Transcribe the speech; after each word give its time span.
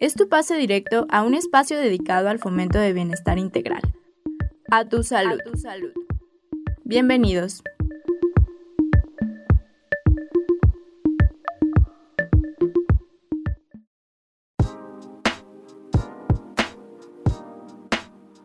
Es 0.00 0.14
tu 0.14 0.30
pase 0.30 0.56
directo 0.56 1.06
a 1.10 1.22
un 1.22 1.34
espacio 1.34 1.78
dedicado 1.78 2.30
al 2.30 2.38
fomento 2.38 2.78
de 2.78 2.94
bienestar 2.94 3.36
integral. 3.38 3.82
A 4.70 4.86
tu 4.86 5.02
salud. 5.02 5.38
Bienvenidos. 6.84 7.62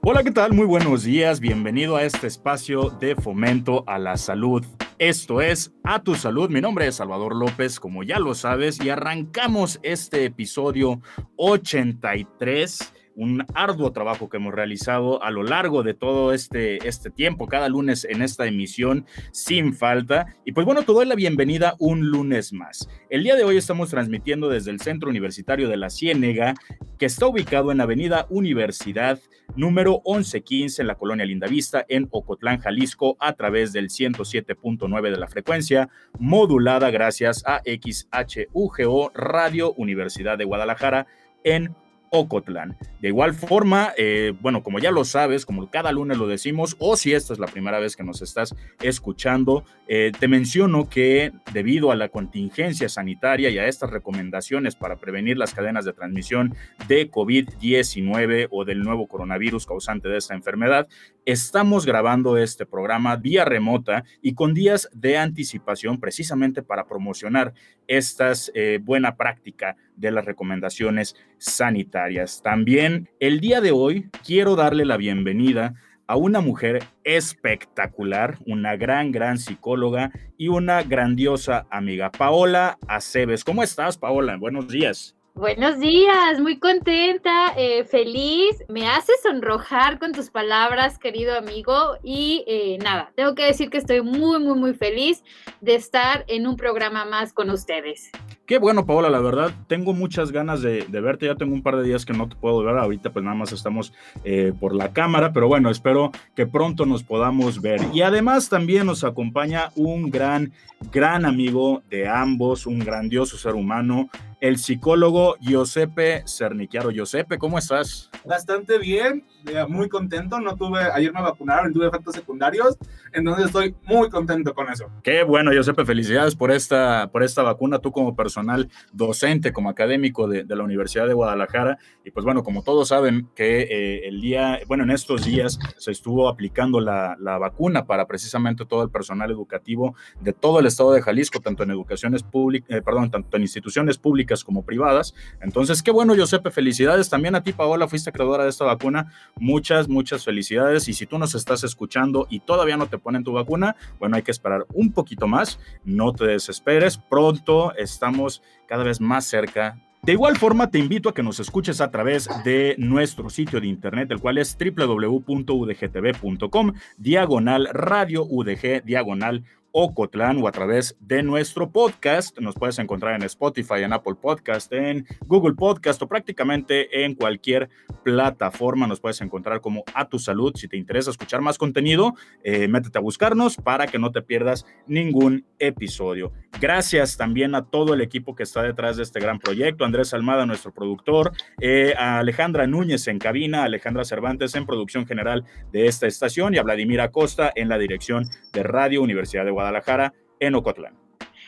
Hola, 0.02 0.24
¿qué 0.26 0.32
tal? 0.32 0.52
Muy 0.52 0.66
buenos 0.66 1.04
días. 1.04 1.40
Bienvenido 1.40 1.96
a 1.96 2.04
este 2.04 2.28
espacio 2.28 2.90
de 2.90 3.16
fomento 3.16 3.86
a 3.88 3.98
la 3.98 4.18
salud. 4.18 4.66
Esto 4.98 5.42
es 5.42 5.74
A 5.84 6.02
Tu 6.04 6.16
Salud. 6.16 6.50
Mi 6.50 6.62
nombre 6.62 6.88
es 6.88 6.96
Salvador 6.96 7.36
López, 7.36 7.82
como 7.82 8.04
ya 8.04 8.18
lo 8.18 8.34
sabes, 8.34 8.82
y 8.82 8.90
arrancamos 8.90 9.78
este 9.84 10.24
episodio 10.24 11.02
83 11.36 12.94
un 13.16 13.46
arduo 13.54 13.92
trabajo 13.92 14.30
que 14.30 14.38
hemos 14.38 14.54
realizado 14.54 15.24
a 15.24 15.32
lo 15.32 15.44
largo 15.44 15.84
de 15.84 15.94
todo 15.94 16.34
este, 16.34 16.88
este 16.88 17.10
tiempo, 17.10 17.48
cada 17.48 17.70
lunes 17.70 18.06
en 18.10 18.22
esta 18.22 18.46
emisión, 18.46 19.06
sin 19.32 19.74
falta. 19.74 20.36
Y 20.46 20.52
pues 20.52 20.66
bueno, 20.66 20.84
te 20.84 20.92
doy 20.92 21.06
la 21.06 21.16
bienvenida 21.16 21.76
un 21.80 22.10
lunes 22.10 22.54
más. 22.54 22.90
El 23.10 23.24
día 23.24 23.36
de 23.36 23.44
hoy 23.44 23.58
estamos 23.58 23.90
transmitiendo 23.90 24.50
desde 24.50 24.72
el 24.72 24.80
Centro 24.80 25.10
Universitario 25.10 25.70
de 25.70 25.78
la 25.78 25.90
Ciénega, 25.90 26.54
que 27.00 27.06
está 27.06 27.28
ubicado 27.28 27.72
en 27.72 27.82
Avenida 27.82 28.28
Universidad 28.30 29.20
número 29.56 30.02
1115 30.06 30.82
en 30.82 30.88
la 30.88 30.96
colonia 30.96 31.26
Lindavista, 31.26 31.86
en 31.88 32.08
Ocotlán, 32.12 32.60
Jalisco, 32.60 33.16
a 33.20 33.34
través 33.34 33.74
del 33.74 33.90
107.9 33.90 35.12
de 35.12 35.18
la 35.18 35.28
frecuencia, 35.28 35.90
modulada 36.20 36.90
gracias 36.90 37.44
a 37.46 37.62
XHUGO 37.66 39.12
Radio 39.14 39.74
Universidad 39.74 40.38
de 40.38 40.46
Guadalajara 40.46 41.08
en 41.44 41.76
Ocotlán. 42.18 42.78
De 43.02 43.10
igual 43.10 43.34
forma, 43.34 43.94
eh, 43.98 44.34
bueno, 44.42 44.64
como 44.64 44.80
ya 44.80 44.92
lo 44.92 45.06
sabes, 45.06 45.46
como 45.46 45.70
cada 45.70 45.92
lunes 45.92 46.18
lo 46.18 46.28
decimos, 46.28 46.76
o 46.80 46.98
si 46.98 47.14
esta 47.14 47.34
es 47.34 47.40
la 47.40 47.48
primera 47.48 47.80
vez 47.80 47.96
que 47.96 48.04
nos 48.04 48.22
estás 48.22 48.56
escuchando, 48.82 49.64
eh, 49.88 50.12
te 50.20 50.28
menciono 50.28 50.90
que 50.90 51.32
debido 51.54 51.92
a 51.92 51.96
la 51.96 52.10
contingencia 52.10 52.90
sanitaria 52.90 53.50
y 53.50 53.58
a 53.58 53.68
estas 53.68 53.92
recomendaciones 53.92 54.76
para 54.76 54.98
prevenir 54.98 55.38
las 55.38 55.54
cadenas 55.54 55.86
de 55.86 55.94
transmisión 55.94 56.56
de 56.88 57.10
COVID-19 57.12 58.48
o 58.52 58.66
del 58.66 58.82
nuevo 58.82 59.08
coronavirus 59.08 59.66
causante 59.66 60.10
de 60.10 60.18
esta 60.18 60.34
enfermedad, 60.34 60.88
estamos 61.26 61.86
grabando 61.86 62.38
este 62.38 62.66
programa 62.66 63.16
vía 63.16 63.46
remota 63.46 64.04
y 64.22 64.36
con 64.36 64.54
días 64.54 64.90
de 64.94 65.18
anticipación 65.18 66.00
precisamente 66.00 66.62
para 66.62 66.86
promocionar 66.86 67.54
estas 67.88 68.52
eh, 68.54 68.80
buena 68.82 69.16
práctica 69.18 69.76
de 69.96 70.12
las 70.12 70.26
recomendaciones 70.26 71.16
sanitarias. 71.38 72.42
También 72.44 73.10
el 73.20 73.40
día 73.40 73.60
de 73.62 73.72
hoy 73.72 74.10
quiero 74.26 74.56
darle 74.56 74.86
la 74.86 74.98
bienvenida 74.98 75.74
a 76.08 76.16
una 76.18 76.40
mujer 76.40 76.84
espectacular, 77.04 78.38
una 78.46 78.76
gran, 78.76 79.12
gran 79.12 79.40
psicóloga 79.40 80.12
y 80.38 80.50
una 80.50 80.84
grandiosa 80.84 81.66
amiga, 81.72 82.12
Paola 82.12 82.78
Aceves. 82.88 83.44
¿Cómo 83.44 83.64
estás, 83.64 83.98
Paola? 83.98 84.38
Buenos 84.38 84.68
días. 84.68 85.16
Buenos 85.38 85.82
días, 85.82 86.40
muy 86.40 86.60
contenta, 86.60 87.54
eh, 87.58 87.84
feliz. 87.84 88.64
Me 88.70 88.88
haces 88.88 89.18
sonrojar 89.22 90.00
con 90.00 90.14
tus 90.14 90.30
palabras, 90.30 90.98
querido 90.98 91.38
amigo. 91.38 91.98
Y 92.04 92.46
eh, 92.48 92.78
nada, 92.82 93.12
tengo 93.18 93.36
que 93.36 93.44
decir 93.44 93.70
que 93.70 93.78
estoy 93.78 94.02
muy, 94.02 94.40
muy, 94.40 94.58
muy 94.58 94.74
feliz 94.74 95.26
de 95.60 95.76
estar 95.76 96.24
en 96.30 96.48
un 96.48 96.56
programa 96.56 97.04
más 97.04 97.34
con 97.34 97.50
ustedes. 97.50 98.12
Qué 98.46 98.60
bueno, 98.60 98.86
Paola, 98.86 99.10
la 99.10 99.20
verdad, 99.20 99.52
tengo 99.68 99.94
muchas 99.94 100.32
ganas 100.32 100.62
de, 100.62 100.86
de, 100.88 101.02
verte. 101.02 101.26
Ya 101.26 101.36
tengo 101.36 101.54
un 101.54 101.64
par 101.64 101.76
de 101.76 101.84
días 101.84 102.06
que 102.06 102.14
no 102.14 102.30
te 102.30 102.36
puedo 102.36 102.64
ver. 102.64 102.78
Ahorita, 102.78 103.12
pues 103.12 103.26
nada 103.26 103.36
más 103.36 103.52
estamos 103.52 103.92
eh, 104.24 104.54
por 104.58 104.74
la 104.74 104.94
cámara, 104.94 105.34
pero 105.34 105.48
bueno, 105.48 105.70
espero 105.70 106.12
que 106.36 106.46
pronto 106.46 106.86
nos 106.86 107.04
podamos 107.04 107.60
ver. 107.60 107.82
Y 107.92 108.04
además, 108.04 108.48
también 108.48 108.86
nos 108.86 109.04
acompaña 109.04 109.72
un 109.76 110.12
gran, 110.12 110.54
gran 110.94 111.26
amigo 111.26 111.82
de 111.90 112.08
ambos, 112.08 112.68
un 112.68 112.80
grandioso 112.80 113.36
ser 113.36 113.56
humano, 113.56 114.10
el 114.40 114.58
psicólogo 114.58 115.36
Giuseppe 115.40 116.24
Cernichiaro. 116.28 116.92
Giuseppe, 116.92 117.38
¿cómo 117.38 117.58
estás? 117.58 118.10
Bastante 118.26 118.78
bien, 118.78 119.26
muy 119.68 119.90
contento. 119.90 120.40
No 120.40 120.56
tuve, 120.56 120.80
ayer 120.80 121.14
me 121.14 121.22
vacunaron, 121.22 121.74
tuve 121.74 121.88
efectos 121.88 122.16
secundarios, 122.16 122.78
entonces 123.14 123.48
estoy 123.48 123.76
muy 123.84 124.10
contento 124.10 124.54
con 124.54 124.70
eso. 124.70 124.86
Qué 125.04 125.24
bueno, 125.24 125.52
Giuseppe, 125.52 125.86
felicidades 125.86 126.36
por 126.36 126.52
esta, 126.52 127.10
por 127.12 127.24
esta 127.24 127.44
vacuna. 127.44 127.80
Tú 127.80 127.92
como 127.92 128.16
personal 128.16 128.70
docente, 128.92 129.54
como 129.54 129.70
académico 129.70 130.28
de, 130.28 130.44
de 130.44 130.56
la 130.56 130.64
Universidad 130.64 131.08
de 131.08 131.14
Guadalajara. 131.14 131.78
Y 132.04 132.12
pues 132.12 132.24
bueno, 132.24 132.44
como 132.44 132.64
todos 132.64 132.90
saben 132.90 133.30
que 133.36 133.62
eh, 133.62 134.08
el 134.08 134.22
día, 134.22 134.60
bueno, 134.68 134.84
en 134.84 134.92
estos 134.92 135.26
días 135.26 135.60
se 135.78 135.92
estuvo 135.92 136.30
aplicando 136.30 136.80
la, 136.80 137.16
la, 137.20 137.38
vacuna 137.38 137.86
para 137.86 138.08
precisamente 138.08 138.66
todo 138.66 138.84
el 138.84 138.90
personal 138.90 139.30
educativo 139.30 139.96
de 140.22 140.34
todo 140.34 140.60
el 140.60 140.66
estado 140.66 140.94
de 140.94 141.02
Jalisco, 141.02 141.40
tanto 141.40 141.64
en 141.64 141.72
educaciones 141.72 142.24
públicas, 142.24 142.70
eh, 142.70 142.82
perdón, 142.82 143.12
tanto 143.12 143.36
en 143.36 143.44
instituciones 143.44 143.98
públicas 143.98 144.25
como 144.44 144.64
privadas. 144.64 145.14
Entonces, 145.42 145.84
qué 145.84 145.92
bueno, 145.92 146.16
Giuseppe, 146.16 146.52
felicidades. 146.52 147.10
También 147.10 147.36
a 147.36 147.44
ti, 147.44 147.54
Paola, 147.54 147.88
fuiste 147.88 148.12
creadora 148.12 148.44
de 148.44 148.50
esta 148.50 148.66
vacuna. 148.66 149.12
Muchas, 149.36 149.88
muchas 149.88 150.24
felicidades. 150.24 150.88
Y 150.88 150.94
si 150.94 151.06
tú 151.06 151.18
nos 151.18 151.36
estás 151.36 151.64
escuchando 151.64 152.28
y 152.30 152.40
todavía 152.40 152.78
no 152.78 152.88
te 152.88 152.98
ponen 152.98 153.24
tu 153.24 153.34
vacuna, 153.34 153.76
bueno, 154.00 154.16
hay 154.16 154.24
que 154.24 154.32
esperar 154.32 154.66
un 154.74 154.92
poquito 154.92 155.28
más. 155.28 155.60
No 155.84 156.14
te 156.14 156.26
desesperes. 156.26 156.98
Pronto 156.98 157.74
estamos 157.76 158.42
cada 158.68 158.84
vez 158.84 159.00
más 159.00 159.26
cerca 159.26 159.78
de 160.06 160.12
igual 160.12 160.38
forma, 160.38 160.70
te 160.70 160.78
invito 160.78 161.10
a 161.10 161.16
que 161.16 161.24
nos 161.24 161.40
escuches 161.40 161.82
a 161.82 161.90
través 161.90 162.30
de 162.44 162.76
nuestro 162.78 163.32
sitio 163.32 163.60
de 163.60 163.66
internet, 163.66 164.12
el 164.12 164.20
cual 164.20 164.38
es 164.38 164.56
www.udgtv.com, 164.56 166.74
diagonal 167.00 167.68
radio 167.74 168.24
UDG, 168.24 168.84
diagonal 168.86 169.44
Ocotlán 169.78 170.42
o 170.42 170.48
a 170.48 170.54
través 170.54 170.96
de 171.02 171.22
nuestro 171.22 171.70
podcast. 171.70 172.40
Nos 172.40 172.56
puedes 172.56 172.80
encontrar 172.80 173.14
en 173.14 173.24
Spotify, 173.24 173.84
en 173.84 173.92
Apple 173.92 174.16
Podcast, 174.16 174.72
en 174.72 175.06
Google 175.28 175.54
Podcast 175.54 176.02
o 176.02 176.08
prácticamente 176.08 177.04
en 177.04 177.14
cualquier 177.14 177.68
plataforma. 178.02 178.88
Nos 178.88 179.02
puedes 179.02 179.20
encontrar 179.20 179.60
como 179.60 179.84
A 179.94 180.08
Tu 180.08 180.18
Salud. 180.18 180.54
Si 180.56 180.70
te 180.70 180.78
interesa 180.78 181.12
escuchar 181.12 181.42
más 181.42 181.58
contenido, 181.58 182.14
eh, 182.42 182.70
métete 182.70 183.00
a 183.00 183.02
buscarnos 183.02 183.58
para 183.58 183.86
que 183.86 184.00
no 184.00 184.14
te 184.14 184.22
pierdas 184.22 184.66
ningún 184.88 185.46
episodio. 185.60 186.32
Gracias 186.62 187.18
también 187.18 187.54
a 187.54 187.66
todo 187.66 187.94
el 187.94 188.00
equipo 188.00 188.34
que 188.34 188.44
está 188.44 188.64
detrás 188.64 188.96
de 188.96 189.04
este 189.04 189.20
gran 189.20 189.40
proyecto. 189.40 189.84
Andrés 189.84 190.14
Almada, 190.14 190.46
nuestro 190.46 190.74
productor, 190.74 191.34
eh, 191.60 191.94
a 191.98 192.20
Alejandra 192.20 192.66
Núñez 192.66 193.10
en 193.10 193.20
cabina, 193.20 193.66
Alejandra 193.66 194.06
Cervantes 194.06 194.56
en 194.56 194.66
producción 194.66 195.06
general 195.06 195.44
de 195.74 195.88
esta 195.88 196.08
estación 196.08 196.54
y 196.54 196.60
a 196.60 196.64
Vladimir 196.64 197.02
Acosta 197.02 197.52
en 197.54 197.68
la 197.68 197.78
dirección 197.78 198.24
de 198.54 198.64
Radio 198.64 199.02
Universidad 199.02 199.44
de 199.44 199.52
Guadalajara. 199.52 199.65
Guadalajara, 199.66 200.14
en 200.40 200.54
Ocotlán. 200.54 201.05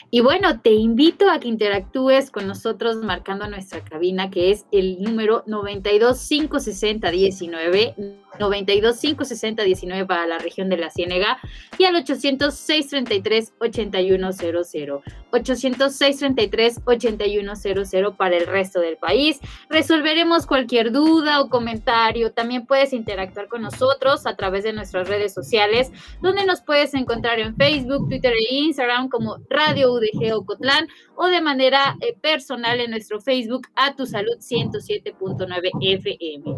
Y 0.10 0.22
bueno, 0.22 0.62
te 0.62 0.72
invito 0.72 1.30
a 1.30 1.38
que 1.40 1.50
interactúes 1.50 2.32
con 2.32 2.48
nosotros 2.48 2.96
marcando 2.98 3.50
nuestra 3.50 3.84
cabina, 3.84 4.32
que 4.32 4.52
es 4.52 4.66
el 4.72 5.02
número 5.02 5.44
9256019, 5.46 7.94
9256019 8.40 10.08
para 10.08 10.26
la 10.26 10.38
región 10.38 10.70
de 10.70 10.78
la 10.78 10.92
Ciénega, 10.92 11.40
y 11.78 11.84
al 11.84 11.96
806-33-8100, 12.06 15.02
806-33-8100 15.32 18.16
para 18.16 18.38
el 18.38 18.48
resto 18.48 18.80
del 18.80 18.96
país. 18.96 19.42
Resolveremos 19.70 20.46
cualquier 20.46 20.94
duda 20.94 21.42
o 21.42 21.50
comentario. 21.50 22.32
También 22.32 22.66
puedes 22.66 22.94
interactuar 22.94 23.50
con 23.50 23.62
nosotros 23.62 24.26
a 24.26 24.38
través 24.38 24.64
de 24.64 24.72
nuestras 24.72 25.10
redes 25.10 25.34
sociales, 25.34 25.92
donde 26.22 26.46
nos 26.46 26.62
puedes 26.62 26.94
encontrar 26.94 27.40
en 27.40 27.58
Facebook, 27.58 28.08
Twitter 28.08 28.32
e 28.34 28.56
Instagram 28.56 29.10
como 29.10 29.40
Radio 29.50 29.97
UDG 29.98 30.34
Ocotlán 30.34 30.88
o 31.16 31.28
de 31.28 31.42
manera 31.42 31.98
eh, 32.02 32.16
personal 32.22 32.80
en 32.80 32.92
nuestro 32.92 33.20
Facebook 33.20 33.68
a 33.76 33.96
tu 33.96 34.06
salud 34.06 34.38
107.9 34.38 35.72
FM. 35.82 36.56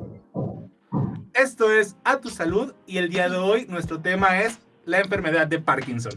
Esto 1.34 1.72
es 1.72 1.96
A 2.04 2.20
Tu 2.20 2.30
Salud 2.30 2.74
y 2.86 2.98
el 2.98 3.10
día 3.10 3.30
de 3.30 3.38
hoy 3.38 3.66
nuestro 3.68 4.02
tema 4.02 4.42
es 4.42 4.60
la 4.86 5.00
enfermedad 5.00 5.48
de 5.48 5.60
Parkinson. 5.60 6.14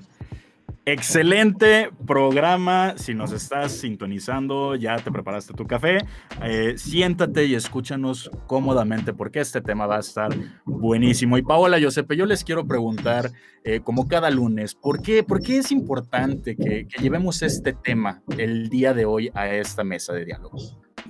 Excelente 0.84 1.92
programa. 2.08 2.94
Si 2.96 3.14
nos 3.14 3.30
estás 3.30 3.70
sintonizando, 3.70 4.74
ya 4.74 4.96
te 4.96 5.12
preparaste 5.12 5.54
tu 5.54 5.64
café, 5.64 5.98
eh, 6.42 6.74
siéntate 6.76 7.44
y 7.44 7.54
escúchanos 7.54 8.28
cómodamente 8.48 9.12
porque 9.12 9.38
este 9.38 9.60
tema 9.60 9.86
va 9.86 9.98
a 9.98 10.00
estar 10.00 10.34
buenísimo. 10.64 11.38
Y 11.38 11.42
Paola, 11.42 11.78
Josepe, 11.80 12.16
yo 12.16 12.26
les 12.26 12.42
quiero 12.42 12.66
preguntar, 12.66 13.30
eh, 13.62 13.78
como 13.78 14.08
cada 14.08 14.28
lunes, 14.30 14.74
¿por 14.74 15.02
qué, 15.02 15.22
por 15.22 15.40
qué 15.40 15.58
es 15.58 15.70
importante 15.70 16.56
que, 16.56 16.88
llevemos 17.00 17.42
este 17.42 17.74
tema 17.74 18.20
el 18.36 18.68
día 18.68 18.92
de 18.92 19.04
hoy 19.04 19.30
a 19.34 19.46
esta 19.48 19.84
mesa 19.84 20.12
de 20.14 20.24
diálogo? 20.24 20.58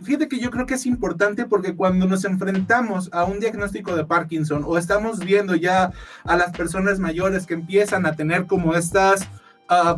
Fíjate 0.02 0.28
que 0.28 0.38
yo 0.38 0.50
creo 0.50 0.66
que 0.66 0.74
es 0.74 0.84
importante 0.84 1.46
porque 1.46 1.74
cuando 1.74 2.06
nos 2.06 2.26
enfrentamos 2.26 3.08
a 3.12 3.24
un 3.24 3.40
diagnóstico 3.40 3.96
de 3.96 4.04
Parkinson 4.04 4.64
o 4.66 4.76
estamos 4.76 5.20
viendo 5.20 5.54
ya 5.54 5.92
a 6.24 6.36
las 6.36 6.54
personas 6.54 6.98
mayores 6.98 7.46
que 7.46 7.54
empiezan 7.54 8.04
a 8.04 8.16
tener 8.16 8.46
como 8.46 8.74
estas 8.74 9.28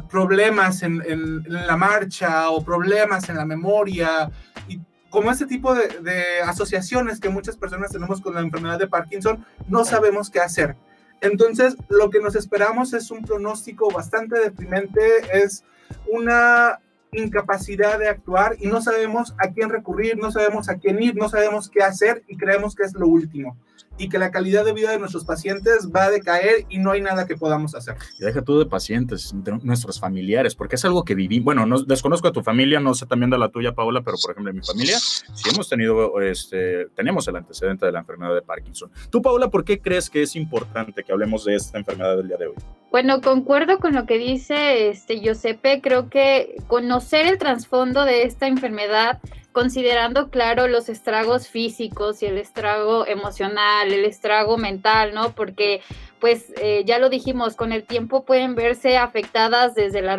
problemas 0.09 0.83
en, 0.83 1.45
la 1.49 1.77
marcha 1.77 2.51
o 2.51 2.65
problemas 2.65 3.29
en 3.29 3.37
la 3.37 3.45
memoria 3.45 4.31
y 4.69 4.81
como 5.11 5.31
ese 5.31 5.47
tipo 5.47 5.75
de, 5.75 5.89
de, 6.01 6.41
asociaciones 6.45 7.21
que 7.21 7.29
muchas 7.29 7.57
personas 7.57 7.93
tenemos 7.93 8.21
con 8.21 8.35
la 8.35 8.41
enfermedad 8.41 8.79
de 8.79 8.89
Parkinson, 8.89 9.45
no 9.69 9.85
sabemos 9.85 10.29
qué 10.29 10.41
hacer. 10.41 10.77
Entonces, 11.21 11.77
lo 11.89 12.11
que 12.11 12.21
nos 12.21 12.35
esperamos 12.35 12.93
es 12.93 13.13
un 13.13 13.23
pronóstico 13.23 13.91
bastante 13.91 14.41
deprimente, 14.41 15.01
es 15.33 15.65
una 16.13 16.81
incapacidad 17.13 17.99
de 17.99 18.09
actuar 18.09 18.57
y 18.59 18.67
no 18.67 18.83
sabemos 18.83 19.35
a 19.39 19.49
quién 19.53 19.71
recurrir, 19.71 20.17
no 20.19 20.33
sabemos 20.33 20.69
a 20.69 20.77
quién 20.79 21.01
ir, 21.01 21.15
no 21.15 21.29
sabemos 21.29 21.71
qué 21.71 21.83
hacer 21.83 22.25
y 22.27 22.37
creemos 22.37 22.75
que 22.75 22.83
es 22.83 22.95
lo 22.95 23.07
último 23.07 23.57
y 23.97 24.09
que 24.09 24.19
la 24.19 24.31
calidad 24.31 24.65
de 24.65 24.73
vida 24.73 24.91
de 24.91 24.99
nuestros 24.99 25.25
pacientes 25.25 25.91
va 25.95 26.05
a 26.05 26.11
decaer 26.11 26.67
y 26.69 26.79
no 26.79 26.91
hay 26.91 27.01
nada 27.01 27.27
que 27.27 27.37
podamos 27.37 27.75
hacer. 27.75 27.97
Y 28.19 28.25
deja 28.25 28.43
tú 28.43 28.59
de 28.59 28.67
pacientes, 28.67 29.33
de 29.35 29.59
nuestros 29.63 30.01
familiares, 30.01 30.55
porque 30.55 30.77
es 30.77 30.85
algo 30.85 31.05
que 31.05 31.15
viví. 31.15 31.41
Bueno, 31.41 31.67
no, 31.67 31.81
desconozco 31.83 32.29
a 32.29 32.33
tu 32.33 32.43
familia, 32.43 32.81
no 32.81 32.95
sé 32.95 33.07
también 33.07 33.31
de 33.31 33.39
la 33.39 33.49
tuya, 33.51 33.75
Paola, 33.75 34.03
pero 34.03 34.17
por 34.21 34.33
ejemplo 34.33 34.51
en 34.51 34.57
mi 34.57 34.63
familia 34.65 34.99
sí 34.99 35.51
hemos 35.53 35.69
tenido, 35.69 36.21
este, 36.21 36.87
tenemos 36.95 37.27
el 37.29 37.37
antecedente 37.37 37.87
de 37.87 37.93
la 37.93 38.01
enfermedad 38.01 38.35
de 38.35 38.43
Parkinson. 38.43 38.91
Tú, 39.11 39.23
Paola, 39.23 39.49
¿por 39.49 39.65
qué 39.65 39.81
crees 39.81 40.11
que 40.11 40.23
es 40.23 40.35
importante 40.37 41.05
que 41.05 41.13
hablemos 41.13 41.45
de 41.45 41.55
esta 41.55 41.79
enfermedad 41.79 42.17
del 42.17 42.29
día 42.29 42.37
de 42.37 42.49
hoy? 42.49 42.55
Bueno, 42.91 43.21
concuerdo 43.21 43.79
con 43.79 43.95
lo 43.95 44.07
que 44.07 44.19
dice 44.19 44.89
este 44.89 45.21
Giuseppe, 45.21 45.81
creo 45.81 46.09
que 46.09 46.57
conocer 46.69 47.27
el 47.27 47.39
trasfondo 47.39 48.05
de 48.05 48.23
esta 48.23 48.47
enfermedad 48.47 49.21
considerando, 49.55 50.31
claro, 50.31 50.67
los 50.67 50.89
estragos 50.89 51.47
físicos 51.49 52.23
y 52.23 52.27
el 52.27 52.39
estrago 52.39 53.07
emocional, 53.07 53.93
el 53.93 54.05
estrago 54.05 54.59
mental, 54.59 55.15
¿no? 55.15 55.33
Porque, 55.37 55.81
pues, 56.19 56.53
eh, 56.61 56.83
ya 56.85 56.99
lo 56.99 57.09
dijimos, 57.09 57.55
con 57.55 57.71
el 57.71 57.85
tiempo 57.85 58.25
pueden 58.25 58.57
verse 58.57 58.99
afectadas 58.99 59.77
desde 59.77 60.03
la, 60.03 60.17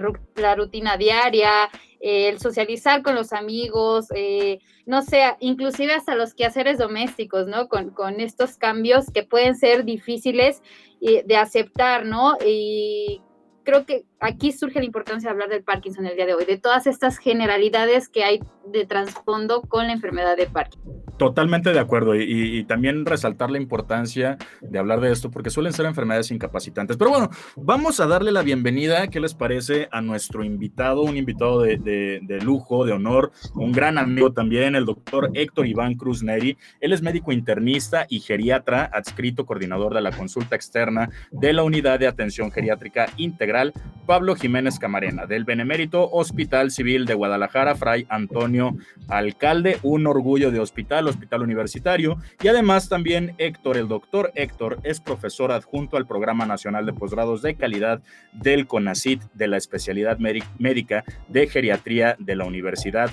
rutina 0.55 0.95
diaria, 0.95 1.69
eh, 1.99 2.29
el 2.29 2.39
socializar 2.39 3.03
con 3.03 3.13
los 3.13 3.33
amigos, 3.33 4.07
eh, 4.15 4.59
no 4.85 5.01
sé, 5.01 5.35
inclusive 5.41 5.93
hasta 5.93 6.15
los 6.15 6.33
quehaceres 6.33 6.77
domésticos, 6.77 7.45
¿no? 7.45 7.67
Con, 7.67 7.89
con 7.89 8.21
estos 8.21 8.55
cambios 8.55 9.11
que 9.13 9.23
pueden 9.23 9.57
ser 9.57 9.83
difíciles 9.83 10.61
de 11.01 11.37
aceptar, 11.37 12.05
¿no? 12.05 12.37
Y 12.43 13.21
creo 13.65 13.85
que 13.85 14.05
aquí 14.19 14.51
surge 14.51 14.79
la 14.79 14.85
importancia 14.85 15.29
de 15.29 15.33
hablar 15.33 15.49
del 15.49 15.63
Parkinson 15.63 16.05
el 16.05 16.15
día 16.15 16.25
de 16.25 16.33
hoy, 16.33 16.45
de 16.45 16.57
todas 16.57 16.87
estas 16.87 17.17
generalidades 17.17 18.09
que 18.09 18.23
hay 18.23 18.39
de 18.67 18.85
trasfondo 18.85 19.61
con 19.61 19.87
la 19.87 19.93
enfermedad 19.93 20.37
de 20.37 20.47
Parkinson. 20.47 21.05
Totalmente 21.17 21.71
de 21.71 21.79
acuerdo 21.79 22.13
y, 22.15 22.65
también 22.65 23.05
resaltar 23.05 23.49
la 23.49 23.57
importancia 23.57 24.37
de 24.59 24.79
hablar 24.79 24.99
de 24.99 25.13
esto 25.13 25.31
porque 25.31 25.49
suelen 25.49 25.71
ser 25.71 25.85
enfermedades 25.85 26.29
incapacitantes. 26.29 26.97
Pero 26.97 27.09
bueno, 27.09 27.29
vamos 27.55 28.01
a 28.01 28.07
darle 28.07 28.33
la 28.33 28.41
bienvenida, 28.41 29.07
¿qué 29.07 29.21
les 29.21 29.33
parece? 29.33 29.87
A 29.91 30.01
nuestro 30.01 30.43
invitado, 30.43 31.03
un 31.03 31.15
invitado 31.15 31.61
de, 31.61 31.77
de 31.77 32.41
lujo, 32.41 32.85
de 32.85 32.91
honor, 32.91 33.31
un 33.53 33.71
gran 33.71 33.97
amigo 33.97 34.33
también, 34.33 34.75
el 34.75 34.85
doctor 34.85 35.29
Héctor 35.33 35.67
Iván 35.67 35.93
Cruz 35.95 36.21
Neri. 36.21 36.57
Él 36.81 36.91
es 36.91 37.01
médico 37.01 37.31
internista 37.31 38.05
y 38.09 38.19
geriatra, 38.19 38.83
adscrito 38.83 39.45
coordinador 39.45 39.93
de 39.93 40.01
la 40.01 40.11
consulta 40.11 40.57
externa 40.57 41.09
de 41.31 41.53
la 41.53 41.63
Unidad 41.63 41.97
de 41.97 42.07
Atención 42.07 42.51
Geriátrica 42.51 43.07
Integral, 43.15 43.71
Pablo 44.05 44.35
Jiménez 44.35 44.79
Camarena, 44.79 45.25
del 45.25 45.43
Benemérito 45.43 46.09
Hospital 46.11 46.71
Civil 46.71 47.05
de 47.05 47.13
Guadalajara, 47.13 47.75
Fray 47.75 48.05
Antonio 48.09 48.75
Alcalde, 49.07 49.79
un 49.83 50.07
orgullo 50.07 50.51
de 50.51 50.59
hospital, 50.59 51.07
hospital 51.07 51.41
universitario, 51.41 52.17
y 52.41 52.47
además 52.47 52.89
también 52.89 53.35
Héctor, 53.37 53.77
el 53.77 53.87
doctor 53.87 54.31
Héctor, 54.35 54.79
es 54.83 54.99
profesor 54.99 55.51
adjunto 55.51 55.97
al 55.97 56.07
Programa 56.07 56.45
Nacional 56.45 56.85
de 56.85 56.93
Posgrados 56.93 57.41
de 57.41 57.55
Calidad 57.55 58.01
del 58.33 58.67
CONACIT 58.67 59.21
de 59.33 59.47
la 59.47 59.57
especialidad 59.57 60.17
médica 60.19 61.03
de 61.27 61.47
geriatría 61.47 62.15
de 62.19 62.35
la 62.35 62.45
Universidad 62.45 63.09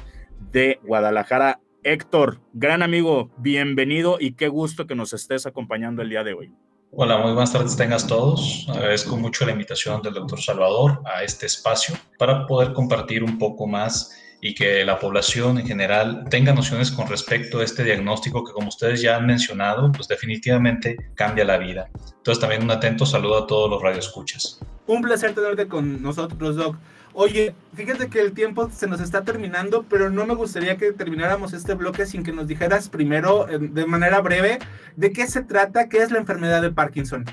de 0.53 0.79
Guadalajara. 0.83 1.61
Héctor, 1.85 2.41
gran 2.53 2.83
amigo, 2.83 3.31
bienvenido 3.39 4.19
y 4.21 4.33
qué 4.33 4.49
gusto 4.49 4.87
que 4.87 4.94
nos 4.94 5.12
estés 5.12 5.47
acompañando 5.47 6.03
el 6.03 6.11
día 6.11 6.23
de 6.23 6.35
hoy. 6.35 6.53
Hola, 6.94 7.17
muy 7.17 7.33
buenas 7.33 7.50
tardes 7.50 7.75
tengas 7.75 8.06
todos. 8.06 8.67
Agradezco 8.69 9.17
mucho 9.17 9.47
la 9.47 9.53
invitación 9.53 10.03
del 10.03 10.12
doctor 10.12 10.39
Salvador 10.43 11.00
a 11.06 11.23
este 11.25 11.47
espacio 11.47 11.94
para 12.19 12.47
poder 12.47 12.75
compartir 12.75 13.25
un 13.25 13.39
poco 13.39 13.67
más 13.67 14.15
y 14.43 14.55
que 14.55 14.85
la 14.85 14.99
población 14.99 15.59
en 15.59 15.67
general 15.67 16.27
tenga 16.29 16.53
nociones 16.53 16.91
con 16.91 17.09
respecto 17.09 17.61
a 17.61 17.65
este 17.65 17.83
diagnóstico 17.83 18.44
que 18.44 18.53
como 18.53 18.69
ustedes 18.69 19.00
ya 19.00 19.17
han 19.17 19.25
mencionado, 19.25 19.91
pues 19.91 20.06
definitivamente 20.06 20.99
cambia 21.15 21.47
la 21.47 21.56
vida. 21.56 21.89
Entonces 22.19 22.39
también 22.39 22.62
un 22.62 22.71
atento 22.71 23.06
saludo 23.06 23.44
a 23.44 23.47
todos 23.47 23.71
los 23.71 23.81
radioescuchas. 23.81 24.61
Un 24.87 25.00
placer 25.00 25.35
tenerte 25.35 25.69
con 25.69 26.03
nosotros, 26.03 26.56
Doc. 26.56 26.77
Oye, 27.14 27.55
fíjate 27.75 28.09
que 28.09 28.20
el 28.20 28.32
tiempo 28.32 28.70
se 28.70 28.87
nos 28.87 29.00
está 29.00 29.23
terminando, 29.23 29.85
pero 29.88 30.11
no 30.11 30.26
me 30.26 30.35
gustaría 30.35 30.76
que 30.76 30.93
termináramos 30.93 31.53
este 31.53 31.75
bloque 31.75 32.06
sin 32.06 32.23
que 32.23 32.32
nos 32.32 32.47
dijeras 32.47 32.88
primero, 32.88 33.47
de 33.47 33.87
manera 33.87 34.20
breve, 34.20 34.59
de 34.97 35.12
qué 35.12 35.26
se 35.26 35.43
trata, 35.43 35.88
qué 35.88 35.99
es 35.99 36.11
la 36.11 36.19
enfermedad 36.19 36.62
de 36.62 36.70
Parkinson. 36.70 37.25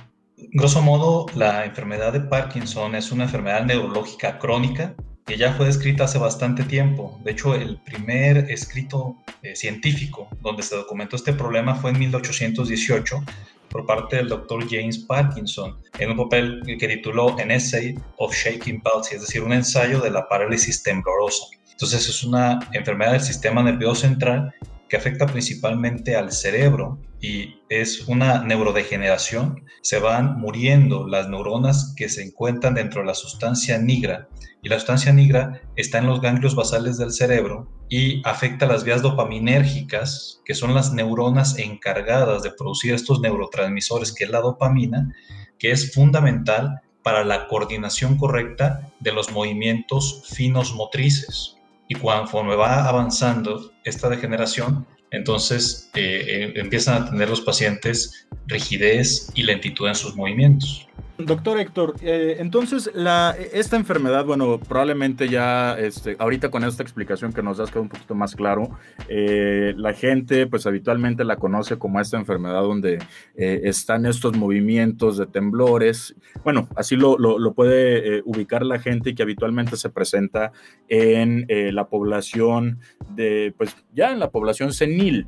Grosso 0.51 0.81
modo, 0.81 1.25
la 1.35 1.65
enfermedad 1.65 2.11
de 2.11 2.21
Parkinson 2.21 2.95
es 2.95 3.11
una 3.11 3.25
enfermedad 3.25 3.65
neurológica 3.65 4.37
crónica 4.37 4.95
que 5.25 5.37
ya 5.37 5.53
fue 5.53 5.67
descrita 5.67 6.05
hace 6.05 6.17
bastante 6.17 6.63
tiempo. 6.63 7.19
De 7.23 7.31
hecho, 7.31 7.53
el 7.53 7.77
primer 7.77 8.49
escrito 8.49 9.17
eh, 9.43 9.55
científico 9.55 10.27
donde 10.41 10.63
se 10.63 10.75
documentó 10.75 11.15
este 11.15 11.33
problema 11.33 11.75
fue 11.75 11.91
en 11.91 11.99
1818 11.99 13.23
por 13.69 13.85
parte 13.85 14.17
del 14.17 14.29
doctor 14.29 14.65
James 14.69 14.97
Parkinson 14.99 15.77
en 15.97 16.11
un 16.11 16.17
papel 16.17 16.61
que 16.65 16.87
tituló 16.87 17.37
An 17.39 17.51
Essay 17.51 17.95
of 18.17 18.33
Shaking 18.33 18.81
Palsy, 18.81 19.15
es 19.15 19.21
decir, 19.21 19.41
un 19.43 19.53
ensayo 19.53 19.99
de 20.01 20.11
la 20.11 20.27
parálisis 20.27 20.83
temblorosa. 20.83 21.45
Entonces 21.71 22.09
es 22.09 22.23
una 22.23 22.59
enfermedad 22.73 23.13
del 23.13 23.21
sistema 23.21 23.63
nervioso 23.63 24.01
central 24.01 24.53
que 24.89 24.97
afecta 24.97 25.27
principalmente 25.27 26.15
al 26.15 26.31
cerebro 26.31 26.99
y 27.21 27.61
es 27.69 28.07
una 28.07 28.43
neurodegeneración. 28.43 29.65
Se 29.81 29.99
van 29.99 30.39
muriendo 30.39 31.07
las 31.07 31.29
neuronas 31.29 31.93
que 31.95 32.09
se 32.09 32.23
encuentran 32.23 32.73
dentro 32.73 33.01
de 33.01 33.07
la 33.07 33.13
sustancia 33.13 33.77
nigra 33.77 34.27
y 34.61 34.69
la 34.69 34.77
sustancia 34.77 35.13
nigra 35.13 35.61
está 35.75 35.99
en 35.99 36.07
los 36.07 36.21
ganglios 36.21 36.55
basales 36.55 36.97
del 36.97 37.13
cerebro 37.13 37.71
y 37.87 38.21
afecta 38.27 38.65
las 38.65 38.83
vías 38.83 39.01
dopaminérgicas, 39.01 40.41
que 40.43 40.53
son 40.53 40.73
las 40.73 40.91
neuronas 40.93 41.57
encargadas 41.57 42.43
de 42.43 42.51
producir 42.51 42.93
estos 42.93 43.21
neurotransmisores, 43.21 44.11
que 44.11 44.25
es 44.25 44.29
la 44.29 44.41
dopamina, 44.41 45.15
que 45.57 45.71
es 45.71 45.93
fundamental 45.93 46.81
para 47.03 47.23
la 47.23 47.47
coordinación 47.47 48.17
correcta 48.17 48.91
de 48.99 49.13
los 49.13 49.31
movimientos 49.31 50.23
finos 50.29 50.75
motrices. 50.75 51.55
Y 51.89 51.95
conforme 51.95 52.55
va 52.55 52.87
avanzando 52.87 53.73
esta 53.83 54.07
degeneración, 54.09 54.87
entonces 55.11 55.89
eh, 55.95 56.23
eh, 56.27 56.53
empiezan 56.55 57.01
a 57.03 57.09
tener 57.09 57.29
los 57.29 57.41
pacientes 57.41 58.29
rigidez 58.45 59.31
y 59.33 59.43
lentitud 59.43 59.87
en 59.87 59.95
sus 59.95 60.15
movimientos. 60.15 60.87
Doctor 61.25 61.59
Héctor, 61.59 61.95
eh, 62.01 62.37
entonces 62.39 62.89
esta 63.51 63.75
enfermedad, 63.75 64.23
bueno, 64.23 64.57
probablemente 64.57 65.27
ya 65.27 65.77
este, 65.77 66.15
ahorita 66.17 66.49
con 66.49 66.63
esta 66.63 66.81
explicación 66.81 67.33
que 67.33 67.43
nos 67.43 67.57
das 67.57 67.71
queda 67.71 67.81
un 67.81 67.89
poquito 67.89 68.15
más 68.15 68.37
claro, 68.37 68.69
eh, 69.09 69.73
la 69.75 69.91
gente 69.91 70.47
pues 70.47 70.65
habitualmente 70.65 71.25
la 71.25 71.35
conoce 71.35 71.77
como 71.77 71.99
esta 71.99 72.17
enfermedad 72.17 72.61
donde 72.61 72.99
eh, 73.35 73.61
están 73.65 74.05
estos 74.05 74.37
movimientos 74.37 75.17
de 75.17 75.27
temblores, 75.27 76.15
bueno, 76.45 76.69
así 76.77 76.95
lo, 76.95 77.17
lo, 77.17 77.53
puede 77.53 78.21
ubicar 78.23 78.65
la 78.65 78.79
gente 78.79 79.09
y 79.09 79.15
que 79.15 79.23
habitualmente 79.23 79.75
se 79.75 79.89
presenta 79.89 80.53
en 80.87 81.45
la 81.75 81.89
población 81.89 82.79
de, 83.09 83.53
pues 83.57 83.75
ya 83.93 84.11
en 84.11 84.19
la 84.19 84.29
población 84.29 84.71
senil. 84.71 85.27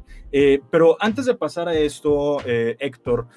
pero 0.70 0.96
antes 1.02 1.26
de 1.26 1.36
pasar 1.36 1.68
a 1.68 1.74
esto, 1.74 2.38
Héctor, 2.46 3.28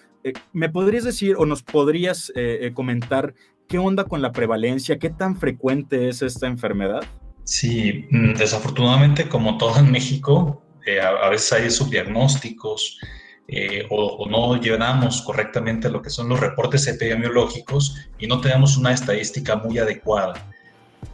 ¿me 0.53 0.69
podrías 0.69 1.05
decir 1.05 1.37
o 1.39 1.47
nos 1.47 1.63
podrías 1.63 2.31
eh, 2.35 2.59
eh, 2.63 2.73
comentar 2.73 3.35
qué 3.69 3.79
onda 3.79 4.05
con 4.05 4.23
la 4.23 4.33
prevalencia? 4.33 4.99
¿Qué 4.99 5.11
tan 5.11 5.37
frecuente 5.37 6.09
es 6.09 6.23
esta 6.23 6.47
enfermedad? 6.47 7.03
Sí, 7.45 8.07
mm, 8.11 8.35
desafortunadamente, 8.35 9.29
como 9.29 9.59
todo 9.59 9.79
en 9.79 9.91
México, 9.91 10.63
a, 11.03 11.29
veces 11.31 11.53
hay 11.53 11.71
subdiagnósticos, 11.71 12.99
eh, 13.47 13.87
o, 13.91 14.27
no 14.29 14.59
llenamos 14.61 15.21
correctamente 15.23 15.91
lo 15.91 16.01
que 16.01 16.09
son 16.09 16.29
los 16.29 16.41
reportes 16.41 16.87
epidemiológicos 16.87 18.09
y 18.19 18.27
no 18.27 18.41
tenemos 18.41 18.77
una 18.79 18.93
estadística 18.93 19.57
muy 19.57 19.79
adecuada. 19.79 20.51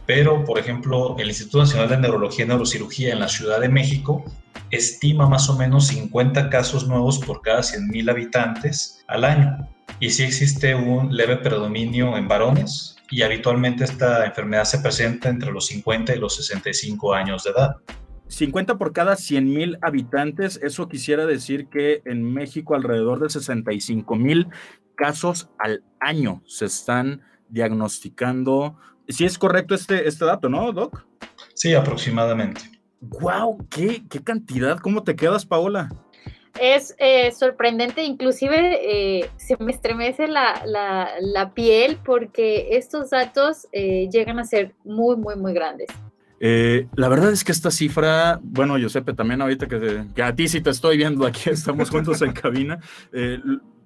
Pero, 0.05 0.43
por 0.45 0.59
ejemplo, 0.59 1.15
el 1.19 1.27
Instituto 1.27 1.59
Nacional 1.59 1.89
de 1.89 1.97
Neurología 1.97 2.45
y 2.45 2.47
Neurocirugía 2.47 3.13
en 3.13 3.19
la 3.19 3.27
Ciudad 3.27 3.59
de 3.59 3.69
México 3.69 4.23
estima 4.71 5.27
más 5.27 5.49
o 5.49 5.57
menos 5.57 5.87
50 5.87 6.49
casos 6.49 6.87
nuevos 6.87 7.19
por 7.19 7.41
cada 7.41 7.59
100.000 7.59 8.09
habitantes 8.09 9.03
al 9.07 9.25
año. 9.25 9.67
Y 9.99 10.09
sí 10.09 10.23
existe 10.23 10.73
un 10.73 11.15
leve 11.15 11.37
predominio 11.37 12.17
en 12.17 12.27
varones 12.27 12.95
y 13.11 13.21
habitualmente 13.21 13.83
esta 13.83 14.25
enfermedad 14.25 14.63
se 14.63 14.79
presenta 14.79 15.29
entre 15.29 15.51
los 15.51 15.67
50 15.67 16.15
y 16.15 16.19
los 16.19 16.35
65 16.37 17.13
años 17.13 17.43
de 17.43 17.51
edad. 17.51 17.75
50 18.29 18.77
por 18.77 18.93
cada 18.93 19.17
100 19.17 19.53
mil 19.53 19.77
habitantes, 19.81 20.57
eso 20.63 20.87
quisiera 20.87 21.25
decir 21.25 21.67
que 21.67 22.01
en 22.05 22.23
México 22.23 22.75
alrededor 22.75 23.19
de 23.19 23.29
65 23.29 24.15
mil 24.15 24.47
casos 24.95 25.49
al 25.59 25.83
año 25.99 26.41
se 26.45 26.65
están 26.65 27.21
diagnosticando. 27.49 28.77
Si 29.11 29.25
es 29.25 29.37
correcto 29.37 29.75
este, 29.75 30.07
este 30.07 30.25
dato, 30.25 30.49
¿no, 30.49 30.71
Doc? 30.71 31.05
Sí, 31.53 31.73
aproximadamente. 31.73 32.61
¡Wow! 33.01 33.67
¿Qué, 33.69 34.03
qué 34.09 34.23
cantidad? 34.23 34.79
¿Cómo 34.79 35.03
te 35.03 35.15
quedas, 35.15 35.45
Paola? 35.45 35.89
Es 36.59 36.95
eh, 36.99 37.31
sorprendente, 37.31 38.03
inclusive 38.03 38.79
eh, 38.83 39.29
se 39.37 39.55
me 39.57 39.71
estremece 39.71 40.27
la, 40.27 40.61
la, 40.65 41.53
piel 41.53 41.97
porque 42.03 42.75
estos 42.75 43.09
datos 43.09 43.67
eh, 43.71 44.09
llegan 44.11 44.37
a 44.37 44.43
ser 44.43 44.73
muy, 44.83 45.15
muy, 45.15 45.35
muy 45.37 45.53
grandes. 45.53 45.87
Eh, 46.43 46.87
la 46.95 47.07
verdad 47.07 47.31
es 47.31 47.43
que 47.43 47.51
esta 47.51 47.69
cifra, 47.69 48.39
bueno, 48.41 48.75
Giuseppe, 48.75 49.13
también 49.13 49.43
ahorita 49.43 49.67
que, 49.67 50.05
que, 50.15 50.23
a 50.23 50.35
ti 50.35 50.47
sí 50.47 50.59
te 50.59 50.71
estoy 50.71 50.97
viendo 50.97 51.27
aquí, 51.27 51.51
estamos 51.51 51.91
juntos 51.91 52.19
en 52.23 52.33
cabina, 52.33 52.79
eh, 53.13 53.39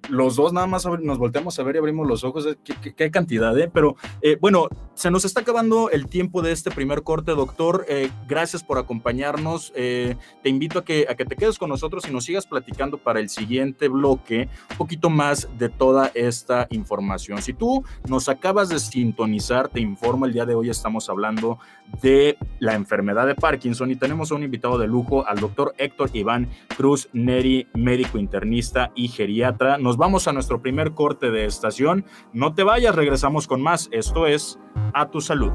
los 0.08 0.36
dos 0.36 0.52
nada 0.52 0.66
más 0.66 0.86
nos 0.86 1.18
volteamos 1.18 1.58
a 1.58 1.62
ver 1.62 1.76
y 1.76 1.78
abrimos 1.78 2.06
los 2.06 2.24
ojos, 2.24 2.46
qué, 2.64 3.10
cantidad, 3.10 3.56
¿eh? 3.58 3.70
Pero 3.72 3.96
eh, 4.22 4.36
bueno, 4.40 4.68
se 4.94 5.10
nos 5.10 5.24
está 5.24 5.40
acabando 5.40 5.90
el 5.90 6.06
tiempo 6.06 6.42
de 6.42 6.52
este 6.52 6.70
primer 6.70 7.02
corte, 7.02 7.32
doctor. 7.32 7.84
Eh, 7.88 8.10
gracias 8.26 8.62
por 8.62 8.78
acompañarnos. 8.78 9.72
Eh, 9.74 10.16
te 10.42 10.48
invito 10.48 10.78
a 10.78 10.84
que, 10.84 11.06
a 11.08 11.14
que 11.14 11.24
te 11.24 11.36
quedes 11.36 11.58
con 11.58 11.68
nosotros 11.68 12.08
y 12.08 12.12
nos 12.12 12.24
sigas 12.24 12.46
platicando 12.46 12.98
para 12.98 13.20
el 13.20 13.28
siguiente 13.28 13.88
bloque 13.88 14.48
un 14.70 14.76
poquito 14.76 15.10
más 15.10 15.48
de 15.58 15.68
toda 15.68 16.10
esta 16.14 16.66
información. 16.70 17.42
Si 17.42 17.52
tú 17.52 17.84
nos 18.08 18.28
acabas 18.28 18.68
de 18.68 18.78
sintonizar, 18.78 19.68
te 19.68 19.80
informo, 19.80 20.26
el 20.26 20.32
día 20.32 20.46
de 20.46 20.54
hoy 20.54 20.70
estamos 20.70 21.08
hablando 21.08 21.58
de 22.02 22.36
la 22.58 22.74
enfermedad 22.74 23.26
de 23.26 23.34
Parkinson 23.34 23.90
y 23.90 23.96
tenemos 23.96 24.32
a 24.32 24.34
un 24.34 24.42
invitado 24.42 24.78
de 24.78 24.86
lujo, 24.86 25.26
al 25.26 25.38
doctor 25.38 25.74
Héctor 25.78 26.10
Iván 26.12 26.48
Cruz 26.76 27.08
Neri, 27.12 27.68
médico 27.74 28.18
internista 28.18 28.92
y 28.94 29.08
geriatra. 29.08 29.78
Nos 29.78 29.95
vamos 29.96 30.28
a 30.28 30.32
nuestro 30.32 30.60
primer 30.60 30.92
corte 30.92 31.30
de 31.30 31.46
estación. 31.46 32.04
No 32.32 32.54
te 32.54 32.62
vayas, 32.62 32.94
regresamos 32.94 33.46
con 33.46 33.62
más. 33.62 33.88
Esto 33.92 34.26
es 34.26 34.58
A 34.92 35.10
tu 35.10 35.20
salud. 35.20 35.52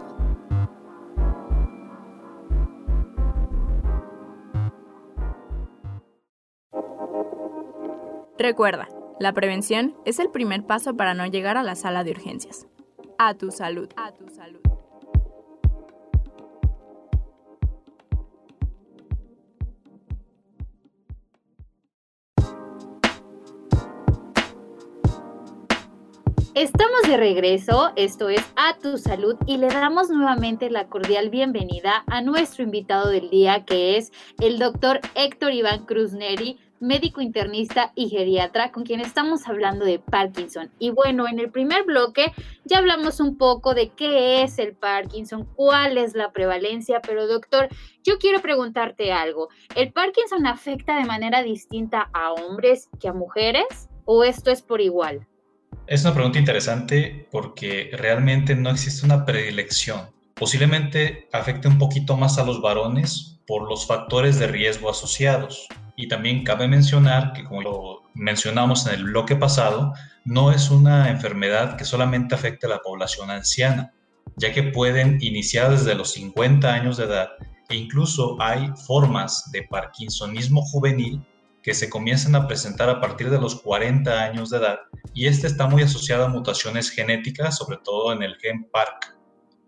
Recuerda, 8.37 8.87
la 9.19 9.33
prevención 9.33 9.95
es 10.03 10.17
el 10.17 10.31
primer 10.31 10.65
paso 10.65 10.97
para 10.97 11.13
no 11.13 11.27
llegar 11.27 11.57
a 11.57 11.63
la 11.63 11.75
sala 11.75 12.03
de 12.03 12.09
urgencias. 12.11 12.67
A 13.19 13.35
tu 13.35 13.51
salud. 13.51 13.87
A 13.95 14.11
tu 14.13 14.27
salud. 14.29 14.70
Estamos 26.53 27.03
de 27.03 27.15
regreso, 27.15 27.93
esto 27.95 28.27
es 28.27 28.41
A 28.57 28.77
Tu 28.77 28.97
Salud 28.97 29.37
y 29.45 29.55
le 29.55 29.67
damos 29.67 30.09
nuevamente 30.09 30.69
la 30.69 30.87
cordial 30.87 31.29
bienvenida 31.29 32.03
a 32.07 32.21
nuestro 32.21 32.63
invitado 32.63 33.07
del 33.07 33.29
día 33.29 33.63
que 33.63 33.95
es 33.95 34.11
el 34.37 34.59
doctor 34.59 34.99
Héctor 35.15 35.53
Iván 35.53 35.85
Cruz 35.85 36.11
Neri, 36.11 36.59
médico 36.81 37.21
internista 37.21 37.93
y 37.95 38.09
geriatra 38.09 38.73
con 38.73 38.83
quien 38.83 38.99
estamos 38.99 39.47
hablando 39.47 39.85
de 39.85 39.99
Parkinson. 39.99 40.69
Y 40.77 40.89
bueno, 40.89 41.25
en 41.25 41.39
el 41.39 41.49
primer 41.49 41.85
bloque 41.85 42.33
ya 42.65 42.79
hablamos 42.79 43.21
un 43.21 43.37
poco 43.37 43.73
de 43.73 43.87
qué 43.87 44.43
es 44.43 44.59
el 44.59 44.75
Parkinson, 44.75 45.47
cuál 45.55 45.97
es 45.97 46.15
la 46.15 46.33
prevalencia, 46.33 46.99
pero 47.01 47.27
doctor, 47.27 47.69
yo 48.03 48.17
quiero 48.17 48.41
preguntarte 48.41 49.13
algo. 49.13 49.47
¿El 49.73 49.93
Parkinson 49.93 50.45
afecta 50.45 50.97
de 50.97 51.05
manera 51.05 51.43
distinta 51.43 52.09
a 52.11 52.33
hombres 52.33 52.89
que 52.99 53.07
a 53.07 53.13
mujeres 53.13 53.89
o 54.03 54.25
esto 54.25 54.51
es 54.51 54.61
por 54.61 54.81
igual? 54.81 55.29
Es 55.91 56.05
una 56.05 56.13
pregunta 56.13 56.39
interesante 56.39 57.27
porque 57.31 57.89
realmente 57.91 58.55
no 58.55 58.69
existe 58.69 59.05
una 59.05 59.25
predilección. 59.25 60.09
Posiblemente 60.35 61.27
afecte 61.33 61.67
un 61.67 61.77
poquito 61.77 62.15
más 62.15 62.37
a 62.37 62.45
los 62.45 62.61
varones 62.61 63.41
por 63.45 63.67
los 63.67 63.85
factores 63.87 64.39
de 64.39 64.47
riesgo 64.47 64.89
asociados. 64.89 65.67
Y 65.97 66.07
también 66.07 66.45
cabe 66.45 66.69
mencionar 66.69 67.33
que, 67.33 67.43
como 67.43 67.61
lo 67.61 68.03
mencionamos 68.13 68.87
en 68.87 68.93
el 68.93 69.03
bloque 69.03 69.35
pasado, 69.35 69.91
no 70.23 70.53
es 70.53 70.71
una 70.71 71.09
enfermedad 71.09 71.75
que 71.75 71.83
solamente 71.83 72.35
afecte 72.35 72.67
a 72.67 72.69
la 72.69 72.79
población 72.79 73.29
anciana, 73.29 73.91
ya 74.37 74.53
que 74.53 74.63
pueden 74.63 75.17
iniciar 75.19 75.71
desde 75.71 75.95
los 75.95 76.13
50 76.13 76.73
años 76.73 76.95
de 76.95 77.03
edad 77.03 77.31
e 77.67 77.75
incluso 77.75 78.37
hay 78.41 78.71
formas 78.87 79.51
de 79.51 79.63
parkinsonismo 79.63 80.61
juvenil 80.61 81.21
que 81.61 81.73
se 81.73 81.89
comienzan 81.89 82.35
a 82.35 82.47
presentar 82.47 82.89
a 82.89 82.99
partir 82.99 83.29
de 83.29 83.39
los 83.39 83.61
40 83.61 84.23
años 84.23 84.49
de 84.49 84.57
edad 84.57 84.79
y 85.13 85.27
este 85.27 85.47
está 85.47 85.67
muy 85.67 85.83
asociado 85.83 86.25
a 86.25 86.29
mutaciones 86.29 86.89
genéticas, 86.89 87.57
sobre 87.57 87.77
todo 87.77 88.13
en 88.13 88.23
el 88.23 88.35
gen 88.37 88.67
PARC. 88.71 89.15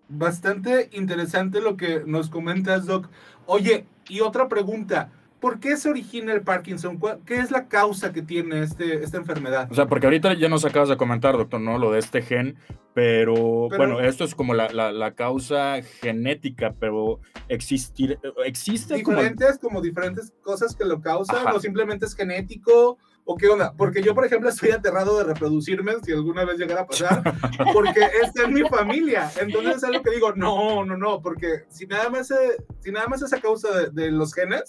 Bastante 0.10 0.90
interesante 0.94 1.62
lo 1.62 1.78
que 1.78 2.04
nos 2.06 2.30
comentas, 2.30 2.86
Doc. 2.86 3.10
Oye, 3.46 3.88
y 4.08 4.22
otra 4.22 4.48
pregunta, 4.48 5.12
¿por 5.44 5.60
qué 5.60 5.76
se 5.76 5.90
origina 5.90 6.32
el 6.32 6.42
Parkinson? 6.42 6.98
¿Qué 7.26 7.36
es 7.36 7.52
la 7.52 7.68
causa 7.68 8.14
que 8.14 8.22
tiene 8.22 8.64
este, 8.64 9.04
esta 9.04 9.18
enfermedad? 9.18 9.68
O 9.70 9.76
sea, 9.76 9.88
porque 9.88 10.08
ahorita 10.08 10.36
ya 10.36 10.48
nos 10.48 10.64
acabas 10.64 10.88
de 10.88 10.96
comentar, 10.96 11.36
doctor, 11.36 11.60
¿no? 11.60 11.78
Lo 11.78 11.92
de 11.92 12.00
este 12.00 12.22
gen, 12.22 12.56
pero, 12.94 13.68
bueno, 13.68 14.00
esto 14.00 14.24
es 14.24 14.36
como 14.36 14.54
la, 14.54 14.72
la, 14.72 15.16
causa 15.16 15.82
genética, 16.00 16.74
pero 16.80 17.20
existir, 17.50 18.18
existe 18.46 18.96
diferentes, 18.96 19.60
como... 19.60 19.82
diferentes 19.82 20.32
cosas 20.42 20.78
que 20.78 20.86
lo 20.86 21.02
causan, 21.02 21.46
o 21.54 21.60
simplemente 21.60 22.06
es 22.06 22.16
genético, 22.16 22.98
o 23.26 23.36
qué 23.36 23.50
onda, 23.50 23.74
porque 23.76 24.02
yo, 24.02 24.16
por 24.16 24.24
ejemplo, 24.24 24.48
estoy 24.50 24.72
aterrado 24.72 25.18
de 25.18 25.26
reproducirme, 25.26 25.96
si 26.06 26.14
alguna 26.14 26.46
vez 26.46 26.58
llegara 26.58 26.84
a 26.84 26.88
pasar, 26.88 27.22
porque 27.74 28.08
esta 28.24 28.44
es 28.44 28.50
mi 28.50 28.62
familia, 28.62 29.30
entonces 29.42 29.76
es 29.76 29.84
algo 29.84 30.02
que 30.04 30.12
digo, 30.12 30.32
no, 30.36 30.86
no, 30.86 30.96
no, 30.96 31.22
porque 31.22 31.66
si 31.68 31.86
nada 31.86 32.10
más, 32.10 32.34
si 32.80 32.92
nada 32.94 33.08
más 33.08 33.22
es 33.22 33.34
a 33.34 33.42
causa 33.42 33.78
de, 33.78 33.90
de 33.90 34.10
los 34.10 34.34
genes, 34.34 34.64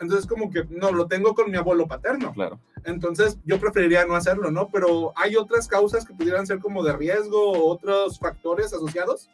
entonces, 0.00 0.26
como 0.26 0.50
que 0.50 0.64
no, 0.70 0.92
lo 0.92 1.06
tengo 1.06 1.34
con 1.34 1.50
mi 1.50 1.56
abuelo 1.56 1.88
paterno. 1.88 2.32
Claro. 2.32 2.60
Entonces, 2.84 3.38
yo 3.44 3.58
preferiría 3.58 4.06
no 4.06 4.14
hacerlo, 4.14 4.50
¿no? 4.50 4.68
Pero 4.68 5.12
hay 5.16 5.36
otras 5.36 5.66
causas 5.66 6.04
que 6.04 6.14
pudieran 6.14 6.46
ser 6.46 6.60
como 6.60 6.84
de 6.84 6.96
riesgo 6.96 7.52
o 7.52 7.68
otros 7.68 8.18
factores 8.18 8.72
asociados. 8.72 9.28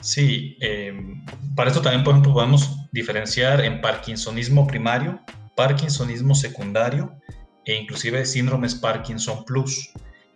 Sí, 0.00 0.56
em, 0.60 1.24
para 1.54 1.70
esto 1.70 1.80
también, 1.80 2.04
por 2.04 2.12
ejemplo, 2.12 2.34
podemos 2.34 2.76
diferenciar 2.92 3.64
en 3.64 3.80
parkinsonismo 3.80 4.66
primario, 4.66 5.20
parkinsonismo 5.56 6.34
secundario 6.34 7.14
e 7.64 7.76
inclusive 7.76 8.24
síndromes 8.26 8.74
Parkinson 8.74 9.44
Plus. 9.44 9.92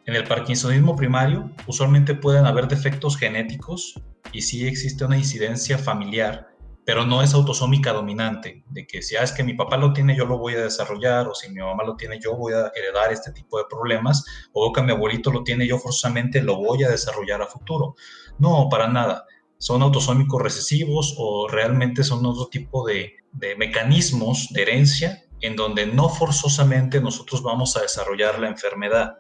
En 0.07 0.15
el 0.15 0.25
parkinsonismo 0.25 0.95
primario, 0.95 1.51
usualmente 1.67 2.15
pueden 2.15 2.47
haber 2.47 2.69
defectos 2.69 3.17
genéticos 3.17 4.01
y 4.33 4.43
sí 4.43 4.67
existe 4.67 5.05
una 5.05 5.19
incidencia 5.19 5.77
familiar 5.77 6.56
pero 6.87 7.05
no 7.05 7.21
es 7.21 7.35
autosómica 7.35 7.93
dominante, 7.93 8.63
de 8.71 8.87
que 8.87 9.03
si 9.03 9.17
ah, 9.17 9.25
es 9.25 9.33
que 9.33 9.43
mi 9.43 9.55
papá 9.55 9.77
lo 9.77 9.93
tiene, 9.93 10.17
yo 10.17 10.25
lo 10.25 10.39
voy 10.39 10.55
a 10.55 10.63
desarrollar, 10.63 11.27
o 11.27 11.35
si 11.35 11.51
mi 11.51 11.61
mamá 11.61 11.83
lo 11.83 11.97
tiene, 11.97 12.21
yo 12.21 12.37
voy 12.37 12.53
a 12.53 12.71
heredar 12.77 13.13
este 13.13 13.33
tipo 13.33 13.59
de 13.59 13.65
problemas, 13.69 14.25
o 14.53 14.73
que 14.73 14.83
mi 14.83 14.93
abuelito 14.93 15.33
lo 15.33 15.43
tiene, 15.43 15.67
yo 15.67 15.79
forzosamente 15.79 16.41
lo 16.41 16.55
voy 16.55 16.85
a 16.85 16.89
desarrollar 16.89 17.43
a 17.43 17.49
futuro. 17.49 17.97
No, 18.39 18.69
para 18.71 18.87
nada. 18.87 19.25
Son 19.59 19.83
autosómicos 19.83 20.41
recesivos 20.41 21.17
o 21.19 21.49
realmente 21.49 22.05
son 22.05 22.25
otro 22.25 22.47
tipo 22.47 22.87
de, 22.87 23.15
de 23.33 23.57
mecanismos 23.57 24.47
de 24.51 24.63
herencia 24.63 25.25
en 25.41 25.57
donde 25.57 25.87
no 25.87 26.09
forzosamente 26.09 27.01
nosotros 27.01 27.43
vamos 27.43 27.77
a 27.77 27.83
desarrollar 27.83 28.39
la 28.39 28.47
enfermedad. 28.47 29.17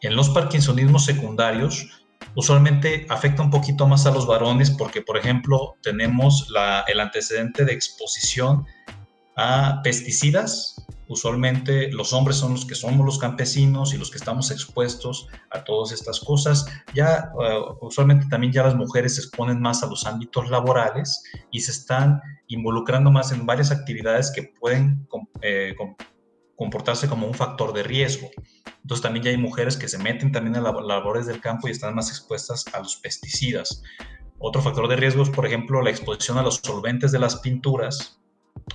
En 0.00 0.16
los 0.16 0.30
parkinsonismos 0.30 1.04
secundarios, 1.04 2.01
usualmente 2.34 3.06
afecta 3.08 3.42
un 3.42 3.50
poquito 3.50 3.86
más 3.86 4.06
a 4.06 4.10
los 4.10 4.26
varones 4.26 4.70
porque, 4.70 5.02
por 5.02 5.16
ejemplo, 5.16 5.76
tenemos 5.82 6.48
el 6.88 7.00
antecedente 7.00 7.64
de 7.64 7.72
exposición 7.72 8.66
a 9.36 9.80
pesticidas. 9.82 10.76
Usualmente 11.08 11.90
los 11.92 12.12
hombres 12.12 12.36
son 12.36 12.52
los 12.52 12.64
que 12.64 12.74
somos 12.74 13.04
los 13.04 13.18
campesinos 13.18 13.92
y 13.92 13.98
los 13.98 14.10
que 14.10 14.16
estamos 14.16 14.50
expuestos 14.50 15.28
a 15.50 15.62
todas 15.62 15.92
estas 15.92 16.20
cosas. 16.20 16.64
Ya 16.94 17.30
eh, 17.42 17.58
usualmente 17.80 18.26
también 18.30 18.52
ya 18.52 18.62
las 18.62 18.74
mujeres 18.74 19.16
se 19.16 19.22
exponen 19.22 19.60
más 19.60 19.82
a 19.82 19.86
los 19.86 20.06
ámbitos 20.06 20.48
laborales 20.48 21.22
y 21.50 21.60
se 21.60 21.72
están 21.72 22.20
involucrando 22.46 23.10
más 23.10 23.32
en 23.32 23.44
varias 23.44 23.70
actividades 23.70 24.30
que 24.34 24.54
pueden 24.58 25.06
eh, 25.42 25.74
comportarse 26.62 27.08
como 27.08 27.26
un 27.26 27.34
factor 27.34 27.72
de 27.72 27.82
riesgo. 27.82 28.30
Entonces 28.82 29.02
también 29.02 29.24
ya 29.24 29.30
hay 29.32 29.36
mujeres 29.36 29.76
que 29.76 29.88
se 29.88 29.98
meten 29.98 30.30
también 30.30 30.54
a 30.54 30.60
las 30.60 30.74
labores 30.84 31.26
del 31.26 31.40
campo 31.40 31.66
y 31.66 31.72
están 31.72 31.92
más 31.92 32.08
expuestas 32.08 32.64
a 32.72 32.78
los 32.78 32.96
pesticidas. 32.96 33.82
Otro 34.38 34.62
factor 34.62 34.86
de 34.86 34.94
riesgo 34.94 35.24
es, 35.24 35.30
por 35.30 35.44
ejemplo, 35.44 35.82
la 35.82 35.90
exposición 35.90 36.38
a 36.38 36.42
los 36.42 36.60
solventes 36.62 37.10
de 37.10 37.18
las 37.18 37.36
pinturas. 37.40 38.20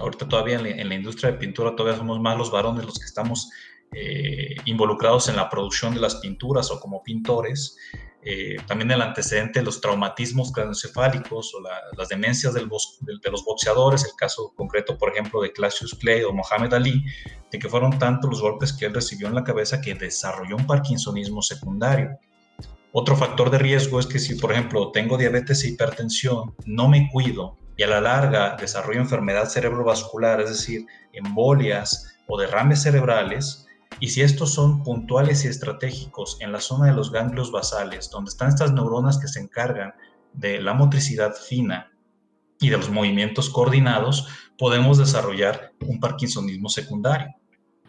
Ahorita 0.01 0.27
todavía 0.27 0.59
en 0.59 0.89
la, 0.89 0.95
industria 0.95 1.31
de 1.31 1.37
pintura 1.37 1.77
todavía 1.77 1.97
somos 1.97 2.19
más 2.19 2.37
los 2.37 2.51
varones 2.51 2.85
los 2.85 2.99
que 2.99 3.05
estamos 3.05 3.49
eh, 3.93 4.55
involucrados 4.65 5.29
en 5.29 5.37
la 5.37 5.49
producción 5.49 5.93
de 5.93 6.01
las 6.01 6.15
pinturas 6.15 6.69
o 6.71 6.81
como 6.81 7.03
pintores. 7.03 7.77
Eh, 8.23 8.57
también 8.67 8.91
el 8.91 9.01
antecedente 9.01 9.59
de 9.59 9.65
los 9.65 9.79
traumatismos 9.79 10.51
craneoencefálicos 10.51 11.53
o 11.55 11.61
las 11.95 12.09
demencias 12.09 12.53
de, 12.53 12.61
los 12.61 13.45
boxeadores, 13.45 14.03
el 14.03 14.15
caso 14.17 14.53
concreto, 14.55 14.97
por 14.97 15.11
ejemplo, 15.11 15.41
de 15.41 15.53
Cassius 15.53 15.95
Clay 15.95 16.23
o 16.23 16.33
Mohamed 16.33 16.73
Ali, 16.73 17.05
de 17.51 17.59
que 17.59 17.69
fueron 17.69 17.97
tantos 17.97 18.29
los 18.29 18.41
golpes 18.41 18.73
que 18.73 18.85
él 18.85 18.93
recibió 18.93 19.27
en 19.27 19.35
la 19.35 19.43
cabeza 19.43 19.79
que 19.79 19.95
desarrolló 19.95 20.57
un 20.57 20.67
parkinsonismo 20.67 21.41
secundario. 21.41 22.17
Otro 22.91 23.15
factor 23.15 23.51
de 23.51 23.59
riesgo 23.59 23.99
es 23.99 24.07
que 24.07 24.19
si, 24.19 24.35
por 24.35 24.51
ejemplo, 24.51 24.91
tengo 24.91 25.17
diabetes 25.17 25.63
e 25.63 25.69
hipertensión, 25.69 26.55
no 26.65 26.89
me 26.89 27.09
cuido 27.11 27.55
y 27.77 27.83
a 27.83 27.87
la 27.87 28.01
larga 28.01 28.57
desarrollo 28.59 28.99
enfermedad 28.99 29.47
cerebrovascular, 29.47 30.41
es 30.41 30.49
decir, 30.49 30.87
embolias 31.13 32.17
o 32.27 32.37
derrames 32.39 32.81
cerebrales, 32.81 33.66
y 33.99 34.09
si 34.09 34.21
estos 34.21 34.53
son 34.53 34.83
puntuales 34.83 35.43
y 35.45 35.47
estratégicos 35.47 36.37
en 36.39 36.51
la 36.51 36.61
zona 36.61 36.87
de 36.87 36.93
los 36.93 37.11
ganglios 37.11 37.51
basales, 37.51 38.09
donde 38.11 38.29
están 38.29 38.49
estas 38.49 38.73
neuronas 38.73 39.17
que 39.17 39.27
se 39.27 39.39
encargan 39.39 39.93
de 40.33 40.61
la 40.61 40.73
motricidad 40.73 41.33
fina 41.33 41.91
y 42.59 42.69
de 42.69 42.77
los 42.77 42.89
movimientos 42.89 43.49
coordinados, 43.49 44.27
podemos 44.57 44.97
desarrollar 44.97 45.73
un 45.81 45.99
parkinsonismo 45.99 46.69
secundario. 46.69 47.29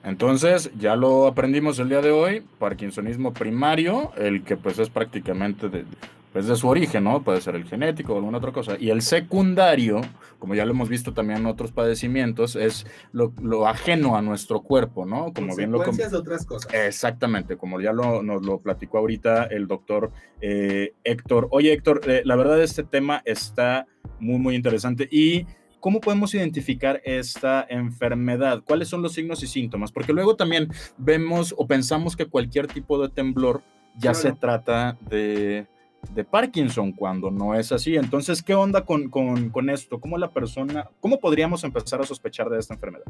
Entonces, 0.05 0.71
ya 0.79 0.97
lo 0.97 1.27
aprendimos 1.27 1.79
el 1.79 1.89
día 1.89 2.01
de 2.01 2.13
hoy, 2.13 2.43
parkinsonismo 2.59 3.33
primario, 3.33 4.13
el 4.17 4.45
que 4.45 4.57
pues 4.57 4.79
es 4.79 4.89
prácticamente 4.89 5.69
de, 5.69 5.85
pues 6.33 6.47
de 6.47 6.57
su 6.57 6.69
origen, 6.69 7.05
¿no? 7.05 7.23
Puede 7.23 7.41
ser 7.41 7.55
el 7.55 7.65
genético 7.65 8.13
o 8.13 8.17
alguna 8.17 8.39
otra 8.39 8.53
cosa. 8.53 8.77
Y 8.79 8.91
el 8.91 9.03
secundario, 9.03 10.01
como 10.39 10.55
ya 10.55 10.65
lo 10.65 10.73
hemos 10.73 10.89
visto 10.89 11.15
también 11.15 11.41
en 11.41 11.47
otros 11.47 11.73
padecimientos, 11.73 12.57
es 12.57 12.87
lo, 13.13 13.33
ajeno 13.67 14.17
a 14.17 14.23
nuestro 14.23 14.61
cuerpo, 14.61 15.07
¿no? 15.07 15.33
Como 15.33 15.57
bien 15.57 15.73
lo 15.73 15.79
de 15.79 16.17
otras 16.17 16.45
cosas. 16.45 16.73
Exactamente, 16.75 17.57
como 17.57 17.81
ya 17.81 17.93
lo, 17.93 18.23
nos 18.23 18.45
lo 18.45 18.59
platicó 18.59 18.99
ahorita 18.99 19.45
el 19.45 19.67
doctor 19.67 20.11
eh, 20.41 20.93
Héctor. 21.05 21.49
Oye, 21.51 21.73
Héctor, 21.73 22.03
eh, 22.07 22.23
la 22.25 22.37
verdad 22.37 22.63
este 22.63 22.85
tema 22.85 23.23
está 23.25 23.87
muy, 24.21 24.39
muy 24.39 24.55
interesante 24.55 25.09
y 25.11 25.47
¿Cómo 25.81 26.01
podemos 26.01 26.35
identificar 26.35 27.01
esta 27.05 27.65
enfermedad? 27.69 28.65
¿Cuáles 28.67 28.89
son 28.89 29.01
los 29.01 29.13
signos 29.13 29.45
y 29.45 29.47
síntomas? 29.47 29.93
Porque 29.93 30.13
luego 30.13 30.35
también 30.35 30.69
vemos 30.97 31.55
o 31.57 31.69
pensamos 31.69 32.17
que 32.17 32.27
cualquier 32.27 32.67
tipo 32.67 33.01
de 33.01 33.09
temblor 33.09 33.63
ya 33.97 34.13
se 34.13 34.33
trata 34.33 34.99
de, 35.09 35.69
de 36.15 36.25
Parkinson 36.25 36.93
cuando 36.93 37.31
no 37.31 37.55
es 37.55 37.73
así. 37.73 37.97
Entonces, 37.97 38.43
¿qué 38.43 38.55
onda 38.55 38.85
con, 38.85 39.09
con, 39.09 39.71
esto? 39.71 40.01
¿Cómo 40.01 40.19
la 40.19 40.31
persona, 40.31 40.89
cómo 41.01 41.19
podríamos 41.19 41.65
empezar 41.65 42.01
a 42.01 42.05
sospechar 42.05 42.49
de 42.49 42.59
esta 42.59 42.75
enfermedad? 42.75 43.05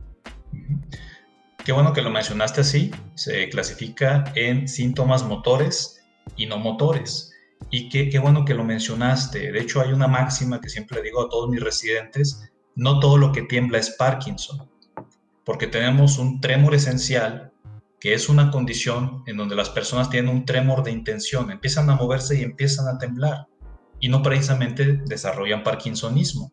Qué 1.64 1.72
bueno 1.72 1.92
que 1.92 2.02
lo 2.02 2.10
mencionaste 2.10 2.62
así. 2.62 2.90
Se 3.14 3.48
clasifica 3.48 4.24
en 4.34 4.68
síntomas 4.68 5.24
motores 5.24 6.02
y 6.36 6.46
no 6.46 6.58
motores. 6.58 7.32
Y 7.70 7.88
qué, 7.88 8.08
qué 8.08 8.18
bueno 8.18 8.44
que 8.44 8.54
lo 8.54 8.64
mencionaste. 8.64 9.52
De 9.52 9.60
hecho, 9.60 9.80
hay 9.80 9.92
una 9.92 10.08
máxima 10.08 10.60
que 10.60 10.68
siempre 10.68 11.02
digo 11.02 11.22
a 11.22 11.28
todos 11.28 11.50
mis 11.50 11.62
residentes, 11.62 12.50
no 12.74 13.00
todo 13.00 13.18
lo 13.18 13.32
que 13.32 13.42
tiembla 13.42 13.78
es 13.78 13.90
Parkinson, 13.90 14.70
porque 15.44 15.66
tenemos 15.66 16.18
un 16.18 16.40
tremor 16.40 16.74
esencial 16.74 17.52
que 18.00 18.14
es 18.14 18.28
una 18.28 18.50
condición 18.50 19.22
en 19.26 19.36
donde 19.36 19.56
las 19.56 19.70
personas 19.70 20.10
tienen 20.10 20.30
un 20.30 20.44
tremor 20.44 20.84
de 20.84 20.92
intención, 20.92 21.50
empiezan 21.50 21.90
a 21.90 21.96
moverse 21.96 22.38
y 22.38 22.42
empiezan 22.42 22.86
a 22.88 22.98
temblar 22.98 23.46
y 24.00 24.08
no 24.08 24.22
precisamente 24.22 25.00
desarrollan 25.06 25.64
parkinsonismo. 25.64 26.52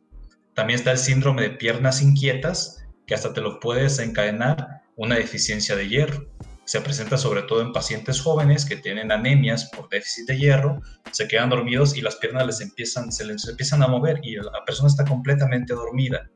También 0.54 0.80
está 0.80 0.92
el 0.92 0.98
síndrome 0.98 1.44
de 1.44 1.52
piernas 1.52 2.02
inquietas, 2.02 2.86
que 3.06 3.14
hasta 3.14 3.34
te 3.34 3.42
lo 3.42 3.60
puede 3.60 3.84
desencadenar 3.84 4.84
una 4.96 5.16
deficiencia 5.16 5.76
de 5.76 5.88
hierro. 5.88 6.26
Se 6.64 6.82
presenta 6.82 7.18
sobre 7.18 7.44
todo 7.44 7.62
en 7.62 7.74
pacientes 7.74 8.20
jóvenes 8.20 8.66
que 8.66 8.78
tienen 8.78 9.12
anemias 9.12 9.70
por 9.76 9.88
déficit 9.90 10.28
de 10.28 10.40
hierro, 10.40 10.82
se 11.12 11.28
quedan 11.28 11.50
dormidos 11.50 11.96
y 11.96 12.02
las 12.02 12.16
piernas 12.16 12.48
les 12.48 12.62
empiezan, 12.62 13.12
se 13.12 13.26
les 13.26 13.48
empiezan 13.48 13.84
a 13.84 13.88
mover 13.88 14.20
y 14.24 14.36
la 14.38 14.66
persona 14.66 14.88
está 14.88 15.06
completamente 15.06 15.76
dormida. 15.76 16.28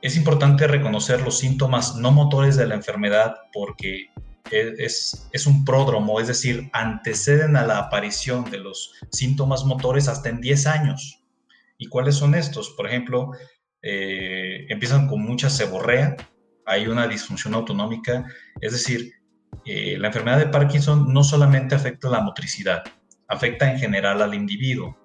Es 0.00 0.16
importante 0.16 0.68
reconocer 0.68 1.22
los 1.22 1.38
síntomas 1.38 1.96
no 1.96 2.12
motores 2.12 2.56
de 2.56 2.66
la 2.66 2.76
enfermedad 2.76 3.34
porque 3.52 4.10
es, 4.50 5.28
es, 5.32 5.46
un 5.46 5.64
pródromo, 5.64 6.20
es 6.20 6.28
decir, 6.28 6.70
anteceden 6.72 7.56
a 7.56 7.66
la 7.66 7.78
aparición 7.78 8.48
de 8.50 8.58
los 8.58 8.94
síntomas 9.10 9.64
motores 9.64 10.08
hasta 10.08 10.28
en 10.28 10.40
10 10.40 10.66
años. 10.68 11.24
¿Y 11.78 11.88
cuáles 11.88 12.14
son 12.14 12.34
estos? 12.34 12.70
Por 12.70 12.86
ejemplo, 12.86 13.32
eh, 13.82 14.66
empiezan 14.68 15.08
con 15.08 15.20
mucha 15.22 15.50
seborrea, 15.50 16.16
hay 16.64 16.86
una 16.86 17.08
disfunción 17.08 17.54
autonómica, 17.54 18.24
es 18.60 18.72
decir, 18.72 19.12
eh, 19.64 19.96
la 19.98 20.08
enfermedad 20.08 20.38
de 20.38 20.46
Parkinson 20.46 21.12
no 21.12 21.24
solamente 21.24 21.74
afecta 21.74 22.08
la 22.08 22.20
motricidad, 22.20 22.84
afecta 23.26 23.70
en 23.70 23.78
general 23.78 24.22
al 24.22 24.34
individuo 24.34 24.96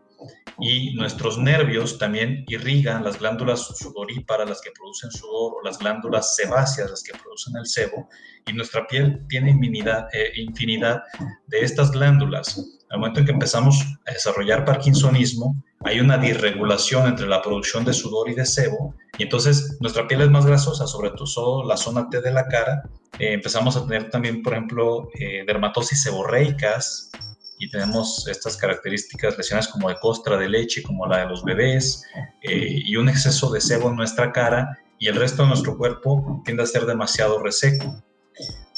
y 0.59 0.93
nuestros 0.95 1.37
nervios 1.37 1.97
también 1.97 2.45
irrigan 2.47 3.03
las 3.03 3.19
glándulas 3.19 3.67
sudoríparas, 3.77 4.47
las 4.47 4.61
que 4.61 4.71
producen 4.71 5.11
sudor, 5.11 5.53
o 5.55 5.61
las 5.63 5.77
glándulas 5.79 6.35
sebáceas, 6.35 6.89
las 6.89 7.03
que 7.03 7.17
producen 7.17 7.55
el 7.57 7.65
sebo, 7.65 8.09
y 8.45 8.53
nuestra 8.53 8.85
piel 8.87 9.25
tiene 9.27 9.51
infinidad, 9.51 10.07
eh, 10.13 10.31
infinidad 10.35 11.01
de 11.47 11.61
estas 11.61 11.91
glándulas. 11.91 12.61
Al 12.89 12.99
momento 12.99 13.21
en 13.21 13.25
que 13.25 13.31
empezamos 13.31 13.81
a 14.05 14.11
desarrollar 14.11 14.65
parkinsonismo, 14.65 15.55
hay 15.85 15.99
una 15.99 16.17
disregulación 16.17 17.07
entre 17.07 17.27
la 17.27 17.41
producción 17.41 17.83
de 17.83 17.93
sudor 17.93 18.29
y 18.29 18.35
de 18.35 18.45
sebo, 18.45 18.95
y 19.17 19.23
entonces 19.23 19.77
nuestra 19.79 20.07
piel 20.07 20.21
es 20.21 20.29
más 20.29 20.45
grasosa, 20.45 20.87
sobre 20.87 21.11
todo 21.11 21.63
la 21.65 21.77
zona 21.77 22.09
T 22.09 22.21
de 22.21 22.31
la 22.31 22.47
cara. 22.47 22.83
Eh, 23.19 23.33
empezamos 23.33 23.75
a 23.75 23.85
tener 23.85 24.09
también, 24.09 24.41
por 24.41 24.53
ejemplo, 24.53 25.09
eh, 25.19 25.43
dermatosis 25.45 26.03
seborreicas, 26.03 27.11
y 27.59 27.69
tenemos 27.69 28.27
estas 28.27 28.57
características 28.57 29.37
lesiones 29.37 29.67
como 29.67 29.89
de 29.89 29.95
costra 29.99 30.37
de 30.37 30.49
leche, 30.49 30.83
como 30.83 31.05
la 31.05 31.19
de 31.19 31.25
los 31.27 31.43
bebés, 31.43 32.03
eh, 32.41 32.81
y 32.85 32.95
un 32.95 33.09
exceso 33.09 33.51
de 33.51 33.61
sebo 33.61 33.89
en 33.89 33.95
nuestra 33.95 34.31
cara 34.31 34.77
y 34.99 35.07
el 35.07 35.15
resto 35.15 35.43
de 35.43 35.49
nuestro 35.49 35.77
cuerpo 35.77 36.41
tiende 36.45 36.63
a 36.63 36.65
ser 36.65 36.85
demasiado 36.85 37.39
reseco. 37.39 38.01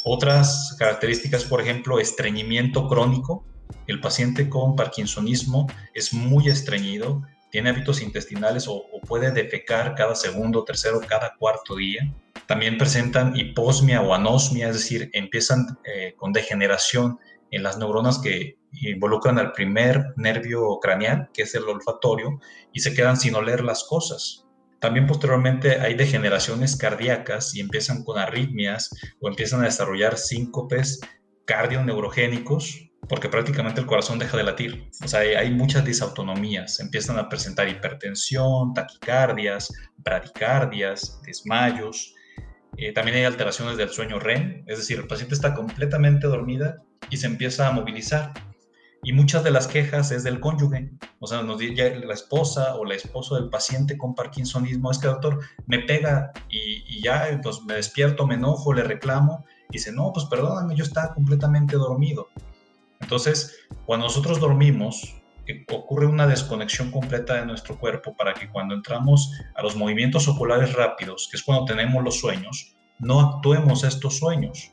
Otras 0.04 0.76
características, 0.78 1.44
por 1.46 1.62
ejemplo, 1.62 2.00
estreñimiento 2.00 2.88
crónico. 2.88 3.44
El 3.88 4.00
paciente 4.00 4.50
con 4.50 4.76
parkinsonismo 4.76 5.68
es 5.94 6.14
muy 6.14 6.50
estreñido, 6.50 7.24
tiene 7.52 7.70
hábitos 7.70 8.02
intestinales 8.02 8.68
o, 8.68 8.86
puede 9.08 9.32
defecar 9.32 9.96
cada 9.96 10.16
segundo, 10.16 10.64
tercero, 10.64 11.00
cada 11.08 11.36
cuarto 11.38 11.76
día. 11.76 12.12
También 12.48 12.78
presentan 12.78 13.36
hiposmia 13.36 14.02
o 14.02 14.14
anosmia, 14.14 14.70
es 14.70 14.76
decir, 14.76 15.10
empiezan 15.14 15.78
eh, 15.86 16.16
con 16.18 16.34
degeneración 16.34 17.20
en 17.52 17.64
las 17.64 17.78
neuronas 17.78 18.20
que 18.20 18.58
involucran 18.82 19.38
al 19.40 19.52
primer 19.52 20.14
nervio 20.18 20.80
craneal, 20.82 21.30
que 21.34 21.44
es 21.44 21.56
el 21.56 21.64
olfatorio, 21.64 22.40
y 22.74 22.80
se 22.80 22.94
quedan 22.94 23.18
sin 23.18 23.36
oler 23.36 23.64
las 23.64 23.84
cosas. 23.84 24.46
También 24.80 25.08
posteriormente 25.08 25.80
hay 25.80 25.96
degeneraciones 25.96 26.76
cardíacas 26.76 27.56
y 27.56 27.62
empiezan 27.62 28.04
con 28.04 28.20
arritmias 28.20 28.90
o 29.20 29.28
empiezan 29.28 29.62
a 29.62 29.66
desarrollar 29.66 30.18
síncopes 30.18 31.00
cardioneurogénicos 31.46 32.86
porque 33.08 33.30
prácticamente 33.30 33.82
el 33.82 33.88
corazón 33.88 34.20
deja 34.20 34.38
de 34.38 34.44
latir. 34.44 34.90
O 35.04 35.08
sea, 35.08 35.20
hay 35.20 35.52
muchas 35.52 35.86
disautonomías. 35.86 36.80
Empiezan 36.80 37.18
a 37.18 37.30
presentar 37.30 37.70
hipertensión, 37.70 38.74
taquicardias, 38.74 39.72
bradicardias, 39.98 41.22
desmayos. 41.26 42.14
Eh, 42.78 42.92
también 42.94 43.18
hay 43.18 43.24
alteraciones 43.24 43.78
del 43.78 43.90
sueño 43.90 44.20
REM, 44.20 44.64
es 44.68 44.80
decir, 44.80 45.00
el 45.00 45.08
paciente 45.08 45.34
está 45.34 45.54
completamente 45.54 46.28
dormida 46.28 46.84
y 47.10 47.18
se 47.18 47.28
empieza 47.28 47.68
a 47.68 47.72
movilizar. 47.72 48.34
Y 49.06 49.14
muchas 49.14 49.44
de 49.44 49.52
las 49.52 49.68
quejas 49.68 50.10
es 50.10 50.24
del 50.24 50.40
cónyuge, 50.40 50.90
o 51.20 51.28
sea, 51.28 51.44
nos 51.44 51.62
la 51.62 52.14
esposa 52.14 52.76
o 52.76 52.86
la 52.86 52.96
esposa 52.96 53.36
del 53.36 53.50
paciente 53.50 54.00
con 54.00 54.16
Parkinsonismo, 54.16 54.90
es 54.90 54.98
que 54.98 55.06
doctor, 55.06 55.42
me 55.68 55.78
pega 55.78 56.32
y, 56.50 56.84
y 56.88 57.04
ya, 57.04 57.40
pues 57.44 57.62
me 57.68 57.76
despierto, 57.76 58.26
me 58.26 58.34
enojo, 58.34 58.74
le 58.74 58.82
reclamo, 58.82 59.46
y 59.70 59.74
dice, 59.74 59.92
no, 59.92 60.12
pues 60.12 60.26
perdóname, 60.26 60.76
yo 60.76 60.84
estaba 60.84 61.14
completamente 61.14 61.76
dormido. 61.76 62.30
Entonces, 63.00 63.56
cuando 63.86 64.08
nosotros 64.08 64.40
dormimos, 64.40 65.16
eh, 65.46 65.64
ocurre 65.72 66.08
una 66.08 66.26
desconexión 66.26 66.90
completa 66.90 67.36
de 67.36 67.46
nuestro 67.46 67.78
cuerpo 67.78 68.16
para 68.18 68.34
que 68.34 68.50
cuando 68.50 68.74
entramos 68.74 69.40
a 69.54 69.62
los 69.62 69.76
movimientos 69.76 70.28
oculares 70.28 70.74
rápidos, 70.74 71.28
que 71.30 71.38
es 71.38 71.44
cuando 71.44 71.66
tenemos 71.66 72.04
los 72.04 72.20
sueños, 72.20 72.76
no 72.98 73.20
actuemos 73.20 73.84
estos 73.84 74.18
sueños. 74.18 74.72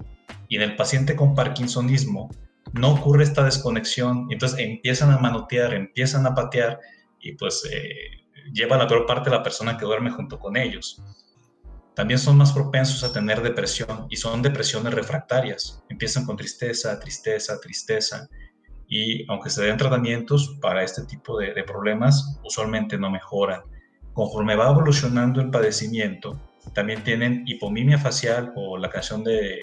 Y 0.48 0.56
en 0.56 0.62
el 0.62 0.76
paciente 0.76 1.16
con 1.16 1.34
Parkinsonismo 1.34 2.30
no 2.72 2.94
ocurre 2.94 3.24
esta 3.24 3.44
desconexión, 3.44 4.28
entonces 4.30 4.58
empiezan 4.58 5.10
a 5.10 5.18
manotear, 5.18 5.74
empiezan 5.74 6.26
a 6.26 6.34
patear, 6.34 6.78
y 7.20 7.32
pues 7.32 7.68
eh, 7.70 8.22
lleva 8.52 8.76
la 8.76 8.86
peor 8.86 9.06
parte 9.06 9.30
de 9.30 9.36
la 9.36 9.42
persona 9.42 9.76
que 9.76 9.84
duerme 9.84 10.10
junto 10.10 10.38
con 10.38 10.56
ellos. 10.56 11.02
también 11.94 12.18
son 12.18 12.38
más 12.38 12.52
propensos 12.52 13.04
a 13.04 13.12
tener 13.12 13.42
depresión 13.42 14.06
y 14.08 14.16
son 14.16 14.40
depresiones 14.40 14.94
refractarias. 14.94 15.82
Empiezan 15.90 16.24
con 16.24 16.38
tristeza, 16.38 16.98
tristeza, 16.98 17.60
tristeza 17.60 18.28
y 18.88 19.30
aunque 19.30 19.50
se 19.50 19.62
den 19.62 19.76
tratamientos 19.76 20.56
para 20.60 20.82
este 20.82 21.04
tipo 21.04 21.38
de, 21.38 21.62
problemas, 21.64 22.38
usualmente 22.44 22.96
no 22.98 23.10
mejoran. 23.10 23.60
Conforme 24.14 24.56
va 24.56 24.70
evolucionando 24.70 25.42
el 25.42 25.50
padecimiento, 25.50 26.40
también 26.74 27.04
tienen 27.04 27.42
hipomimia 27.46 27.98
facial 27.98 28.52
o 28.56 28.78
la 28.78 28.88
canción 28.88 29.22
de, 29.22 29.60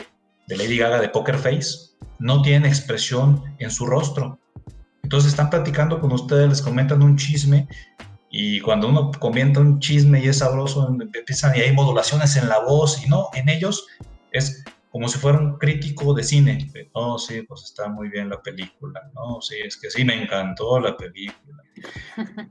de 0.49 0.57
Lady 0.57 0.77
Gaga 0.77 0.99
de 0.99 1.09
Poker 1.09 1.37
Face, 1.37 1.91
no 2.17 2.41
tienen 2.41 2.65
expresión 2.65 3.43
en 3.59 3.69
su 3.69 3.85
rostro. 3.85 4.39
Entonces 5.03 5.29
están 5.29 5.51
platicando 5.51 6.01
con 6.01 6.11
ustedes, 6.11 6.49
les 6.49 6.61
comentan 6.61 7.03
un 7.03 7.15
chisme 7.17 7.67
y 8.31 8.59
cuando 8.59 8.89
uno 8.89 9.11
comenta 9.11 9.59
un 9.59 9.79
chisme 9.79 10.19
y 10.23 10.27
es 10.27 10.39
sabroso, 10.39 10.89
empiezan 11.13 11.55
y 11.55 11.61
hay 11.61 11.71
modulaciones 11.71 12.35
en 12.35 12.49
la 12.49 12.59
voz 12.59 13.03
y 13.05 13.07
no, 13.07 13.27
en 13.33 13.47
ellos 13.47 13.85
es 14.31 14.63
como 14.91 15.07
si 15.07 15.19
fuera 15.19 15.37
un 15.37 15.59
crítico 15.59 16.15
de 16.15 16.23
cine. 16.23 16.71
No, 16.95 17.19
sí, 17.19 17.43
pues 17.43 17.63
está 17.65 17.87
muy 17.87 18.09
bien 18.09 18.27
la 18.27 18.41
película. 18.41 19.01
No, 19.13 19.39
sí, 19.39 19.55
es 19.63 19.77
que 19.77 19.91
sí, 19.91 20.03
me 20.03 20.19
encantó 20.19 20.79
la 20.79 20.97
película. 20.97 21.63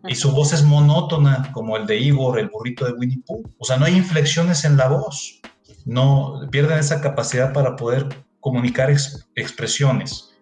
Y 0.07 0.15
su 0.15 0.31
voz 0.31 0.53
es 0.53 0.63
monótona, 0.63 1.51
como 1.53 1.77
el 1.77 1.85
de 1.87 1.99
Igor, 1.99 2.39
el 2.39 2.49
burrito 2.49 2.85
de 2.85 2.93
Winnie 2.93 3.23
Pooh. 3.27 3.43
O 3.59 3.65
sea, 3.65 3.77
no 3.77 3.87
hay 3.87 3.97
inflexiones 3.97 4.65
en 4.65 4.77
la 4.77 4.87
voz. 4.87 5.41
No, 5.87 6.41
pierden 6.51 6.79
esa 6.79 7.01
capacidad 7.01 7.53
para 7.53 7.77
poder 7.77 8.09
comunicar 8.41 8.91
expresiones. 9.35 10.37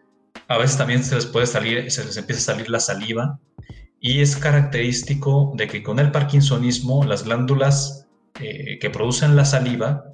A 0.48 0.58
veces 0.58 0.76
también 0.76 1.02
se 1.02 1.14
les 1.14 1.26
puede 1.26 1.46
salir, 1.46 1.90
se 1.90 2.04
les 2.04 2.16
empieza 2.16 2.52
a 2.52 2.54
salir 2.54 2.70
la 2.70 2.80
saliva 2.80 3.38
y 4.00 4.20
es 4.20 4.36
característico 4.36 5.52
de 5.56 5.66
que 5.66 5.82
con 5.82 5.98
el 5.98 6.12
parkinsonismo 6.12 7.04
las 7.04 7.24
glándulas 7.24 8.06
eh, 8.40 8.78
que 8.78 8.90
producen 8.90 9.34
la 9.34 9.44
saliva 9.44 10.04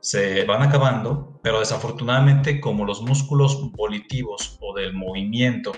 se 0.00 0.44
van 0.44 0.62
acabando, 0.62 1.40
pero 1.42 1.60
desafortunadamente 1.60 2.60
como 2.60 2.84
los 2.84 3.02
músculos 3.02 3.72
volitivos 3.72 4.58
o 4.60 4.74
del 4.74 4.92
movimiento 4.92 5.72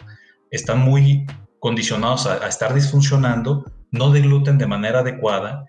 están 0.51 0.81
muy 0.81 1.27
condicionados 1.59 2.27
a, 2.27 2.47
estar 2.47 2.75
disfuncionando, 2.75 3.65
no 3.91 4.11
degluten 4.11 4.59
de 4.59 4.67
manera 4.67 5.01
adecuada, 5.01 5.67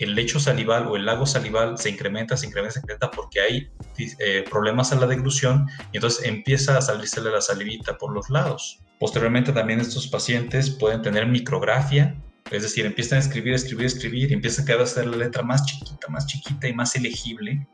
el 0.00 0.14
lecho 0.14 0.40
salival 0.40 0.86
o 0.86 0.96
el 0.96 1.04
lago 1.04 1.26
salival 1.26 1.76
se 1.76 1.90
incrementa, 1.90 2.36
se 2.36 2.46
incrementa, 2.46 2.72
se 2.72 2.80
incrementa 2.80 3.10
porque 3.10 3.40
hay 3.40 3.70
eh, 3.98 4.44
problemas 4.50 4.92
a 4.92 4.96
la 4.96 5.06
deglución 5.06 5.66
y 5.92 5.98
entonces 5.98 6.24
empieza 6.24 6.78
a 6.78 6.80
salirse 6.80 7.20
la 7.20 7.40
salivita 7.40 7.98
por 7.98 8.12
los 8.12 8.30
lados. 8.30 8.80
Posteriormente 8.98 9.52
también 9.52 9.78
estos 9.78 10.08
pacientes 10.08 10.70
pueden 10.70 11.02
tener 11.02 11.26
micrografia, 11.26 12.16
es 12.50 12.62
decir, 12.62 12.86
empiezan 12.86 13.18
a 13.18 13.20
escribir, 13.20 13.52
escribir, 13.52 13.86
escribir 13.86 14.30
y 14.30 14.34
empiezan 14.34 14.64
cada 14.64 14.80
vez 14.80 14.88
a 14.88 14.92
hacer 14.92 15.06
la 15.06 15.18
letra 15.18 15.42
más 15.42 15.66
chiquita, 15.66 16.08
más 16.08 16.26
chiquita 16.26 16.66
y 16.66 16.72
más 16.72 16.96
elegible. 16.96 17.66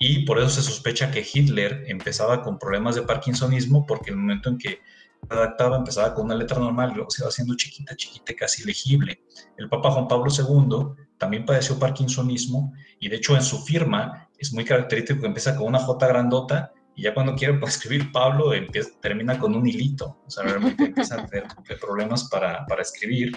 Y 0.00 0.24
por 0.24 0.38
eso 0.38 0.48
se 0.48 0.62
sospecha 0.62 1.10
que 1.10 1.24
Hitler 1.32 1.84
empezaba 1.86 2.42
con 2.42 2.58
problemas 2.58 2.96
de 2.96 3.02
parkinsonismo 3.02 3.86
porque 3.86 4.10
el 4.10 4.16
momento 4.16 4.48
en 4.48 4.58
que 4.58 4.80
redactaba 5.28 5.76
empezaba 5.76 6.14
con 6.14 6.26
una 6.26 6.34
letra 6.34 6.58
normal 6.58 6.90
y 6.90 6.94
luego 6.96 7.10
se 7.10 7.22
iba 7.22 7.28
haciendo 7.28 7.54
chiquita, 7.54 7.94
chiquita, 7.96 8.34
casi 8.34 8.64
legible. 8.64 9.22
El 9.56 9.68
Papa 9.68 9.92
Juan 9.92 10.08
Pablo 10.08 10.30
II 10.30 11.04
también 11.18 11.44
padeció 11.44 11.78
parkinsonismo 11.78 12.72
y 13.00 13.08
de 13.08 13.16
hecho 13.16 13.36
en 13.36 13.42
su 13.42 13.62
firma 13.64 14.28
es 14.38 14.52
muy 14.52 14.64
característico 14.64 15.20
que 15.20 15.26
empieza 15.26 15.56
con 15.56 15.66
una 15.68 15.78
J 15.78 16.06
grandota 16.06 16.72
y 16.96 17.02
ya 17.02 17.14
cuando 17.14 17.34
quiere 17.34 17.58
escribir 17.66 18.12
Pablo, 18.12 18.54
empieza, 18.54 18.90
termina 19.00 19.38
con 19.38 19.54
un 19.54 19.66
hilito. 19.66 20.20
O 20.26 20.30
sea, 20.30 20.44
realmente 20.44 20.84
empieza 20.84 21.20
a 21.20 21.26
tener 21.26 21.46
problemas 21.80 22.28
para, 22.28 22.64
para 22.66 22.82
escribir. 22.82 23.36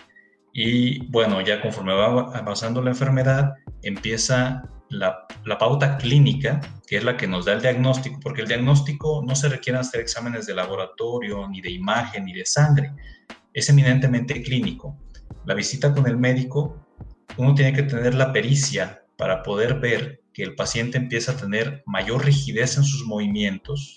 Y 0.54 1.06
bueno, 1.08 1.42
ya 1.42 1.62
conforme 1.62 1.94
va 1.94 2.36
avanzando 2.36 2.82
la 2.82 2.92
enfermedad, 2.92 3.54
empieza 3.84 4.64
la, 4.90 5.28
la, 5.46 5.58
pauta 5.58 5.98
clínica, 5.98 6.62
que 6.88 6.98
es 6.98 7.04
la 7.04 7.18
que 7.18 7.28
nos 7.28 7.46
da 7.46 7.54
el 7.54 7.62
diagnóstico, 7.62 8.20
porque 8.22 8.42
el 8.42 8.48
diagnóstico 8.48 9.24
no 9.26 9.36
se 9.36 9.50
requiere 9.50 9.78
hacer 9.78 10.02
exámenes 10.02 10.48
de 10.48 10.56
laboratorio, 10.56 11.48
ni 11.48 11.62
de 11.62 11.72
imagen, 11.72 12.26
ni 12.26 12.34
de 12.34 12.46
sangre. 12.46 12.94
Es 13.54 13.70
eminentemente 13.70 14.42
clínico. 14.42 14.98
La 15.46 15.54
visita 15.54 15.94
con 15.94 16.08
el 16.08 16.18
médico, 16.18 16.87
uno 17.36 17.54
tiene 17.54 17.74
que 17.74 17.84
tener 17.84 18.16
la 18.16 18.32
pericia 18.32 19.04
para 19.18 19.44
poder 19.44 19.80
ver 19.80 20.22
que 20.34 20.44
el 20.44 20.56
paciente 20.56 20.98
empieza 20.98 21.34
a 21.34 21.38
tener 21.38 21.84
mayor 21.86 22.24
rigidez 22.24 22.78
en 22.78 22.84
sus 22.84 23.06
movimientos, 23.06 23.96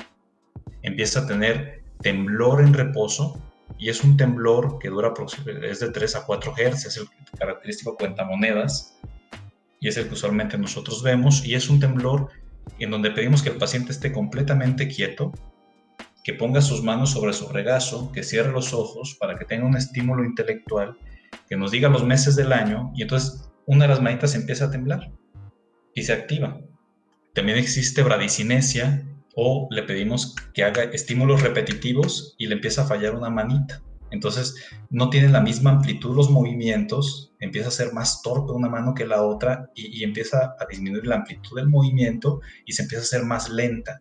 empieza 0.83 1.21
a 1.21 1.27
tener 1.27 1.83
temblor 2.01 2.63
en 2.63 2.75
reposo, 2.75 3.41
y 3.79 3.89
es 3.89 4.03
un 4.03 4.17
temblor 4.17 4.79
que 4.79 4.89
dura 4.89 5.15
es 5.63 5.81
de 5.81 5.91
3 5.91 6.17
a 6.17 6.25
4 6.25 6.55
Hz, 6.57 6.87
es 6.87 6.97
el 6.97 7.09
característico 7.39 7.97
cuentamonedas, 7.97 8.99
y 9.81 9.89
es 9.89 9.97
el 9.97 10.09
que 10.09 10.15
usualmente 10.15 10.59
nosotros 10.59 11.03
vemos, 11.03 11.45
y 11.45 11.55
es 11.55 11.71
un 11.71 11.81
temblor 11.81 12.29
en 12.79 12.91
donde 12.91 13.11
pedimos 13.11 13.43
que 13.43 13.51
el 13.51 13.57
paciente 13.57 13.93
esté 13.93 14.13
completamente 14.13 14.89
quieto, 14.89 15.33
que 16.23 16.35
ponga 16.35 16.61
sus 16.61 16.83
manos 16.83 17.11
sobre 17.11 17.33
su 17.33 17.49
regazo, 17.49 18.13
que 18.13 18.23
cierre 18.23 18.53
los 18.53 18.73
ojos 18.75 19.17
para 19.19 19.39
que 19.39 19.45
tenga 19.45 19.67
un 19.67 19.77
estímulo 19.77 20.25
intelectual, 20.25 20.97
que 21.49 21.57
nos 21.57 21.71
diga 21.71 21.89
los 21.89 22.05
meses 22.05 22.37
del 22.37 22.53
año, 22.53 22.93
y 22.95 23.03
entonces 23.03 23.51
una 23.67 23.85
de 23.85 23.89
las 23.89 24.03
manitas 24.03 24.35
empieza 24.35 24.67
a 24.67 24.71
temblar 24.71 25.13
y 25.95 26.03
se 26.03 26.13
activa. 26.13 26.61
También 27.35 27.59
existe 27.59 28.03
bradicinesia 28.03 29.07
o 29.37 29.69
le 29.71 29.83
pedimos 29.85 30.35
que 30.55 30.65
haga 30.65 30.85
estímulos 30.85 31.43
repetitivos 31.43 32.35
y 32.39 32.47
le 32.47 32.57
empieza 32.57 32.83
a 32.83 32.87
fallar 32.87 33.15
una 33.15 33.31
manita. 33.31 33.83
Entonces 34.11 34.57
no 34.91 35.09
tiene 35.09 35.29
la 35.29 35.41
misma 35.41 35.71
amplitud 35.71 36.17
los 36.17 36.31
movimientos, 36.31 37.33
empieza 37.39 37.69
a 37.69 37.73
ser 37.73 37.93
más 37.93 38.23
torpe 38.23 38.53
una 38.53 38.69
mano 38.69 38.95
que 38.95 39.07
la 39.07 39.23
otra 39.23 39.71
y, 39.75 40.03
empieza 40.03 40.57
a 40.59 40.67
disminuir 40.69 41.07
la 41.07 41.17
amplitud 41.17 41.57
del 41.57 41.69
movimiento 41.69 42.41
y 42.67 42.73
se 42.73 42.83
empieza 42.83 43.05
a 43.05 43.07
ser 43.07 43.25
más 43.25 43.49
lenta. 43.49 44.01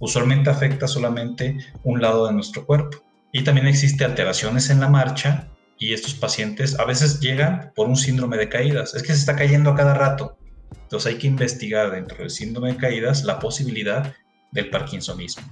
Usualmente 0.00 0.50
afecta 0.50 0.86
solamente 0.86 1.56
un 1.82 2.00
lado 2.00 2.26
de 2.26 2.34
nuestro 2.34 2.64
cuerpo. 2.66 2.98
Y 3.32 3.42
también 3.42 3.66
existe 3.66 4.04
alteraciones 4.04 4.70
en 4.70 4.80
la 4.80 4.88
marcha 4.88 5.48
y 5.78 5.92
estos 5.92 6.14
pacientes 6.14 6.78
a 6.78 6.84
veces 6.84 7.20
llegan 7.20 7.72
por 7.74 7.88
un 7.88 7.96
síndrome 7.96 8.36
de 8.36 8.48
caídas. 8.48 8.94
Es 8.94 9.02
que 9.02 9.08
se 9.08 9.20
está 9.20 9.36
cayendo 9.36 9.70
a 9.70 9.76
cada 9.76 9.94
rato. 9.94 10.36
Entonces 10.82 11.12
hay 11.12 11.18
que 11.18 11.26
investigar 11.26 11.90
dentro 11.90 12.18
del 12.18 12.30
síndrome 12.30 12.72
de 12.72 12.78
caídas 12.78 13.24
la 13.24 13.38
posibilidad 13.38 14.14
del 14.50 14.70
parkinsonismo. 14.70 15.44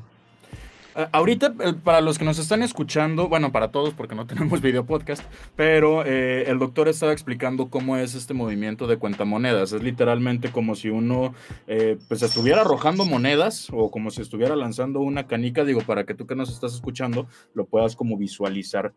Ahorita, 1.12 1.52
eh, 1.60 1.74
para 1.74 2.00
los 2.00 2.16
que 2.16 2.24
nos 2.24 2.38
están 2.38 2.62
escuchando, 2.62 3.28
bueno, 3.28 3.52
para 3.52 3.70
todos 3.70 3.92
porque 3.92 4.14
no 4.14 4.26
tenemos 4.26 4.62
video 4.62 4.86
podcast, 4.86 5.22
pero 5.54 6.02
eh, 6.06 6.44
el 6.48 6.58
doctor 6.58 6.88
estaba 6.88 7.12
explicando 7.12 7.68
cómo 7.68 7.98
es 7.98 8.14
este 8.14 8.32
movimiento 8.32 8.86
de 8.86 8.96
cuentamonedas. 8.96 9.72
Es 9.72 9.82
literalmente 9.82 10.50
como 10.50 10.74
si 10.74 10.88
uno 10.88 11.34
eh, 11.66 11.98
pues 12.08 12.22
estuviera 12.22 12.62
arrojando 12.62 13.04
monedas 13.04 13.68
o 13.72 13.90
como 13.90 14.10
si 14.10 14.22
estuviera 14.22 14.56
lanzando 14.56 15.00
una 15.00 15.26
canica, 15.26 15.64
digo, 15.64 15.82
para 15.82 16.04
que 16.04 16.14
tú 16.14 16.26
que 16.26 16.34
nos 16.34 16.50
estás 16.50 16.74
escuchando 16.74 17.28
lo 17.52 17.66
puedas 17.66 17.94
como 17.94 18.16
visualizar. 18.16 18.94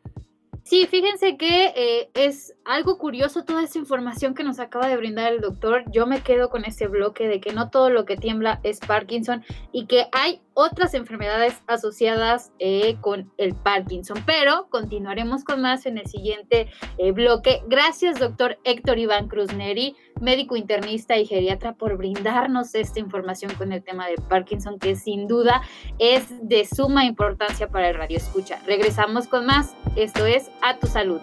Sí, 0.69 0.85
fíjense 0.85 1.35
que 1.35 1.73
eh, 1.75 2.11
es 2.13 2.55
algo 2.69 2.99
curioso 2.99 3.43
toda 3.43 3.63
esa 3.63 3.79
información 3.79 4.35
que 4.35 4.43
nos 4.43 4.59
acaba 4.59 4.87
de 4.87 4.95
brindar 4.95 5.33
el 5.33 5.41
doctor. 5.41 5.83
Yo 5.91 6.05
me 6.05 6.21
quedo 6.21 6.51
con 6.51 6.65
ese 6.65 6.87
bloque 6.87 7.27
de 7.27 7.41
que 7.41 7.51
no 7.51 7.71
todo 7.71 7.89
lo 7.89 8.05
que 8.05 8.15
tiembla 8.15 8.59
es 8.61 8.79
Parkinson 8.79 9.43
y 9.71 9.87
que 9.87 10.05
hay 10.11 10.39
otras 10.53 10.93
enfermedades 10.93 11.55
asociadas 11.65 12.51
eh, 12.59 12.97
con 13.01 13.31
el 13.37 13.55
Parkinson. 13.55 14.23
Pero 14.23 14.67
continuaremos 14.69 15.43
con 15.43 15.61
más 15.61 15.87
en 15.87 15.97
el 15.97 16.05
siguiente 16.05 16.69
eh, 16.99 17.11
bloque. 17.11 17.63
Gracias, 17.67 18.19
doctor 18.19 18.59
Héctor 18.63 18.99
Iván 18.99 19.29
Cruz 19.29 19.51
Neri, 19.51 19.95
médico 20.21 20.55
internista 20.55 21.17
y 21.17 21.25
geriatra, 21.25 21.73
por 21.73 21.97
brindarnos 21.97 22.75
esta 22.75 22.99
información 22.99 23.51
con 23.55 23.73
el 23.73 23.83
tema 23.83 24.05
de 24.05 24.17
Parkinson, 24.29 24.77
que 24.77 24.95
sin 24.95 25.27
duda 25.27 25.63
es 25.97 26.27
de 26.47 26.65
suma 26.65 27.05
importancia 27.05 27.67
para 27.67 27.89
el 27.89 27.95
radio 27.95 28.17
escucha. 28.17 28.61
Regresamos 28.67 29.27
con 29.27 29.47
más. 29.47 29.75
Esto 29.95 30.27
es 30.27 30.51
A 30.61 30.77
Tu 30.77 30.85
Salud. 30.85 31.19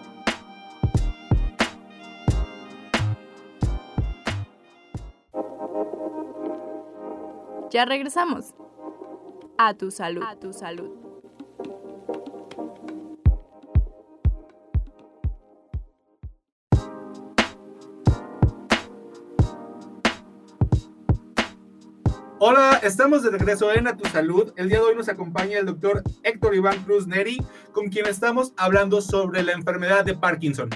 Ya 7.69 7.83
regresamos 7.83 8.53
a 9.57 9.73
tu 9.73 9.91
salud. 9.91 10.23
A 10.23 10.35
tu 10.37 10.53
salud. 10.53 10.89
Hola, 22.39 22.79
estamos 22.83 23.23
de 23.23 23.31
regreso 23.31 23.73
en 23.73 23.87
A 23.87 23.97
Tu 23.97 24.07
Salud. 24.07 24.53
El 24.55 24.69
día 24.69 24.77
de 24.77 24.85
hoy 24.85 24.95
nos 24.95 25.09
acompaña 25.09 25.59
el 25.59 25.65
doctor 25.65 26.03
Héctor 26.23 26.55
Iván 26.55 26.83
Cruz 26.83 27.05
Neri, 27.05 27.39
con 27.73 27.89
quien 27.89 28.05
estamos 28.05 28.53
hablando 28.55 29.01
sobre 29.01 29.43
la 29.43 29.51
enfermedad 29.51 30.05
de 30.05 30.15
Parkinson. 30.15 30.69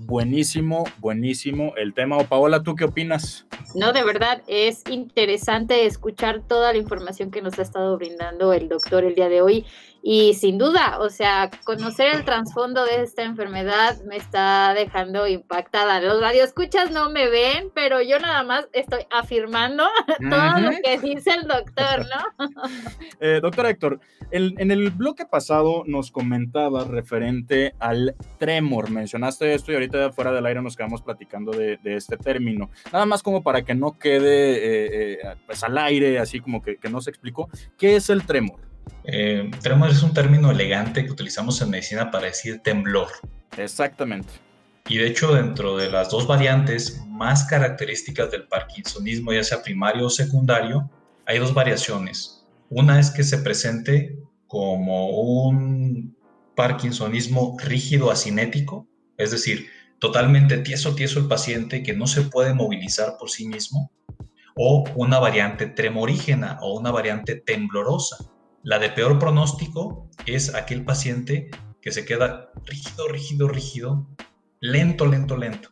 Buenísimo, 0.00 0.84
buenísimo 1.00 1.74
el 1.76 1.92
tema. 1.92 2.18
O 2.18 2.24
Paola, 2.24 2.62
¿tú 2.62 2.76
qué 2.76 2.84
opinas? 2.84 3.48
No, 3.74 3.92
de 3.92 4.04
verdad, 4.04 4.42
es 4.46 4.84
interesante 4.88 5.86
escuchar 5.86 6.40
toda 6.46 6.72
la 6.72 6.78
información 6.78 7.32
que 7.32 7.42
nos 7.42 7.58
ha 7.58 7.62
estado 7.62 7.98
brindando 7.98 8.52
el 8.52 8.68
doctor 8.68 9.04
el 9.04 9.16
día 9.16 9.28
de 9.28 9.42
hoy. 9.42 9.66
Y 10.02 10.34
sin 10.34 10.58
duda, 10.58 10.98
o 11.00 11.10
sea, 11.10 11.50
conocer 11.64 12.14
el 12.14 12.24
trasfondo 12.24 12.84
de 12.84 13.02
esta 13.02 13.24
enfermedad 13.24 14.00
me 14.04 14.16
está 14.16 14.72
dejando 14.74 15.26
impactada. 15.26 16.00
Los 16.00 16.20
radioescuchas 16.20 16.90
no 16.90 17.10
me 17.10 17.28
ven, 17.28 17.70
pero 17.74 18.00
yo 18.00 18.18
nada 18.18 18.42
más 18.42 18.68
estoy 18.72 19.06
afirmando 19.10 19.84
todo 20.30 20.60
lo 20.60 20.70
que 20.82 20.98
dice 20.98 21.30
el 21.30 21.46
doctor, 21.46 22.06
¿no? 22.06 22.46
eh, 23.20 23.40
doctor 23.42 23.66
Héctor, 23.66 24.00
en 24.30 24.70
el 24.70 24.90
bloque 24.90 25.26
pasado 25.26 25.82
nos 25.86 26.10
comentaba 26.10 26.84
referente 26.84 27.74
al 27.78 28.14
tremor. 28.38 28.90
Mencionaste 28.90 29.54
esto 29.54 29.72
y 29.72 29.74
ahorita 29.74 30.12
fuera 30.12 30.32
del 30.32 30.46
aire 30.46 30.62
nos 30.62 30.76
quedamos 30.76 31.02
platicando 31.02 31.52
de, 31.52 31.78
este 31.84 32.16
término. 32.16 32.70
Nada 32.92 33.06
más 33.06 33.22
como 33.22 33.42
para 33.42 33.62
que 33.62 33.74
no 33.74 33.98
quede 33.98 34.52
eh, 34.52 35.18
eh, 35.22 35.36
pues 35.46 35.62
al 35.64 35.78
aire, 35.78 36.18
así 36.18 36.40
como 36.40 36.62
que, 36.62 36.76
que 36.76 36.88
no 36.88 37.00
se 37.00 37.10
explicó. 37.10 37.48
¿Qué 37.76 37.96
es 37.96 38.10
el 38.10 38.24
tremor? 38.24 38.67
Eh, 39.04 39.50
tremor 39.62 39.90
es 39.90 40.02
un 40.02 40.12
término 40.12 40.50
elegante 40.50 41.04
que 41.04 41.12
utilizamos 41.12 41.60
en 41.62 41.70
medicina 41.70 42.10
para 42.10 42.26
decir 42.26 42.60
temblor. 42.62 43.08
Exactamente. 43.56 44.28
Y 44.88 44.98
de 44.98 45.06
hecho, 45.06 45.34
dentro 45.34 45.76
de 45.76 45.90
las 45.90 46.10
dos 46.10 46.26
variantes 46.26 47.02
más 47.08 47.44
características 47.44 48.30
del 48.30 48.48
parkinsonismo, 48.48 49.32
ya 49.32 49.44
sea 49.44 49.62
primario 49.62 50.06
o 50.06 50.10
secundario, 50.10 50.90
hay 51.26 51.38
dos 51.38 51.52
variaciones. 51.52 52.46
Una 52.70 52.98
es 52.98 53.10
que 53.10 53.22
se 53.22 53.38
presente 53.38 54.18
como 54.46 55.10
un 55.10 56.16
parkinsonismo 56.56 57.56
rígido 57.62 58.10
asinético, 58.10 58.88
es 59.18 59.30
decir, 59.30 59.68
totalmente 59.98 60.58
tieso, 60.58 60.94
tieso 60.94 61.18
el 61.18 61.28
paciente 61.28 61.82
que 61.82 61.92
no 61.92 62.06
se 62.06 62.22
puede 62.22 62.54
movilizar 62.54 63.16
por 63.18 63.30
sí 63.30 63.46
mismo, 63.46 63.92
o 64.54 64.84
una 64.94 65.18
variante 65.18 65.66
tremorígena 65.66 66.58
o 66.62 66.78
una 66.78 66.90
variante 66.90 67.36
temblorosa, 67.36 68.16
la 68.68 68.78
de 68.78 68.90
peor 68.90 69.18
pronóstico 69.18 70.10
es 70.26 70.54
aquel 70.54 70.84
paciente 70.84 71.48
que 71.80 71.90
se 71.90 72.04
queda 72.04 72.52
rígido, 72.66 73.08
rígido, 73.08 73.48
rígido, 73.48 74.06
lento, 74.60 75.06
lento, 75.06 75.38
lento, 75.38 75.70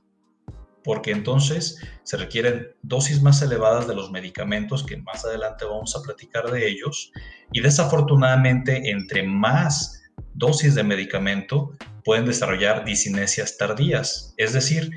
porque 0.83 1.11
entonces 1.11 1.79
se 2.05 2.17
requieren 2.17 2.69
dosis 2.81 3.21
más 3.21 3.43
elevadas 3.43 3.87
de 3.87 3.95
los 3.95 4.11
medicamentos, 4.11 4.83
que 4.83 4.97
más 4.97 5.27
adelante 5.27 5.67
vamos 5.67 5.95
a 5.95 6.01
platicar 6.01 6.51
de 6.51 6.67
ellos, 6.71 7.13
y 7.53 7.61
desafortunadamente 7.61 8.91
entre 8.91 9.25
más 9.25 10.03
dosis 10.33 10.75
de 10.75 10.83
medicamento 10.83 11.73
pueden 12.03 12.25
desarrollar 12.25 12.87
disinesias 12.87 13.59
tardías, 13.59 14.33
es 14.39 14.55
decir, 14.55 14.91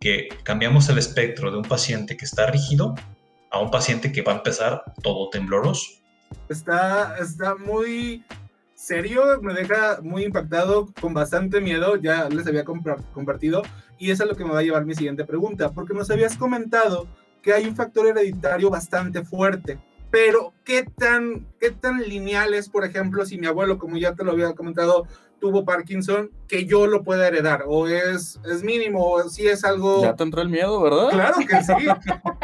que 0.00 0.30
cambiamos 0.42 0.88
el 0.88 0.98
espectro 0.98 1.52
de 1.52 1.58
un 1.58 1.64
paciente 1.64 2.16
que 2.16 2.24
está 2.24 2.46
rígido 2.46 2.96
a 3.52 3.60
un 3.60 3.70
paciente 3.70 4.10
que 4.10 4.22
va 4.22 4.32
a 4.32 4.36
empezar 4.38 4.82
todo 5.00 5.30
tembloroso. 5.30 6.05
Está, 6.48 7.16
está 7.18 7.56
muy 7.56 8.24
serio, 8.74 9.40
me 9.40 9.54
deja 9.54 10.00
muy 10.02 10.24
impactado, 10.24 10.88
con 11.00 11.14
bastante 11.14 11.60
miedo, 11.60 11.96
ya 11.96 12.28
les 12.28 12.46
había 12.46 12.64
compartido, 12.64 13.62
y 13.98 14.10
eso 14.10 14.24
es 14.24 14.28
lo 14.28 14.36
que 14.36 14.44
me 14.44 14.52
va 14.52 14.60
a 14.60 14.62
llevar 14.62 14.84
mi 14.84 14.94
siguiente 14.94 15.24
pregunta, 15.24 15.72
porque 15.72 15.94
nos 15.94 16.10
habías 16.10 16.36
comentado 16.36 17.08
que 17.42 17.52
hay 17.52 17.66
un 17.66 17.74
factor 17.74 18.06
hereditario 18.06 18.70
bastante 18.70 19.24
fuerte, 19.24 19.78
pero 20.10 20.52
¿qué 20.64 20.84
tan, 20.84 21.46
qué 21.58 21.70
tan 21.70 22.02
lineal 22.02 22.54
es, 22.54 22.68
por 22.68 22.84
ejemplo, 22.84 23.24
si 23.24 23.38
mi 23.38 23.46
abuelo, 23.46 23.78
como 23.78 23.96
ya 23.96 24.14
te 24.14 24.24
lo 24.24 24.32
había 24.32 24.54
comentado, 24.54 25.06
tuvo 25.40 25.64
Parkinson, 25.64 26.30
que 26.46 26.66
yo 26.66 26.86
lo 26.86 27.02
pueda 27.02 27.26
heredar, 27.26 27.64
o 27.66 27.88
es, 27.88 28.38
es 28.50 28.62
mínimo, 28.62 29.04
o 29.10 29.28
si 29.28 29.46
es 29.46 29.64
algo... 29.64 30.02
Ya 30.02 30.14
te 30.14 30.22
entró 30.22 30.42
el 30.42 30.48
miedo, 30.48 30.80
¿verdad? 30.82 31.10
Claro 31.10 31.36
que 31.38 31.62
sí, 31.62 31.88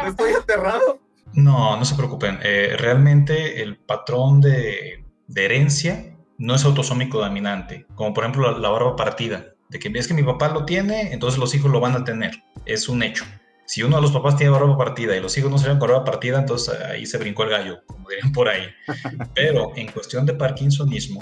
estoy 0.07 0.33
aterrado. 0.33 0.99
No, 1.33 1.77
no 1.77 1.85
se 1.85 1.95
preocupen. 1.95 2.39
Eh, 2.43 2.75
realmente 2.77 3.61
el 3.61 3.77
patrón 3.77 4.41
de, 4.41 5.03
herencia 5.35 6.15
no 6.37 6.55
es 6.55 6.63
autosómico 6.63 7.19
dominante, 7.19 7.85
como 7.95 8.13
por 8.13 8.23
ejemplo 8.23 8.57
la, 8.57 8.69
barba 8.69 8.95
partida, 8.95 9.53
de 9.69 9.79
que 9.79 9.91
es 9.93 10.07
que 10.07 10.13
mi 10.13 10.23
papá 10.23 10.49
lo 10.49 10.65
tiene, 10.65 11.11
entonces 11.13 11.39
los 11.39 11.55
hijos 11.55 11.71
lo 11.71 11.79
van 11.79 11.95
a 11.95 12.03
tener. 12.03 12.31
Es 12.65 12.87
un 12.87 13.01
hecho. 13.01 13.25
Si 13.65 13.81
uno 13.81 13.95
de 13.95 14.01
los 14.01 14.11
papás 14.11 14.35
tiene 14.35 14.51
barba 14.51 14.77
partida 14.77 15.15
y 15.15 15.21
los 15.21 15.37
hijos 15.37 15.49
no 15.49 15.57
se 15.57 15.67
ven 15.67 15.79
con 15.79 15.89
barba 15.89 16.03
partida, 16.03 16.39
entonces 16.39 16.79
ahí 16.81 17.05
se 17.05 17.17
brincó 17.17 17.43
el 17.43 17.49
gallo, 17.49 17.81
como 17.87 18.09
dirían 18.09 18.31
por 18.31 18.49
ahí. 18.49 18.67
Pero 19.35 19.71
en 19.75 19.87
cuestión 19.91 20.25
de 20.25 20.33
Parkinsonismo, 20.33 21.21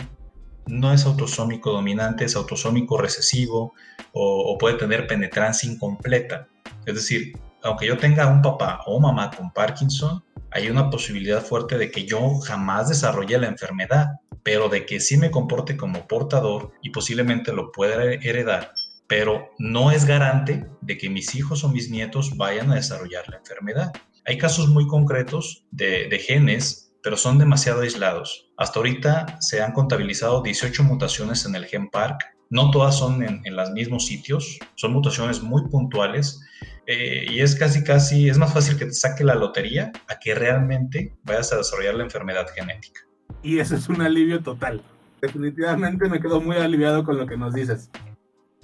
no 0.67 0.93
es 0.93 1.06
autosómico 1.06 1.71
dominante, 1.71 2.26
es 2.26 2.36
autosómico 2.36 2.97
recesivo 2.97 3.74
o, 4.12 4.54
o 4.54 4.58
puede 4.58 4.76
tener 4.76 5.08
penetrancia 5.08 5.71
incompleta. 5.71 6.47
Es 6.86 6.95
decir, 6.95 7.34
aunque 7.63 7.88
yo 7.88 7.97
tenga 7.97 8.28
un 8.28 8.41
papá 8.41 8.82
o 8.86 9.00
mamá 9.00 9.32
con 9.32 9.52
Parkinson, 9.52 10.24
hay 10.52 10.69
una 10.69 10.89
posibilidad 10.89 11.43
fuerte 11.43 11.78
de 11.78 11.91
que 11.91 12.06
yo 12.06 12.39
jamás 12.39 12.89
desarrolle 12.89 13.38
la 13.38 13.47
enfermedad, 13.47 14.08
pero 14.43 14.69
de 14.69 14.86
que 14.86 15.00
sí 15.00 15.17
me 15.17 15.32
comporte 15.32 15.78
como 15.78 16.08
portador 16.08 16.71
y 16.82 16.89
posiblemente 16.89 17.54
lo 17.54 17.71
pueda 17.71 18.04
heredar, 18.04 18.74
pero 19.08 19.50
no 19.60 19.91
es 19.91 20.06
garante 20.06 20.65
de 20.82 20.97
que 20.97 21.10
mis 21.10 21.36
hijos 21.36 21.63
o 21.63 21.69
mis 21.69 21.89
nietos 21.89 22.36
vayan 22.36 22.71
a 22.71 22.76
desarrollar 22.76 23.30
la 23.30 23.38
enfermedad. 23.38 23.91
Hay 24.26 24.38
casos 24.38 24.67
muy 24.67 24.88
concretos 24.88 25.65
de, 25.71 26.21
genes, 26.26 26.93
pero 27.02 27.17
son 27.17 27.38
demasiado 27.38 27.82
aislados. 27.82 28.52
Hasta 28.58 28.80
ahorita 28.80 29.38
se 29.39 29.62
han 29.62 29.74
contabilizado 29.74 30.41
18 30.41 30.84
mutaciones 30.84 31.45
en 31.45 31.56
el 31.56 31.65
gen 31.65 31.89
PARC. 31.89 32.19
No 32.50 32.69
todas 32.69 32.97
son 32.97 33.24
en 33.24 33.56
los 33.56 33.71
mismos 33.71 34.06
sitios, 34.06 34.60
son 34.76 34.91
mutaciones 34.91 35.41
muy 35.41 35.69
puntuales 35.69 36.41
eh, 36.88 37.26
y 37.30 37.41
es 37.41 37.56
casi, 37.56 37.84
casi, 37.84 38.30
es 38.30 38.38
más 38.38 38.54
fácil 38.54 38.78
que 38.78 38.86
te 38.86 38.94
saque 38.94 39.24
la 39.24 39.36
lotería 39.36 39.91
a 40.08 40.20
que 40.20 40.34
realmente 40.36 41.13
vayas 41.24 41.54
a 41.54 41.58
desarrollar 41.58 41.96
la 41.96 42.04
enfermedad 42.04 42.48
genética. 42.54 43.02
Y 43.44 43.60
eso 43.60 43.76
es 43.76 43.88
un 43.89 44.02
alivio 44.02 44.41
total. 44.41 44.82
Definitivamente 45.22 46.10
me 46.10 46.20
quedo 46.20 46.41
muy 46.41 46.58
aliviado 46.58 47.04
con 47.04 47.17
lo 47.17 47.28
que 47.28 47.38
nos 47.38 47.54
dices. 47.54 47.89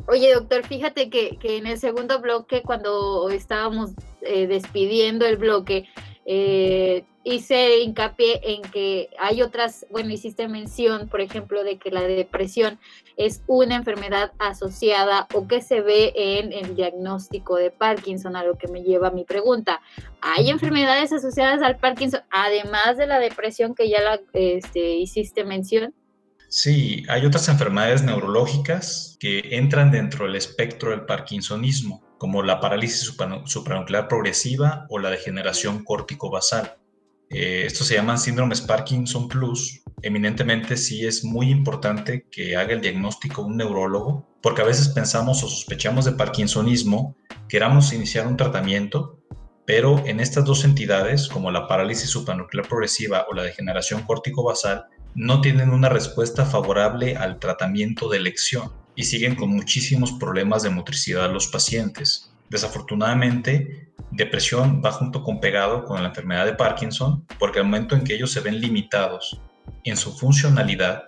Oye, 0.07 0.33
doctor, 0.33 0.65
fíjate 0.65 1.09
que, 1.09 1.37
que 1.37 1.57
en 1.57 1.67
el 1.67 1.77
segundo 1.77 2.21
bloque, 2.21 2.63
cuando 2.63 3.29
estábamos 3.29 3.91
eh, 4.21 4.47
despidiendo 4.47 5.25
el 5.25 5.37
bloque, 5.37 5.87
eh, 6.29 7.05
hice 7.23 7.79
hincapié 7.79 8.41
en 8.43 8.61
que 8.61 9.09
hay 9.17 9.41
otras, 9.41 9.85
bueno, 9.89 10.11
hiciste 10.11 10.49
mención, 10.49 11.07
por 11.07 11.21
ejemplo, 11.21 11.63
de 11.63 11.77
que 11.77 11.89
la 11.89 12.01
depresión 12.01 12.79
es 13.15 13.43
una 13.47 13.77
enfermedad 13.77 14.33
asociada 14.37 15.27
o 15.33 15.47
que 15.47 15.61
se 15.61 15.79
ve 15.79 16.11
en 16.15 16.51
el 16.51 16.75
diagnóstico 16.75 17.55
de 17.55 17.71
Parkinson, 17.71 18.35
a 18.35 18.43
lo 18.43 18.57
que 18.57 18.67
me 18.67 18.83
lleva 18.83 19.07
a 19.07 19.11
mi 19.11 19.23
pregunta. 19.23 19.81
¿Hay 20.19 20.49
enfermedades 20.49 21.13
asociadas 21.13 21.61
al 21.61 21.77
Parkinson, 21.77 22.21
además 22.29 22.97
de 22.97 23.07
la 23.07 23.19
depresión 23.19 23.73
que 23.73 23.89
ya 23.89 24.01
la 24.01 24.19
este, 24.33 24.95
hiciste 24.95 25.45
mención? 25.45 25.93
Sí, 26.49 27.03
hay 27.07 27.25
otras 27.25 27.47
enfermedades 27.47 28.03
neurológicas 28.03 29.15
que 29.19 29.43
entran 29.51 29.91
dentro 29.91 30.25
del 30.25 30.35
espectro 30.35 30.91
del 30.91 31.05
parkinsonismo 31.05 32.06
como 32.17 32.43
la 32.43 32.59
parálisis 32.59 33.13
supranuclear 33.45 34.07
progresiva 34.07 34.85
o 34.89 34.99
la 34.99 35.09
degeneración 35.09 35.83
córtico-basal. 35.83 36.77
Eh, 37.29 37.63
estos 37.65 37.87
se 37.87 37.95
llaman 37.95 38.17
síndromes 38.17 38.61
Parkinson 38.61 39.27
Plus. 39.27 39.81
Eminentemente 40.01 40.77
sí 40.77 41.05
es 41.05 41.23
muy 41.23 41.49
importante 41.49 42.25
que 42.31 42.55
haga 42.55 42.73
el 42.73 42.81
diagnóstico 42.81 43.41
un 43.41 43.57
neurólogo, 43.57 44.27
porque 44.41 44.61
a 44.61 44.65
veces 44.65 44.89
pensamos 44.89 45.43
o 45.43 45.49
sospechamos 45.49 46.05
de 46.05 46.13
Parkinsonismo, 46.13 47.15
queramos 47.49 47.91
iniciar 47.91 48.27
un 48.27 48.37
tratamiento, 48.37 49.19
pero 49.65 50.01
en 50.05 50.21
estas 50.21 50.45
dos 50.45 50.63
entidades, 50.63 51.27
como 51.27 51.51
la 51.51 51.67
parálisis 51.67 52.09
supranuclear 52.09 52.67
progresiva 52.67 53.25
o 53.29 53.33
la 53.33 53.43
degeneración 53.43 54.03
córtico-basal, 54.03 54.85
no 55.15 55.41
tienen 55.41 55.71
una 55.71 55.89
respuesta 55.89 56.45
favorable 56.45 57.17
al 57.17 57.39
tratamiento 57.39 58.07
de 58.07 58.17
elección 58.17 58.71
y 58.97 59.03
siguen 59.03 59.35
con 59.35 59.51
muchísimos 59.51 60.11
problemas 60.13 60.63
de 60.63 60.71
motricidad 60.71 61.31
los 61.31 61.47
pacientes. 61.47 62.33
Desafortunadamente, 62.49 63.91
depresión 64.11 64.81
va 64.83 64.91
junto 64.91 65.23
con 65.23 65.39
pegado 65.39 65.85
con 65.85 66.01
la 66.01 66.09
enfermedad 66.09 66.45
de 66.45 66.53
Parkinson, 66.53 67.23
porque 67.37 67.59
al 67.59 67.65
momento 67.65 67.95
en 67.95 68.03
que 68.03 68.15
ellos 68.15 68.31
se 68.31 68.39
ven 68.39 68.59
limitados 68.59 69.39
en 69.83 69.95
su 69.95 70.17
funcionalidad, 70.17 71.03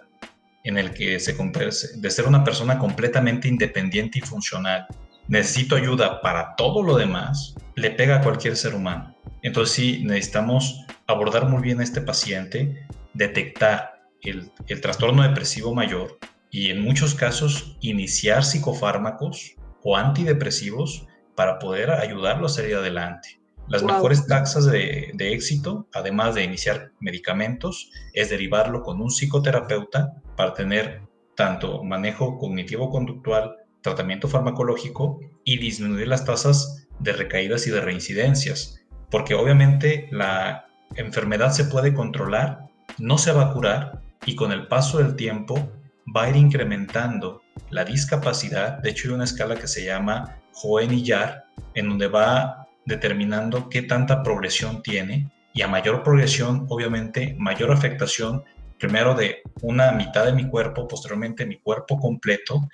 en 0.63 0.77
el 0.77 0.93
que 0.93 1.19
se 1.19 1.35
de 1.35 2.11
ser 2.11 2.27
una 2.27 2.43
persona 2.43 2.77
completamente 2.77 3.47
independiente 3.47 4.19
y 4.19 4.21
funcional, 4.21 4.85
necesito 5.27 5.75
ayuda 5.75 6.21
para 6.21 6.55
todo 6.55 6.83
lo 6.83 6.95
demás, 6.95 7.55
le 7.75 7.89
pega 7.89 8.17
a 8.17 8.21
cualquier 8.21 8.55
ser 8.55 8.75
humano. 8.75 9.15
Entonces 9.41 9.75
sí, 9.75 10.03
necesitamos 10.03 10.85
abordar 11.07 11.49
muy 11.49 11.63
bien 11.63 11.79
a 11.79 11.83
este 11.83 12.01
paciente, 12.01 12.85
detectar 13.15 14.03
el, 14.21 14.51
el 14.67 14.79
trastorno 14.79 15.23
depresivo 15.23 15.73
mayor 15.73 16.19
y 16.51 16.69
en 16.71 16.81
muchos 16.81 17.15
casos 17.15 17.77
iniciar 17.81 18.43
psicofármacos 18.43 19.55
o 19.83 19.95
antidepresivos 19.95 21.07
para 21.35 21.59
poder 21.59 21.91
ayudarlo 21.91 22.47
a 22.47 22.49
salir 22.49 22.75
adelante. 22.75 23.39
Las 23.67 23.83
mejores 23.83 24.25
taxas 24.25 24.65
de, 24.65 25.11
de, 25.13 25.33
éxito, 25.33 25.87
además 25.93 26.33
de 26.33 26.43
iniciar 26.43 26.91
medicamentos, 26.99 27.91
es 28.13 28.31
derivarlo 28.31 28.81
con 28.81 28.99
un 28.99 29.11
psicoterapeuta 29.11 30.15
para 30.35 30.55
tener 30.55 31.03
tanto 31.35 31.83
manejo 31.83 32.37
cognitivo-conductual, 32.39 33.57
tratamiento 33.81 34.27
farmacológico 34.27 35.19
y 35.43 35.57
disminuir 35.57 36.07
las 36.07 36.25
tasas 36.25 36.87
de 36.99 37.13
recaídas 37.13 37.67
y 37.67 37.71
de 37.71 37.81
reincidencias. 37.81 38.75
porque 39.11 39.33
obviamente 39.33 40.07
la 40.11 40.67
enfermedad 40.95 41.51
se 41.51 41.65
puede 41.65 41.95
controlar, 41.95 42.67
no 42.99 43.17
se 43.17 43.31
va 43.31 43.45
a 43.45 43.53
curar 43.53 44.01
y 44.25 44.35
con 44.35 44.51
el 44.51 44.67
paso 44.67 44.99
del 44.99 45.15
tiempo 45.15 45.71
va 46.15 46.23
a 46.23 46.29
ir 46.29 46.35
incrementando 46.35 47.43
la 47.69 47.85
discapacidad. 47.85 48.79
De 48.79 48.91
hecho, 48.91 49.09
hay 49.09 49.15
una 49.15 49.23
escala 49.25 49.55
que 49.55 49.67
se 49.67 49.85
llama 49.85 50.39
Hohen-Yar, 50.61 51.45
en 51.73 51.89
donde 51.89 52.07
va 52.07 52.67
determinando 52.85 53.69
qué 53.69 53.83
tanta 53.83 54.23
progresión 54.23 54.81
tiene 54.81 55.31
y 55.53 55.61
a 55.61 55.67
mayor 55.67 56.03
progresión, 56.03 56.65
obviamente, 56.69 57.35
mayor 57.37 57.71
afectación, 57.71 58.43
primero 58.77 59.13
de 59.13 59.41
una 59.61 59.91
mitad 59.91 60.25
de 60.25 60.33
mi 60.33 60.47
cuerpo, 60.47 60.87
posteriormente 60.87 61.45
mi 61.45 61.59
cuerpo 61.59 61.97
completo 61.97 62.67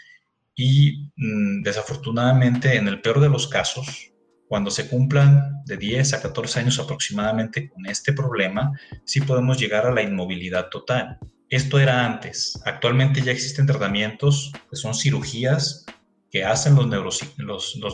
y 0.55 1.11
mm, 1.15 1.63
desafortunadamente, 1.63 2.77
en 2.77 2.87
el 2.87 3.01
peor 3.01 3.19
de 3.19 3.29
los 3.29 3.47
casos, 3.47 4.11
cuando 4.47 4.69
se 4.69 4.87
cumplan 4.87 5.63
de 5.65 5.77
10 5.77 6.13
a 6.13 6.21
14 6.21 6.59
años 6.59 6.79
aproximadamente 6.79 7.67
con 7.67 7.85
este 7.87 8.13
problema, 8.13 8.71
sí 9.03 9.21
podemos 9.21 9.59
llegar 9.59 9.85
a 9.85 9.91
la 9.91 10.03
inmovilidad 10.03 10.69
total. 10.69 11.17
Esto 11.49 11.79
era 11.79 12.05
antes. 12.05 12.59
Actualmente 12.65 13.21
ya 13.21 13.31
existen 13.31 13.67
tratamientos 13.67 14.51
que 14.69 14.75
son 14.75 14.93
cirugías 14.95 15.85
que 16.31 16.43
hacen 16.43 16.75
los, 16.75 17.21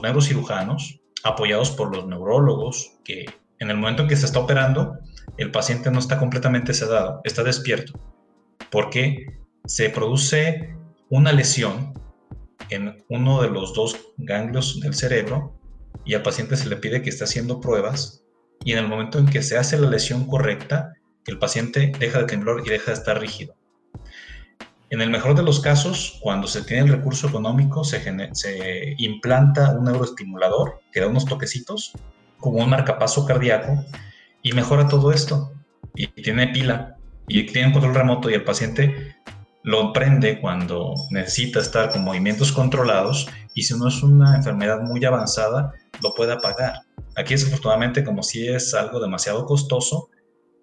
neurocirujanos, 0.02 1.00
apoyados 1.24 1.70
por 1.72 1.96
los 1.96 2.08
neurólogos, 2.08 2.94
que 3.04 3.26
en 3.60 3.70
el 3.70 3.78
momento 3.78 4.02
en 4.02 4.10
que 4.10 4.16
se 4.16 4.26
está 4.26 4.40
operando, 4.40 4.98
el 5.38 5.52
paciente 5.52 5.92
no 5.92 6.00
está 6.00 6.18
completamente 6.18 6.74
sedado, 6.74 7.22
está 7.24 7.44
despierto, 7.44 7.94
porque 8.72 9.28
se 9.66 9.90
produce 9.90 10.76
una 11.10 11.32
lesión 11.32 11.94
en 12.70 13.04
uno 13.10 13.42
de 13.44 13.50
los 13.50 13.74
dos 13.76 13.96
ganglios 14.18 14.80
del 14.80 14.96
cerebro 14.96 15.60
y 16.06 16.16
al 16.16 16.24
paciente 16.24 16.58
se 16.58 16.70
le 16.70 16.78
pide 16.78 17.02
que 17.02 17.10
esté 17.10 17.26
haciendo 17.26 17.60
pruebas 17.60 18.24
y 18.64 18.72
en 18.72 18.80
el 18.80 18.88
momento 18.88 19.20
en 19.20 19.28
que 19.28 19.44
se 19.44 19.58
hace 19.58 19.78
la 19.78 19.90
lesión 19.90 20.26
correcta, 20.26 20.94
el 21.28 21.40
paciente 21.40 21.92
deja 22.00 22.20
de 22.20 22.26
temblar 22.26 22.58
y 22.66 22.70
deja 22.70 22.92
de 22.92 22.98
estar 22.98 23.20
rígido. 23.20 23.56
En 24.90 25.02
el 25.02 25.10
mejor 25.10 25.36
de 25.36 25.44
los 25.44 25.62
casos, 25.62 26.20
cuando 26.22 26.48
se 26.48 26.64
tiene 26.64 26.84
el 26.84 26.90
recurso 26.90 27.30
económico, 27.30 27.84
se, 27.84 28.02
se 28.34 28.96
implanta 28.98 29.72
un 29.72 29.86
neuroestimulador 29.86 30.82
que 30.92 31.00
da 31.00 31.08
unos 31.08 31.26
toquecitos, 31.26 31.94
como 32.38 32.58
un 32.58 32.70
marcapaso 32.70 33.26
cardíaco, 33.26 33.86
y 34.42 34.52
mejora 34.52 34.90
todo 34.90 35.14
esto. 35.14 35.54
Y 35.96 36.08
tiene 36.08 36.50
pila, 36.50 36.98
y 37.28 37.46
tiene 37.46 37.68
un 37.68 37.74
control 37.74 37.96
remoto, 37.96 38.30
y 38.30 38.34
el 38.34 38.44
paciente 38.44 39.16
lo 39.64 39.94
prende 39.94 40.42
cuando 40.42 40.96
necesita 41.12 41.60
estar 41.60 41.92
con 41.92 42.04
movimientos 42.04 42.52
controlados 42.52 43.28
y 43.54 43.64
si 43.64 43.78
no 43.78 43.88
es 43.88 44.02
una 44.02 44.36
enfermedad 44.36 44.82
muy 44.82 45.04
avanzada, 45.06 45.74
lo 46.02 46.14
puede 46.14 46.34
apagar. 46.34 46.82
Aquí 47.16 47.34
desafortunadamente, 47.34 48.04
como 48.04 48.24
si 48.24 48.48
es 48.48 48.74
algo 48.74 49.00
demasiado 49.00 49.46
costoso, 49.46 50.10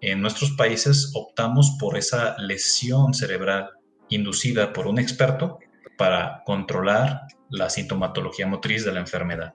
en 0.00 0.20
nuestros 0.20 0.52
países 0.52 1.12
optamos 1.14 1.76
por 1.78 1.96
esa 1.96 2.36
lesión 2.38 3.14
cerebral 3.14 3.70
inducida 4.08 4.72
por 4.72 4.86
un 4.86 4.98
experto 4.98 5.58
para 5.96 6.42
controlar 6.44 7.22
la 7.50 7.68
sintomatología 7.68 8.46
motriz 8.46 8.84
de 8.84 8.92
la 8.92 9.00
enfermedad. 9.00 9.54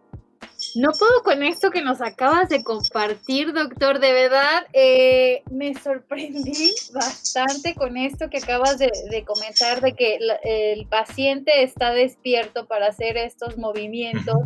No 0.75 0.91
puedo 0.91 1.23
con 1.23 1.43
esto 1.43 1.71
que 1.71 1.81
nos 1.81 2.01
acabas 2.01 2.49
de 2.49 2.63
compartir, 2.63 3.53
doctor. 3.53 3.99
De 3.99 4.11
verdad, 4.13 4.65
eh, 4.73 5.43
me 5.51 5.73
sorprendí 5.75 6.73
bastante 6.93 7.75
con 7.75 7.97
esto 7.97 8.29
que 8.29 8.37
acabas 8.37 8.79
de, 8.79 8.91
comentar, 9.25 9.81
de 9.81 9.93
que 9.93 10.19
el 10.43 10.85
paciente 10.87 11.63
está 11.63 11.91
despierto 11.91 12.65
para 12.65 12.87
hacer 12.87 13.17
estos 13.17 13.57
movimientos. 13.57 14.37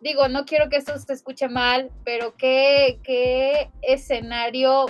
Digo, 0.00 0.28
no 0.28 0.44
quiero 0.44 0.68
que 0.68 0.76
esto 0.76 0.96
se 0.98 1.12
escuche 1.12 1.48
mal, 1.48 1.90
pero 2.04 2.34
qué, 2.36 3.00
qué 3.02 3.70
escenario 3.82 4.86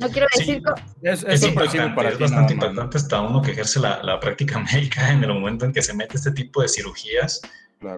no 0.00 0.08
quiero 0.08 0.26
decir. 0.36 0.60
es, 1.02 1.22
es, 1.22 1.46
para 1.94 2.08
es 2.10 2.18
bastante 2.18 2.54
impactante 2.54 2.96
hasta 2.96 3.20
uno 3.20 3.40
que 3.40 3.52
ejerce 3.52 3.78
la, 3.78 4.02
la, 4.02 4.18
práctica 4.18 4.58
médica 4.72 5.10
en 5.10 5.22
el 5.22 5.32
momento 5.32 5.64
en 5.64 5.72
que 5.72 5.82
se 5.82 5.94
mete 5.94 6.16
este 6.16 6.32
tipo 6.32 6.62
de 6.62 6.68
cirugías 6.68 7.40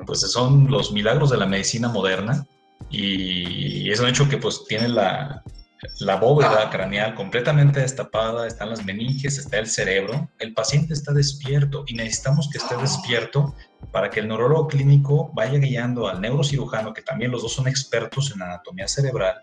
pues 0.04 0.20
son 0.20 0.70
los 0.70 0.92
milagros 0.92 1.30
de 1.30 1.38
la 1.38 1.46
medicina 1.46 1.88
moderna 1.88 2.46
y 2.90 3.90
es 3.90 4.00
un 4.00 4.08
hecho 4.08 4.28
que 4.28 4.36
pues 4.36 4.64
tiene 4.66 4.88
la, 4.88 5.42
la 6.00 6.16
bóveda 6.16 6.70
craneal 6.70 7.14
completamente 7.14 7.80
destapada, 7.80 8.46
están 8.46 8.70
las 8.70 8.84
meninges, 8.84 9.38
está 9.38 9.58
el 9.58 9.66
cerebro, 9.66 10.30
el 10.38 10.54
paciente 10.54 10.94
está 10.94 11.12
despierto 11.12 11.84
y 11.86 11.94
necesitamos 11.94 12.48
que 12.50 12.58
esté 12.58 12.76
despierto 12.76 13.54
para 13.92 14.10
que 14.10 14.20
el 14.20 14.28
neurólogo 14.28 14.68
clínico 14.68 15.30
vaya 15.34 15.58
guiando 15.58 16.08
al 16.08 16.20
neurocirujano, 16.20 16.92
que 16.92 17.02
también 17.02 17.30
los 17.30 17.42
dos 17.42 17.52
son 17.52 17.68
expertos 17.68 18.32
en 18.34 18.42
anatomía 18.42 18.88
cerebral. 18.88 19.36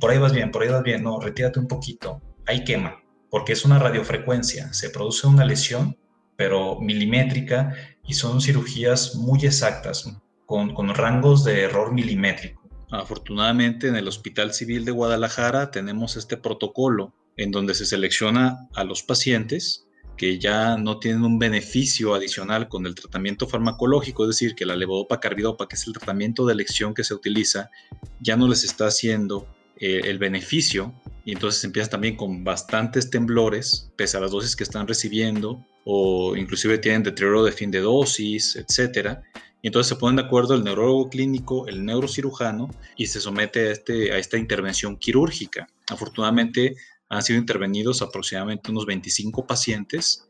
Por 0.00 0.10
ahí 0.10 0.18
vas 0.18 0.32
bien, 0.32 0.50
por 0.50 0.62
ahí 0.62 0.68
vas 0.68 0.82
bien, 0.82 1.02
no, 1.02 1.20
retírate 1.20 1.58
un 1.58 1.68
poquito, 1.68 2.20
ahí 2.46 2.64
quema, 2.64 3.02
porque 3.30 3.52
es 3.52 3.64
una 3.64 3.78
radiofrecuencia, 3.78 4.72
se 4.72 4.90
produce 4.90 5.26
una 5.26 5.44
lesión, 5.44 5.96
pero 6.36 6.80
milimétrica, 6.80 7.74
y 8.04 8.14
son 8.14 8.40
cirugías 8.40 9.14
muy 9.16 9.44
exactas, 9.46 10.04
con, 10.44 10.74
con 10.74 10.94
rangos 10.94 11.44
de 11.44 11.62
error 11.62 11.92
milimétrico. 11.92 12.55
Afortunadamente 12.90 13.88
en 13.88 13.96
el 13.96 14.08
Hospital 14.08 14.52
Civil 14.52 14.84
de 14.84 14.92
Guadalajara 14.92 15.70
tenemos 15.70 16.16
este 16.16 16.36
protocolo 16.36 17.14
en 17.36 17.50
donde 17.50 17.74
se 17.74 17.86
selecciona 17.86 18.68
a 18.74 18.84
los 18.84 19.02
pacientes 19.02 19.86
que 20.16 20.38
ya 20.38 20.76
no 20.76 20.98
tienen 20.98 21.24
un 21.24 21.38
beneficio 21.38 22.14
adicional 22.14 22.68
con 22.68 22.86
el 22.86 22.94
tratamiento 22.94 23.46
farmacológico, 23.46 24.24
es 24.24 24.28
decir, 24.28 24.54
que 24.54 24.64
la 24.64 24.74
levodopa 24.74 25.20
carbidopa, 25.20 25.68
que 25.68 25.76
es 25.76 25.86
el 25.86 25.92
tratamiento 25.92 26.46
de 26.46 26.54
elección 26.54 26.94
que 26.94 27.04
se 27.04 27.14
utiliza, 27.14 27.70
ya 28.20 28.36
no 28.36 28.48
les 28.48 28.64
está 28.64 28.86
haciendo 28.86 29.46
eh, 29.78 30.00
el 30.04 30.18
beneficio 30.18 30.94
y 31.24 31.32
entonces 31.32 31.62
empiezan 31.64 31.90
también 31.90 32.16
con 32.16 32.44
bastantes 32.44 33.10
temblores, 33.10 33.92
pese 33.96 34.16
a 34.16 34.20
las 34.20 34.30
dosis 34.30 34.56
que 34.56 34.64
están 34.64 34.88
recibiendo, 34.88 35.66
o 35.84 36.34
inclusive 36.36 36.78
tienen 36.78 37.02
deterioro 37.02 37.44
de 37.44 37.52
fin 37.52 37.70
de 37.70 37.80
dosis, 37.80 38.56
etcétera. 38.56 39.22
Entonces 39.66 39.88
se 39.88 39.96
ponen 39.96 40.16
de 40.16 40.22
acuerdo 40.22 40.54
el 40.54 40.62
neurólogo 40.62 41.10
clínico, 41.10 41.66
el 41.66 41.84
neurocirujano, 41.84 42.70
y 42.96 43.06
se 43.06 43.20
somete 43.20 43.68
a, 43.68 43.72
este, 43.72 44.12
a 44.12 44.18
esta 44.18 44.38
intervención 44.38 44.96
quirúrgica. 44.96 45.66
Afortunadamente 45.90 46.76
han 47.08 47.22
sido 47.22 47.40
intervenidos 47.40 48.00
aproximadamente 48.00 48.70
unos 48.70 48.86
25 48.86 49.44
pacientes 49.46 50.28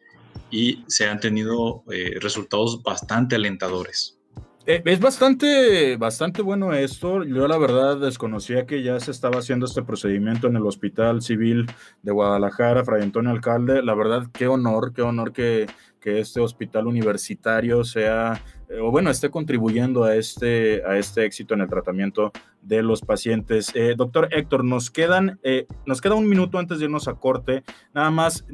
y 0.50 0.84
se 0.86 1.06
han 1.06 1.20
tenido 1.20 1.84
eh, 1.92 2.18
resultados 2.20 2.82
bastante 2.82 3.36
alentadores. 3.36 4.18
Eh, 4.64 4.82
es 4.84 5.00
bastante, 5.00 5.96
bastante 5.96 6.42
bueno 6.42 6.72
esto. 6.72 7.22
Yo 7.22 7.46
la 7.46 7.58
verdad 7.58 7.98
desconocía 7.98 8.66
que 8.66 8.82
ya 8.82 8.98
se 9.00 9.10
estaba 9.10 9.38
haciendo 9.38 9.66
este 9.66 9.82
procedimiento 9.82 10.48
en 10.48 10.56
el 10.56 10.66
Hospital 10.66 11.22
Civil 11.22 11.66
de 12.02 12.12
Guadalajara, 12.12 12.84
Fray 12.84 13.02
Antonio 13.02 13.30
Alcalde. 13.30 13.82
La 13.82 13.94
verdad, 13.94 14.28
qué 14.32 14.48
honor, 14.48 14.92
qué 14.92 15.02
honor 15.02 15.32
que, 15.32 15.66
que 16.00 16.20
este 16.20 16.40
hospital 16.40 16.86
universitario 16.86 17.84
sea, 17.84 18.42
o 18.80 18.90
bueno, 18.90 19.10
esté 19.10 19.30
contribuyendo 19.30 20.04
a 20.04 20.14
este, 20.16 20.82
a 20.84 20.96
este 20.98 21.24
éxito 21.24 21.54
en 21.54 21.60
el 21.60 21.68
tratamiento 21.68 22.32
de 22.62 22.82
los 22.82 23.00
pacientes. 23.00 23.70
Eh, 23.74 23.94
doctor 23.96 24.28
Héctor, 24.32 24.64
nos 24.64 24.90
quedan, 24.90 25.40
nos 25.84 26.00
queda 26.00 26.14
un 26.14 26.28
minuto 26.28 26.58
antes 26.58 26.78
de 26.78 26.84
irnos 26.84 27.08
a 27.08 27.14
corte. 27.14 27.62
Nada 27.94 28.10
más, 28.10 28.44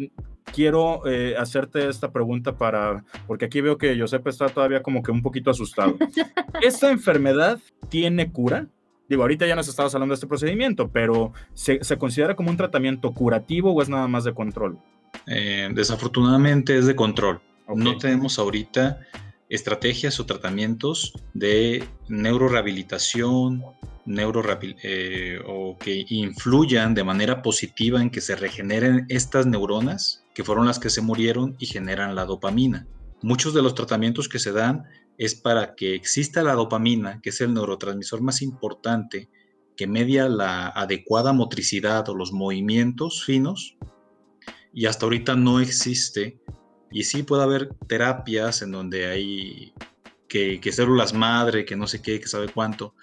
quiero 0.52 1.06
eh, 1.06 1.34
hacerte 1.36 1.88
esta 1.88 2.12
pregunta 2.12 2.56
para, 2.56 3.04
porque 3.26 3.44
aquí 3.46 3.60
veo 3.60 3.78
que 3.78 3.98
Josep 3.98 4.26
está 4.28 4.48
todavía 4.48 4.82
como 4.82 5.02
que 5.02 5.10
un 5.10 5.22
poquito 5.22 5.50
asustado. 5.50 5.96
¿Esta 6.62 6.90
enfermedad 6.90 7.58
tiene 7.88 8.30
cura? 8.30 8.66
Digo, 9.08 9.22
ahorita 9.22 9.46
ya 9.46 9.56
nos 9.56 9.68
estabas 9.68 9.94
hablando 9.94 10.12
de 10.12 10.16
este 10.16 10.26
procedimiento, 10.26 10.88
pero 10.90 11.32
¿se, 11.54 11.80
considera 11.98 12.34
como 12.34 12.50
un 12.50 12.56
tratamiento 12.56 13.12
curativo 13.12 13.72
o 13.72 13.82
es 13.82 13.88
nada 13.88 14.08
más 14.08 14.24
de 14.24 14.32
control? 14.32 14.78
Eh, 15.26 15.68
desafortunadamente 15.74 16.76
es 16.76 16.86
de 16.86 16.96
control. 16.96 17.40
No 17.74 17.96
tenemos 17.98 18.38
ahorita 18.38 19.00
estrategias 19.52 20.18
o 20.18 20.24
tratamientos 20.24 21.12
de 21.34 21.84
neurorehabilitación, 22.08 23.62
neuro 24.06 24.42
eh, 24.62 25.38
o 25.46 25.76
que 25.78 26.06
influyan 26.08 26.94
de 26.94 27.04
manera 27.04 27.42
positiva 27.42 28.00
en 28.00 28.08
que 28.08 28.22
se 28.22 28.34
regeneren 28.34 29.04
estas 29.10 29.44
neuronas 29.44 30.24
que 30.34 30.42
fueron 30.42 30.64
las 30.64 30.78
que 30.78 30.88
se 30.88 31.02
murieron 31.02 31.54
y 31.58 31.66
generan 31.66 32.14
la 32.14 32.24
dopamina. 32.24 32.86
Muchos 33.20 33.52
de 33.52 33.60
los 33.60 33.74
tratamientos 33.74 34.26
que 34.26 34.38
se 34.38 34.52
dan 34.52 34.84
es 35.18 35.34
para 35.34 35.74
que 35.74 35.94
exista 35.94 36.42
la 36.42 36.54
dopamina, 36.54 37.20
que 37.20 37.28
es 37.28 37.42
el 37.42 37.52
neurotransmisor 37.52 38.22
más 38.22 38.40
importante 38.40 39.28
que 39.76 39.86
media 39.86 40.30
la 40.30 40.68
adecuada 40.68 41.34
motricidad 41.34 42.08
o 42.08 42.14
los 42.14 42.32
movimientos 42.32 43.22
finos, 43.22 43.76
y 44.72 44.86
hasta 44.86 45.04
ahorita 45.04 45.36
no 45.36 45.60
existe. 45.60 46.40
Y 46.92 47.04
sí 47.04 47.22
puede 47.22 47.42
haber 47.42 47.74
terapias 47.88 48.62
en 48.62 48.72
donde 48.72 49.06
hay 49.06 49.72
que, 50.28 50.60
células 50.72 51.12
madre, 51.12 51.64
que 51.64 51.76
no 51.76 51.86
sé 51.86 52.02
qué, 52.02 52.20
que 52.20 52.28
sabe 52.28 52.48
cuánto. 52.48 52.94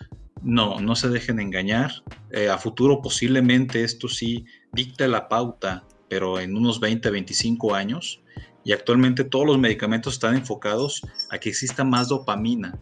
No, 0.41 0.79
no 0.79 0.95
se 0.95 1.09
dejen 1.09 1.39
engañar. 1.39 1.91
Eh, 2.31 2.49
a 2.49 2.57
futuro 2.57 3.01
posiblemente 3.01 3.83
esto 3.83 4.07
sí 4.07 4.45
dicta 4.71 5.07
la 5.07 5.27
pauta 5.27 5.85
pero 6.09 6.39
en 6.39 6.57
unos 6.57 6.79
20, 6.79 7.09
25 7.11 7.75
años. 7.75 8.21
Y 8.65 8.73
actualmente 8.73 9.23
todos 9.23 9.45
los 9.45 9.57
medicamentos 9.57 10.13
están 10.13 10.35
enfocados 10.35 11.01
a 11.29 11.37
que 11.37 11.49
exista 11.49 11.85
más 11.85 12.09
dopamina. 12.09 12.77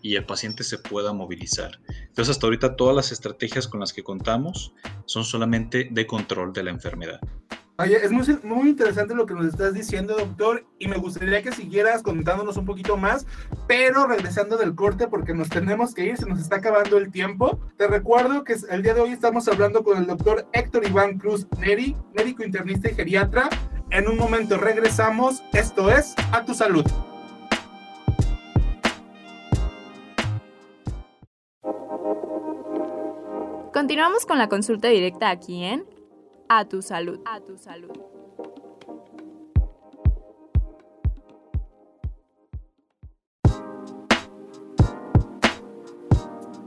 y 0.00 0.14
el 0.14 0.24
paciente 0.24 0.62
se 0.62 0.78
pueda 0.78 1.12
movilizar. 1.12 1.80
Entonces, 1.88 2.30
hasta 2.30 2.46
ahorita 2.46 2.76
todas 2.76 2.94
las 2.94 3.10
estrategias 3.10 3.66
con 3.66 3.80
las 3.80 3.92
que 3.92 4.04
contamos 4.04 4.72
son 5.06 5.24
solamente 5.24 5.88
de 5.90 6.06
control 6.06 6.52
de 6.52 6.62
la 6.62 6.70
enfermedad. 6.70 7.18
Oye, 7.80 8.04
es 8.04 8.10
muy, 8.10 8.26
muy, 8.42 8.70
interesante 8.70 9.14
lo 9.14 9.24
que 9.24 9.34
nos 9.34 9.46
estás 9.46 9.72
diciendo, 9.72 10.16
doctor, 10.16 10.66
y 10.80 10.88
me 10.88 10.96
gustaría 10.96 11.44
que 11.44 11.52
siguieras 11.52 12.02
contándonos 12.02 12.56
un 12.56 12.64
poquito 12.64 12.96
más, 12.96 13.24
pero 13.68 14.08
regresando 14.08 14.56
del 14.56 14.74
corte 14.74 15.06
porque 15.06 15.32
nos 15.32 15.48
tenemos 15.48 15.94
que 15.94 16.06
ir, 16.06 16.16
se 16.16 16.26
nos 16.26 16.40
está 16.40 16.56
acabando 16.56 16.98
el 16.98 17.12
tiempo. 17.12 17.60
Te 17.76 17.86
recuerdo 17.86 18.42
que 18.42 18.56
el 18.68 18.82
día 18.82 18.94
de 18.94 19.00
hoy 19.02 19.12
estamos 19.12 19.46
hablando 19.46 19.84
con 19.84 19.96
el 19.96 20.08
doctor 20.08 20.48
Héctor 20.52 20.88
Iván 20.88 21.18
Cruz 21.18 21.46
Neri, 21.56 21.94
médico 22.16 22.42
internista 22.42 22.90
y 22.90 22.96
geriatra. 22.96 23.48
En 23.90 24.08
un 24.08 24.16
momento 24.16 24.56
regresamos, 24.56 25.44
esto 25.52 25.88
es 25.88 26.16
A 26.32 26.44
Tu 26.44 26.54
Salud. 26.54 26.84
Continuamos 33.72 34.26
con 34.26 34.38
la 34.38 34.48
consulta 34.48 34.88
directa 34.88 35.30
aquí 35.30 35.62
en 35.62 35.97
A 36.50 36.64
tu 36.64 36.80
salud. 36.80 37.20
A 37.26 37.40
tu 37.40 37.58
salud. 37.58 37.92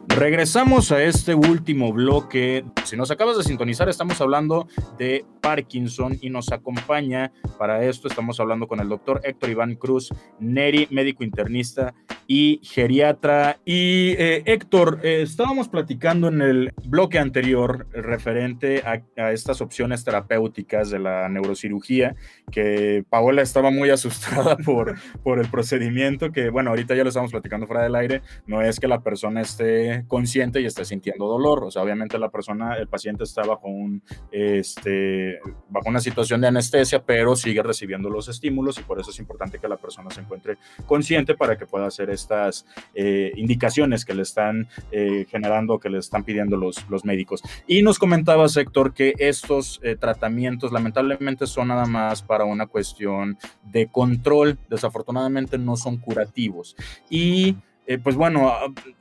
Regresamos 0.07 0.91
a 0.91 1.01
este 1.03 1.33
último 1.33 1.91
bloque. 1.93 2.63
Si 2.83 2.95
nos 2.95 3.09
acabas 3.09 3.37
de 3.37 3.43
sintonizar, 3.43 3.89
estamos 3.89 4.21
hablando 4.21 4.67
de 4.99 5.25
Parkinson 5.41 6.15
y 6.21 6.29
nos 6.29 6.51
acompaña 6.51 7.31
para 7.57 7.83
esto. 7.83 8.07
Estamos 8.07 8.39
hablando 8.39 8.67
con 8.67 8.81
el 8.81 8.89
doctor 8.89 9.21
Héctor 9.23 9.49
Iván 9.49 9.75
Cruz, 9.75 10.13
Neri, 10.39 10.87
médico 10.91 11.23
internista 11.23 11.95
y 12.33 12.61
geriatra. 12.63 13.59
Y 13.65 14.11
eh, 14.11 14.43
Héctor, 14.45 15.01
eh, 15.03 15.21
estábamos 15.21 15.67
platicando 15.67 16.29
en 16.29 16.41
el 16.41 16.73
bloque 16.85 17.19
anterior 17.19 17.87
referente 17.91 18.83
a, 18.85 19.03
a, 19.21 19.33
estas 19.33 19.59
opciones 19.59 20.05
terapéuticas 20.05 20.89
de 20.89 20.99
la 20.99 21.27
neurocirugía, 21.27 22.15
que 22.49 23.03
Paola 23.09 23.41
estaba 23.41 23.69
muy 23.69 23.89
asustada 23.89 24.55
por, 24.65 24.97
por 25.23 25.39
el 25.39 25.49
procedimiento, 25.49 26.31
que 26.31 26.49
bueno, 26.49 26.69
ahorita 26.69 26.95
ya 26.95 27.03
lo 27.03 27.09
estamos 27.09 27.31
platicando 27.31 27.67
fuera 27.67 27.83
del 27.83 27.95
aire, 27.95 28.21
no 28.47 28.61
es 28.61 28.79
que 28.79 28.87
la 28.87 29.01
persona 29.01 29.41
esté 29.41 30.05
consciente 30.07 30.61
y 30.61 30.65
está 30.65 30.85
sintiendo 30.85 31.27
dolor. 31.27 31.65
O 31.65 31.69
sea, 31.71 31.81
obviamente 31.81 32.17
la 32.17 32.29
persona, 32.29 32.77
el 32.77 32.87
paciente 32.87 33.25
está 33.25 33.41
bajo, 33.41 33.67
un, 33.67 34.03
este, 34.31 35.37
bajo 35.67 35.89
una 35.89 35.99
situación 35.99 36.39
de 36.39 36.47
anestesia, 36.47 37.03
pero 37.03 37.35
sigue 37.35 37.61
recibiendo 37.61 38.09
los 38.09 38.29
estímulos 38.29 38.79
y 38.79 38.83
por 38.83 39.01
eso 39.01 39.11
es 39.11 39.19
importante 39.19 39.59
que 39.59 39.67
la 39.67 39.75
persona 39.75 40.09
se 40.11 40.21
encuentre 40.21 40.57
consciente 40.85 41.35
para 41.35 41.57
que 41.57 41.65
pueda 41.65 41.87
hacer 41.87 42.09
estas 42.21 42.65
eh, 42.93 43.31
indicaciones 43.35 44.05
que 44.05 44.13
le 44.13 44.21
están 44.21 44.67
eh, 44.91 45.25
generando, 45.29 45.79
que 45.79 45.89
le 45.89 45.97
están 45.97 46.23
pidiendo 46.23 46.57
los, 46.57 46.89
los 46.89 47.03
médicos. 47.05 47.41
Y 47.67 47.81
nos 47.81 47.99
comentaba, 47.99 48.45
Héctor, 48.55 48.93
que 48.93 49.13
estos 49.17 49.79
eh, 49.83 49.95
tratamientos 49.95 50.71
lamentablemente 50.71 51.47
son 51.47 51.69
nada 51.69 51.85
más 51.85 52.21
para 52.21 52.45
una 52.45 52.67
cuestión 52.67 53.37
de 53.63 53.87
control, 53.87 54.57
desafortunadamente 54.69 55.57
no 55.57 55.75
son 55.75 55.97
curativos. 55.97 56.75
Y 57.09 57.55
pues 58.03 58.15
bueno, 58.15 58.53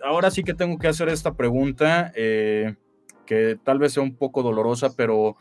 ahora 0.04 0.32
sí 0.32 0.42
que 0.42 0.54
tengo 0.54 0.76
que 0.76 0.88
hacer 0.88 1.08
esta 1.10 1.34
pregunta, 1.34 2.10
que 2.14 3.58
tal 3.62 3.78
vez 3.78 3.92
sea 3.92 4.02
un 4.02 4.16
poco 4.16 4.42
dolorosa, 4.42 4.96
pero 4.96 5.36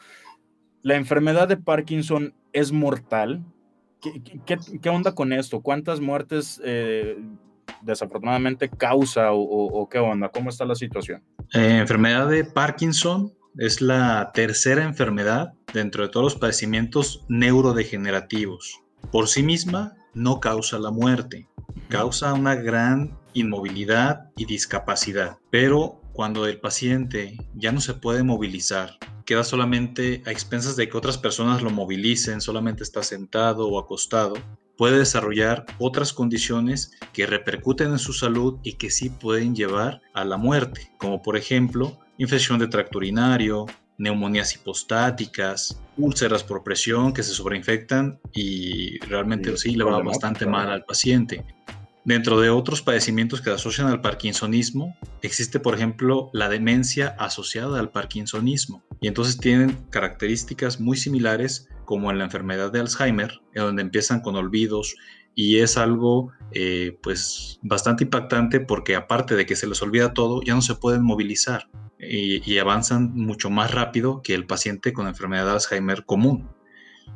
¿la 0.83 0.95
enfermedad 0.95 1.47
de 1.47 1.57
Parkinson 1.57 2.35
es 2.53 2.71
mortal? 2.71 3.43
¿Qué, 4.01 4.21
qué, 4.79 4.89
onda 4.89 5.15
con 5.15 5.33
esto? 5.33 5.61
¿Cuántas 5.61 5.99
muertes 5.99 6.61
desafortunadamente 7.81 8.69
causa 8.69 9.31
o, 9.31 9.39
o, 9.39 9.89
qué 9.89 9.99
onda? 9.99 10.29
¿Cómo 10.29 10.49
está 10.49 10.65
la 10.65 10.75
situación? 10.75 11.23
enfermedad 11.53 12.27
de 12.29 12.45
Parkinson 12.45 13.33
es 13.57 13.81
la 13.81 14.31
tercera 14.33 14.83
enfermedad 14.83 15.53
dentro 15.73 16.03
de 16.03 16.09
todos 16.09 16.23
los 16.23 16.35
padecimientos 16.35 17.25
neurodegenerativos. 17.27 18.81
Por 19.11 19.27
sí 19.27 19.43
misma 19.43 19.95
no 20.13 20.39
causa 20.39 20.77
la 20.79 20.91
muerte, 20.91 21.47
causa 21.89 22.33
una 22.33 22.55
gran 22.55 23.17
inmovilidad 23.33 24.29
y 24.35 24.45
discapacidad. 24.45 25.37
Pero 25.49 26.01
cuando 26.13 26.45
el 26.45 26.59
paciente 26.59 27.37
ya 27.55 27.71
no 27.71 27.81
se 27.81 27.93
puede 27.93 28.23
movilizar, 28.23 28.97
queda 29.25 29.43
solamente 29.43 30.23
a 30.25 30.31
expensas 30.31 30.75
de 30.75 30.89
que 30.89 30.97
otras 30.97 31.17
personas 31.17 31.61
lo 31.61 31.69
movilicen, 31.69 32.41
solamente 32.41 32.83
está 32.83 33.03
sentado 33.03 33.67
o 33.67 33.79
acostado, 33.79 34.33
puede 34.79 34.99
desarrollar 34.99 35.65
otras 35.77 36.13
condiciones 36.13 36.93
que 37.11 37.25
repercuten 37.25 37.89
en 37.89 37.99
su 37.99 38.13
salud 38.13 38.59
y 38.63 38.75
que 38.75 38.89
sí 38.89 39.09
pueden 39.09 39.53
llevar 39.53 40.01
a 40.13 40.23
la 40.23 40.37
muerte, 40.37 40.89
como 40.97 41.21
por 41.21 41.35
ejemplo 41.35 41.99
infección 42.17 42.59
de 42.59 42.69
tracto 42.69 42.99
urinario, 42.99 43.65
neumonías 43.97 44.55
hipostáticas, 44.55 45.81
úlceras 45.97 46.45
por 46.45 46.63
presión 46.63 47.11
que 47.11 47.23
se 47.23 47.33
sobreinfectan 47.33 48.21
y 48.31 48.99
realmente 48.99 49.57
sí, 49.57 49.75
le 49.75 49.83
va 49.83 50.01
bastante 50.01 50.45
mal 50.45 50.69
al 50.69 50.85
paciente. 50.85 51.43
Dentro 52.05 52.39
de 52.39 52.49
otros 52.49 52.81
padecimientos 52.81 53.41
que 53.41 53.49
asocian 53.49 53.87
al 53.87 53.99
parkinsonismo, 53.99 54.95
existe 55.21 55.59
por 55.59 55.75
ejemplo 55.75 56.29
la 56.31 56.47
demencia 56.47 57.17
asociada 57.19 57.81
al 57.81 57.91
parkinsonismo 57.91 58.81
y 59.01 59.09
entonces 59.09 59.37
tienen 59.37 59.77
características 59.89 60.79
muy 60.79 60.95
similares 60.95 61.67
como 61.89 62.11
en 62.11 62.19
la 62.19 62.25
enfermedad 62.25 62.71
de 62.71 62.81
Alzheimer, 62.81 63.41
en 63.55 63.63
donde 63.63 63.81
empiezan 63.81 64.21
con 64.21 64.35
olvidos 64.35 64.95
y 65.33 65.57
es 65.57 65.75
algo 65.75 66.31
eh, 66.51 66.95
pues 67.01 67.57
bastante 67.63 68.03
impactante 68.03 68.59
porque 68.59 68.95
aparte 68.95 69.35
de 69.35 69.47
que 69.47 69.55
se 69.55 69.65
les 69.65 69.81
olvida 69.81 70.13
todo, 70.13 70.43
ya 70.43 70.53
no 70.53 70.61
se 70.61 70.75
pueden 70.75 71.01
movilizar 71.01 71.67
y, 71.99 72.59
avanzan 72.59 73.15
mucho 73.15 73.49
más 73.49 73.71
rápido 73.71 74.21
que 74.21 74.35
el 74.35 74.45
paciente 74.45 74.93
con 74.93 75.07
enfermedad 75.07 75.45
de 75.45 75.51
Alzheimer 75.53 76.05
común. 76.05 76.51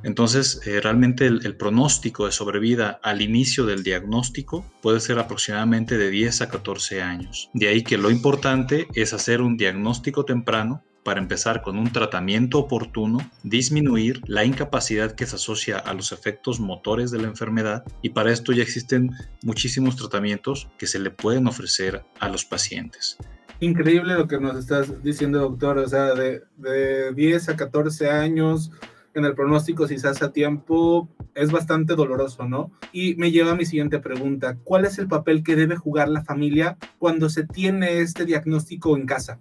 Entonces, 0.01 0.59
eh, 0.65 0.81
realmente 0.81 1.27
el, 1.27 1.45
el, 1.45 1.55
pronóstico 1.55 2.25
de 2.25 2.31
sobrevida 2.31 2.99
al 3.03 3.21
inicio 3.21 3.67
del 3.67 3.83
diagnóstico 3.83 4.65
puede 4.81 5.01
ser 5.01 5.19
aproximadamente 5.19 5.99
de 5.99 6.09
10 6.09 6.41
a 6.41 6.49
14 6.49 7.03
años. 7.03 7.51
De 7.53 7.67
ahí 7.67 7.83
que 7.83 7.99
lo 7.99 8.09
importante 8.09 8.87
es 8.95 9.13
hacer 9.13 9.43
un 9.43 9.55
diagnóstico 9.55 10.25
temprano 10.25 10.83
para 11.03 11.19
empezar 11.19 11.61
con 11.61 11.77
un 11.77 11.91
tratamiento 11.91 12.59
oportuno, 12.59 13.19
disminuir 13.43 14.21
la 14.27 14.45
incapacidad 14.45 15.13
que 15.13 15.25
se 15.25 15.35
asocia 15.35 15.77
a 15.77 15.93
los 15.93 16.11
efectos 16.11 16.59
motores 16.59 17.11
de 17.11 17.19
la 17.19 17.27
enfermedad 17.27 17.83
y 18.01 18.09
para 18.09 18.31
esto 18.31 18.51
ya 18.53 18.63
existen 18.63 19.11
muchísimos 19.43 19.95
tratamientos 19.95 20.69
que 20.77 20.87
se 20.87 20.99
le 20.99 21.11
pueden 21.11 21.47
ofrecer 21.47 22.03
a 22.19 22.29
los 22.29 22.45
pacientes. 22.45 23.17
Increíble 23.59 24.15
lo 24.15 24.27
que 24.27 24.39
nos 24.39 24.57
estás 24.57 25.03
diciendo, 25.03 25.39
doctor, 25.39 25.77
o 25.77 25.87
sea, 25.87 26.13
de, 26.13 26.41
de 26.57 27.13
10 27.13 27.49
a 27.49 27.55
14 27.55 28.09
años 28.09 28.71
en 29.13 29.25
el 29.25 29.35
pronóstico, 29.35 29.87
si 29.87 29.99
se 29.99 30.07
hace 30.07 30.25
a 30.25 30.31
tiempo, 30.31 31.07
es 31.35 31.51
bastante 31.51 31.95
doloroso, 31.95 32.47
¿no? 32.47 32.71
Y 32.91 33.15
me 33.15 33.31
lleva 33.31 33.51
a 33.51 33.55
mi 33.55 33.65
siguiente 33.65 33.99
pregunta. 33.99 34.57
¿Cuál 34.63 34.85
es 34.85 34.97
el 34.97 35.07
papel 35.07 35.43
que 35.43 35.55
debe 35.55 35.75
jugar 35.75 36.09
la 36.09 36.23
familia 36.23 36.77
cuando 36.97 37.29
se 37.29 37.45
tiene 37.45 37.99
este 37.99 38.25
diagnóstico 38.25 38.97
en 38.97 39.05
casa? 39.05 39.39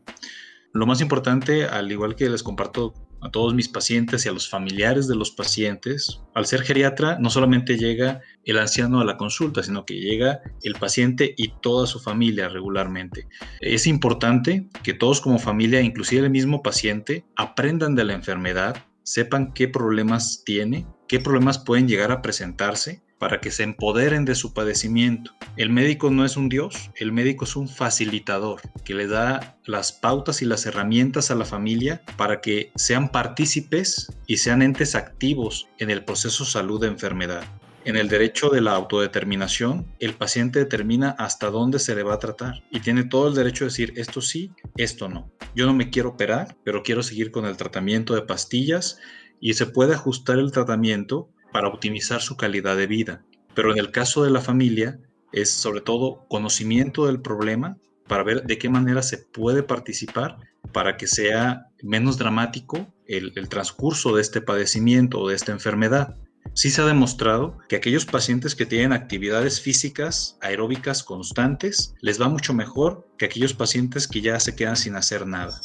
Lo 0.75 0.87
más 0.87 1.01
importante, 1.01 1.67
al 1.67 1.93
igual 1.93 2.17
que 2.17 2.31
les 2.31 2.43
comparto 2.43 2.95
a 3.21 3.31
todos 3.31 3.55
mis 3.55 3.69
pacientes 3.69 4.25
y 4.25 4.29
a 4.29 4.33
los 4.33 4.49
familiares 4.49 5.07
de 5.07 5.15
los 5.15 5.31
pacientes, 5.31 6.21
al 6.35 6.47
ser 6.47 6.63
geriatra 6.63 7.19
no 7.21 7.31
solamente 7.31 7.77
llega 7.77 8.21
el 8.45 8.59
anciano 8.59 9.01
a 9.01 9.05
la 9.05 9.17
consulta, 9.17 9.63
sino 9.63 9.85
que 9.85 10.01
llega 10.01 10.41
el 10.63 10.75
paciente 10.75 11.35
y 11.37 11.53
toda 11.61 11.87
su 11.87 12.01
familia 12.01 12.49
regularmente. 12.49 13.29
Es 13.61 13.87
importante 13.87 14.69
que 14.83 14.95
todos 14.95 15.21
como 15.21 15.39
familia, 15.39 15.81
inclusive 15.83 16.25
el 16.25 16.31
mismo 16.31 16.63
paciente, 16.63 17.25
aprendan 17.37 17.95
de 17.95 18.05
la 18.05 18.15
enfermedad, 18.15 18.85
sepan 19.05 19.53
qué 19.53 19.69
problemas 19.69 20.43
tiene, 20.45 20.87
qué 21.07 21.21
problemas 21.21 21.59
pueden 21.59 21.87
llegar 21.87 22.11
a 22.11 22.23
presentarse 22.23 23.03
para 23.23 23.41
que 23.41 23.53
se 23.53 23.63
empoderen 23.63 24.25
de 24.25 24.35
su 24.35 24.53
padecimiento. 24.53 25.31
El 25.57 25.71
médico 25.71 26.11
no 26.11 26.25
es 26.25 26.37
un 26.37 26.49
dios, 26.49 26.91
el 26.97 27.13
médico 27.13 27.45
es 27.45 27.55
un 27.55 27.69
facilitador 27.69 28.61
que 28.85 28.95
le 28.95 29.07
da 29.07 29.57
las 29.65 29.93
pautas 29.93 30.43
y 30.43 30.45
las 30.45 30.67
herramientas 30.67 31.31
a 31.31 31.37
la 31.37 31.45
familia 31.45 32.03
para 32.17 32.41
que 32.41 32.73
sean 32.75 33.13
partícipes 33.13 34.13
y 34.27 34.39
sean 34.39 34.61
entes 34.61 34.97
activos 34.97 35.69
en 35.79 35.91
el 35.91 36.05
proceso 36.05 36.45
salud 36.45 36.81
de 36.81 36.89
enfermedad. 36.89 37.45
En 37.85 37.95
el 37.95 38.09
derecho 38.09 38.51
de 38.51 38.61
la 38.61 38.73
autodeterminación, 38.73 39.87
el 40.01 40.15
paciente 40.15 40.59
determina 40.59 41.11
hasta 41.11 41.49
dónde 41.49 41.79
se 41.79 41.95
le 41.95 42.03
va 42.03 42.15
a 42.15 42.19
tratar 42.19 42.65
y 42.73 42.81
tiene 42.81 43.05
todo 43.05 43.29
el 43.29 43.35
derecho 43.37 43.63
de 43.63 43.71
decir 43.71 43.93
esto 43.99 44.21
sí, 44.21 44.51
esto 44.77 45.09
no. 45.09 45.31
Yo 45.55 45.67
no 45.67 45.75
me 45.75 45.91
quiero 45.91 46.09
operar, 46.09 46.57
pero 46.65 46.83
quiero 46.83 47.05
seguir 47.05 47.31
con 47.31 47.45
el 47.45 47.57
tratamiento 47.57 48.17
de 48.17 48.23
pastillas 48.23 48.99
y 49.41 49.55
se 49.55 49.67
puede 49.67 49.95
ajustar 49.95 50.41
el 50.41 50.51
tratamiento 50.51 51.29
para 51.53 51.69
optimizar 51.69 52.21
su 52.21 52.37
calidad 52.37 52.77
de 52.77 52.87
vida. 52.87 53.25
Pero 53.55 53.73
en 53.73 53.79
el 53.79 53.91
caso 53.91 54.25
de 54.25 54.31
la 54.31 54.41
familia 54.41 54.99
es 55.33 55.51
sobre 55.51 55.81
todo 55.81 56.27
conocimiento 56.29 57.07
del 57.07 57.21
problema 57.21 57.77
para 58.09 58.25
ver 58.25 58.43
de 58.45 58.59
qué 58.59 58.69
manera 58.69 59.03
se 59.03 59.19
puede 59.19 59.63
participar 59.63 60.39
para 60.73 60.97
que 60.97 61.07
sea 61.07 61.67
menos 61.83 62.19
dramático 62.19 62.93
el, 63.07 63.33
transcurso 63.49 64.15
de 64.15 64.23
este 64.23 64.41
padecimiento 64.41 65.21
o 65.21 65.29
de 65.29 65.37
esta 65.37 65.53
enfermedad. 65.53 66.17
Sí 66.55 66.71
se 66.71 66.83
ha 66.83 66.87
demostrado 66.87 67.59
que 67.69 67.77
aquellos 67.77 68.05
pacientes 68.05 68.55
que 68.55 68.67
tienen 68.67 68.93
actividades 68.93 69.61
físicas 69.61 70.39
aeróbicas 70.41 71.03
constantes 71.03 71.95
les 72.01 72.21
va 72.21 72.29
mucho 72.29 72.53
mejor 72.53 73.07
que 73.19 73.27
aquellos 73.27 73.55
pacientes 73.55 74.09
que 74.09 74.21
ya 74.21 74.39
se 74.41 74.57
quedan 74.57 74.77
sin 74.77 74.97
hacer 74.97 75.27
nada. 75.27 75.61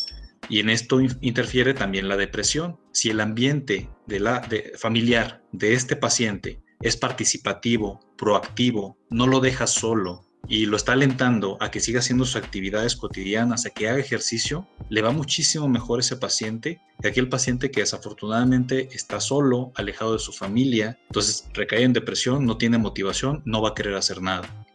Y 0.49 0.59
en 0.59 0.69
esto 0.69 0.99
interfiere 1.21 1.73
también 1.73 2.07
la 2.07 2.17
depresión. 2.17 2.79
Si 2.91 3.09
el 3.09 3.19
ambiente 3.19 3.89
de 4.05 4.19
la, 4.19 4.47
familiar 4.77 5.43
de 5.51 5.73
este 5.73 5.95
paciente 5.95 6.61
es 6.81 6.95
participativo, 6.95 7.99
proactivo, 8.17 8.97
no 9.09 9.27
lo 9.27 9.39
deja 9.39 9.67
solo 9.67 10.27
y 10.47 10.65
lo 10.65 10.77
está 10.77 10.93
alentando 10.93 11.57
a 11.59 11.71
que 11.71 11.79
siga 11.79 11.99
haciendo 11.99 12.23
sus 12.23 12.37
actividades 12.37 12.95
cotidianas, 12.95 13.65
a 13.65 13.69
que 13.71 13.89
haga 13.89 13.99
ejercicio, 13.99 14.67
le 14.89 15.01
va 15.01 15.11
muchísimo 15.11 15.67
mejor 15.67 15.99
ese 15.99 16.15
paciente 16.15 16.79
que 17.01 17.09
aquel 17.09 17.27
paciente 17.27 17.69
que 17.69 17.81
desafortunadamente 17.81 18.89
está 18.93 19.19
solo, 19.19 19.71
alejado 19.75 20.13
de 20.13 20.19
su 20.19 20.31
familia, 20.31 20.97
entonces 21.07 21.49
recae 21.53 21.83
en 21.83 21.93
depresión, 21.93 22.45
no 22.45 22.57
tiene 22.57 22.77
motivación, 22.77 23.41
no 23.45 23.61
va 23.61 23.69
a 23.69 23.73
querer 23.75 23.95
hacer 23.95 24.21
nada. 24.21 24.65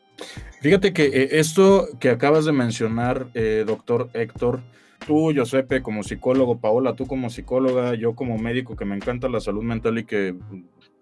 Fíjate 0.61 0.93
que 0.93 1.07
eh, 1.07 1.29
esto 1.41 1.89
que 1.99 2.11
acabas 2.11 2.45
de 2.45 2.53
mencionar, 2.53 3.29
eh, 3.35 3.65
doctor 3.67 4.11
Héctor, 4.13 4.63
tú, 5.07 5.33
Josepe, 5.35 5.83
como 5.83 6.03
psicólogo, 6.03 6.59
Paola, 6.59 6.95
tú 6.95 7.07
como 7.07 7.31
psicóloga, 7.31 7.95
yo 7.95 8.15
como 8.15 8.39
médico 8.39 8.77
que 8.77 8.85
me 8.85 8.97
encanta 8.97 9.29
la 9.29 9.41
salud 9.41 9.63
mental 9.63 9.99
y 9.99 10.05
que 10.05 10.35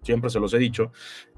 siempre 0.03 0.29
se 0.29 0.39
los 0.39 0.53
he 0.53 0.57
dicho, 0.57 0.91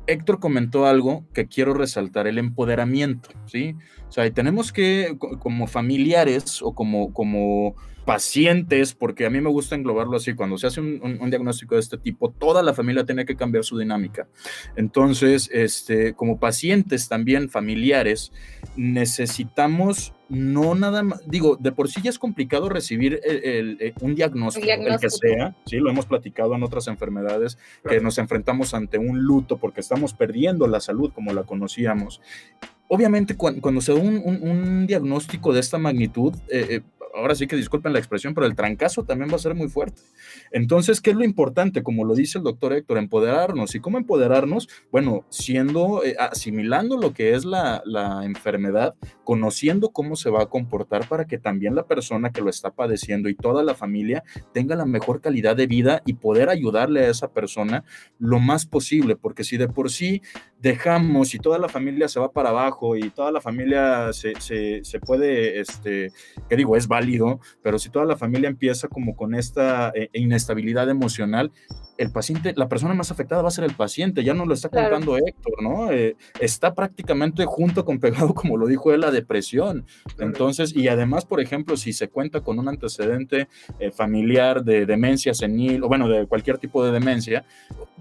Héctor 0.08 0.40
comentó 0.40 0.86
algo 0.86 1.26
que 1.34 1.48
quiero 1.48 1.74
resaltar, 1.74 2.28
el 2.28 2.38
empoderamiento, 2.38 3.30
¿sí? 3.46 3.76
O 4.08 4.12
sea, 4.12 4.30
tenemos 4.32 4.72
que, 4.72 5.18
como 5.40 5.68
familiares 5.68 6.62
o 6.62 6.74
como, 6.74 7.14
como 7.14 7.76
pacientes, 8.06 8.94
porque 8.94 9.26
a 9.26 9.30
mí 9.30 9.40
me 9.42 9.50
gusta 9.50 9.76
englobarlo 9.76 10.18
así, 10.18 10.34
cuando 10.34 10.58
se 10.58 10.68
hace 10.68 10.82
un, 10.82 11.30
diagnóstico 11.30 11.76
de 11.76 11.82
este 11.82 11.98
tipo, 11.98 12.30
toda 12.32 12.62
la 12.62 12.74
familia 12.74 13.06
tiene 13.06 13.26
que 13.26 13.36
cambiar 13.36 13.64
su 13.64 13.78
dinámica. 13.78 14.28
Entonces, 14.76 15.50
este, 15.52 16.14
como 16.14 16.40
pacientes 16.40 17.08
también 17.08 17.50
familiares, 17.50 18.32
necesitamos 18.76 20.14
no 20.30 20.74
nada 20.74 21.04
más, 21.04 21.22
digo, 21.28 21.58
de 21.60 21.72
por 21.72 21.90
sí 21.90 22.02
ya 22.02 22.10
es 22.10 22.18
complicado 22.18 22.68
recibir 22.68 23.22
el, 23.24 23.94
un 24.02 24.16
diagnóstico, 24.16 24.66
el, 24.68 25.00
que 25.00 25.10
sea, 25.10 25.56
sí, 25.66 25.78
lo 25.78 25.92
hemos 25.92 26.08
platicado 26.08 26.56
en 26.56 26.64
otras 26.64 26.88
enfermedades, 26.88 27.60
que 27.88 28.00
nos 28.00 28.18
enfrentamos 28.18 28.74
ante 28.74 28.98
un 28.98 29.22
luto 29.22 29.58
porque 29.58 29.82
estamos 29.82 30.14
perdiendo 30.14 30.66
la 30.68 30.80
salud 30.80 31.12
como 31.14 31.34
la 31.34 31.44
conocíamos. 31.44 32.20
Obviamente, 32.88 33.36
cuando, 33.36 33.82
se 33.82 33.94
da 33.94 34.00
un, 34.00 34.86
diagnóstico 34.88 35.54
de 35.54 35.60
esta 35.60 35.78
magnitud, 35.78 36.36
eh, 36.50 36.68
eh, 36.70 36.82
ahora 37.14 37.36
sí 37.36 37.48
que 37.48 37.56
disculpen 37.56 37.94
la 37.94 38.00
expresión, 38.00 38.34
pero 38.34 38.48
el 38.48 38.56
trancazo 38.56 39.04
también 39.04 39.32
va 39.32 39.36
a 39.36 39.40
ser 39.40 39.56
muy 39.56 39.70
fuerte. 39.70 40.02
Entonces, 40.52 41.02
¿qué 41.02 41.12
es 41.12 41.16
lo 41.16 41.24
importante? 41.24 41.84
Como 41.84 42.06
lo 42.06 42.16
dice 42.16 42.40
el 42.40 42.44
doctor 42.44 42.74
Héctor, 42.74 42.98
empoderarnos. 42.98 43.76
¿Y 43.76 43.80
cómo 43.80 43.98
empoderarnos? 43.98 44.68
Bueno, 44.92 45.26
siendo, 45.30 46.04
eh, 46.04 46.16
asimilando 46.20 46.98
lo 46.98 47.14
que 47.14 47.34
es 47.34 47.46
la, 47.46 47.82
la, 47.86 48.26
enfermedad, 48.26 48.96
conociendo 49.24 49.90
cómo 49.90 50.16
se 50.16 50.30
va 50.30 50.44
a 50.44 50.46
comportar 50.48 51.08
para 51.08 51.26
que 51.26 51.38
también 51.38 51.76
la 51.76 51.86
persona 51.86 52.32
que 52.32 52.42
lo 52.42 52.50
está 52.50 52.72
padeciendo 52.72 53.30
y 53.30 53.36
toda 53.36 53.64
la 53.64 53.76
familia 53.76 54.24
tenga 54.54 54.76
la 54.76 54.86
mejor 54.86 55.22
calidad 55.22 55.56
de 55.56 55.68
vida 55.68 56.02
y 56.06 56.14
poder 56.14 56.50
ayudarle 56.50 57.06
a 57.06 57.10
esa 57.10 57.32
persona 57.32 57.84
lo 58.20 58.40
más 58.40 58.66
posible, 58.66 59.16
porque 59.16 59.44
si 59.44 59.58
de 59.58 59.68
por 59.68 59.92
sí 59.92 60.22
dejamos 60.64 61.36
y 61.36 61.40
toda 61.40 61.60
la 61.60 61.68
familia 61.68 62.08
se 62.08 62.22
va 62.22 62.32
para 62.32 62.50
abajo 62.50 62.96
y 62.96 63.10
toda 63.10 63.34
la 63.34 63.42
familia 63.42 64.14
se, 64.14 64.40
se, 64.40 64.82
se 64.86 65.00
puede, 65.02 65.60
este, 65.60 66.14
¿qué 66.50 66.56
digo? 66.56 66.78
Es 66.78 66.88
válido, 66.88 67.42
pero 67.62 67.78
si 67.78 67.90
toda 67.90 68.06
la 68.06 68.16
familia 68.16 68.48
empieza 68.48 68.88
como 68.88 69.14
con 69.14 69.36
esta 69.36 69.92
eh, 69.94 70.10
inestabilidad 70.14 70.90
emocional, 70.90 71.52
el 71.98 72.14
paciente, 72.14 72.54
la 72.56 72.70
persona 72.70 72.94
más 72.94 73.12
afectada 73.12 73.42
va 73.42 73.50
a 73.50 73.52
ser 73.52 73.66
el 73.66 73.76
paciente, 73.76 74.24
ya 74.24 74.34
no 74.34 74.46
lo 74.46 74.54
está 74.54 74.70
contando 74.70 75.18
Héctor, 75.18 75.62
¿no? 75.62 75.92
Eh, 75.92 76.16
está 76.40 76.74
prácticamente 76.74 77.44
junto 77.46 77.84
con 77.84 78.00
pegado, 78.00 78.34
como 78.34 78.56
lo 78.56 78.66
dijo 78.66 78.94
él, 78.94 79.02
la 79.02 79.12
depresión. 79.12 79.86
Entonces, 80.18 80.74
y 80.74 80.88
además, 80.88 81.26
por 81.26 81.42
ejemplo, 81.42 81.76
si 81.76 81.92
se 81.92 82.08
cuenta 82.08 82.40
con 82.40 82.58
un 82.58 82.70
antecedente 82.70 83.50
eh, 83.80 83.92
familiar 83.92 84.64
de 84.64 84.86
demencia 84.86 85.34
senil, 85.34 85.84
o 85.84 85.90
bueno, 85.90 86.08
de 86.08 86.26
cualquier 86.26 86.58
tipo 86.58 86.86
de 86.86 86.94
demencia, 86.94 87.44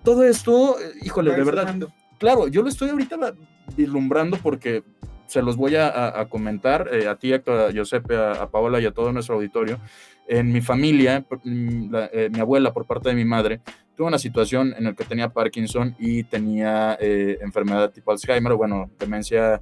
todo 0.04 0.22
esto, 0.22 0.76
híjole, 1.02 1.32
de 1.32 1.42
verdad, 1.42 1.74
claro, 2.22 2.46
yo 2.46 2.62
lo 2.62 2.68
estoy 2.68 2.88
ahorita 2.88 3.34
vislumbrando 3.76 4.36
porque 4.40 4.84
se 5.26 5.42
los 5.42 5.56
voy 5.56 5.74
a, 5.74 6.24
comentar 6.28 6.88
eh, 6.92 7.08
a 7.08 7.16
ti, 7.16 7.32
a 7.32 7.42
Giuseppe, 7.72 8.16
a, 8.16 8.48
Paola 8.48 8.80
y 8.80 8.86
a 8.86 8.92
todo 8.92 9.12
nuestro 9.12 9.34
auditorio. 9.34 9.80
En 10.28 10.52
mi 10.52 10.60
familia, 10.60 11.26
mm, 11.42 11.94
eh, 12.12 12.30
mi 12.32 12.38
abuela 12.38 12.72
por 12.72 12.86
parte 12.86 13.08
de 13.08 13.16
mi 13.16 13.24
madre, 13.24 13.60
tuvo 13.96 14.06
una 14.06 14.20
situación 14.20 14.72
en 14.78 14.84
la 14.84 14.92
que 14.92 15.02
tenía 15.02 15.30
Parkinson 15.30 15.96
y 15.98 16.22
tenía 16.22 16.96
eh, 17.00 17.38
enfermedad 17.40 17.90
tipo 17.90 18.12
Alzheimer, 18.12 18.54
bueno, 18.54 18.88
demencia 19.00 19.60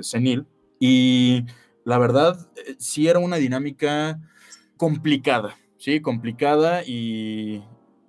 senil. 0.00 0.46
Y 0.78 1.44
la 1.84 1.98
verdad, 1.98 2.48
sí 2.78 3.08
era 3.08 3.18
una 3.18 3.36
dinámica 3.36 4.18
complicada, 4.78 5.54
sí, 5.76 6.00
complicada 6.00 6.82
y, 6.82 7.62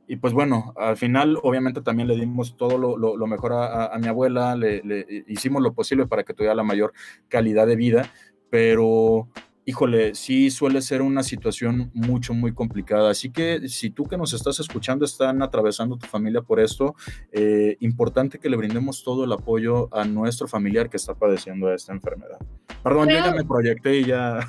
y 0.07 0.17
pues 0.17 0.33
bueno, 0.33 0.73
al 0.77 0.97
final 0.97 1.37
obviamente 1.41 1.81
también 1.81 2.07
le 2.07 2.15
dimos 2.15 2.57
todo 2.57 2.77
lo, 2.77 3.27
mejor 3.27 3.53
a, 3.53 3.97
mi 3.99 4.07
abuela, 4.07 4.55
le, 4.55 5.23
hicimos 5.27 5.61
lo 5.61 5.73
posible 5.73 6.05
para 6.07 6.23
que 6.23 6.33
tuviera 6.33 6.55
la 6.55 6.63
mayor 6.63 6.93
calidad 7.29 7.67
de 7.67 7.75
vida, 7.75 8.11
pero 8.49 9.29
híjole, 9.65 10.15
sí 10.15 10.49
suele 10.49 10.81
ser 10.81 11.01
una 11.01 11.23
situación 11.23 11.91
mucho, 11.93 12.33
muy 12.33 12.53
complicada. 12.53 13.11
Así 13.11 13.31
que 13.31 13.67
si 13.69 13.89
tú 13.89 14.05
que 14.05 14.17
nos 14.17 14.33
estás 14.33 14.59
escuchando 14.59 15.05
están 15.05 15.41
atravesando 15.41 15.97
tu 15.97 16.07
familia 16.07 16.41
por 16.41 16.59
esto, 16.59 16.95
eh, 17.31 17.77
importante 17.79 18.39
que 18.39 18.49
le 18.49 18.57
brindemos 18.57 19.03
todo 19.03 19.23
el 19.23 19.31
apoyo 19.31 19.87
a 19.95 20.03
nuestro 20.03 20.47
familiar 20.47 20.89
que 20.89 20.97
está 20.97 21.13
padeciendo 21.15 21.73
esta 21.73 21.93
enfermedad. 21.93 22.39
Perdón, 22.83 23.09
yo 23.09 23.15
ya 23.15 23.33
me 23.33 23.45
proyecté 23.45 23.99
y 23.99 24.05
ya. 24.05 24.39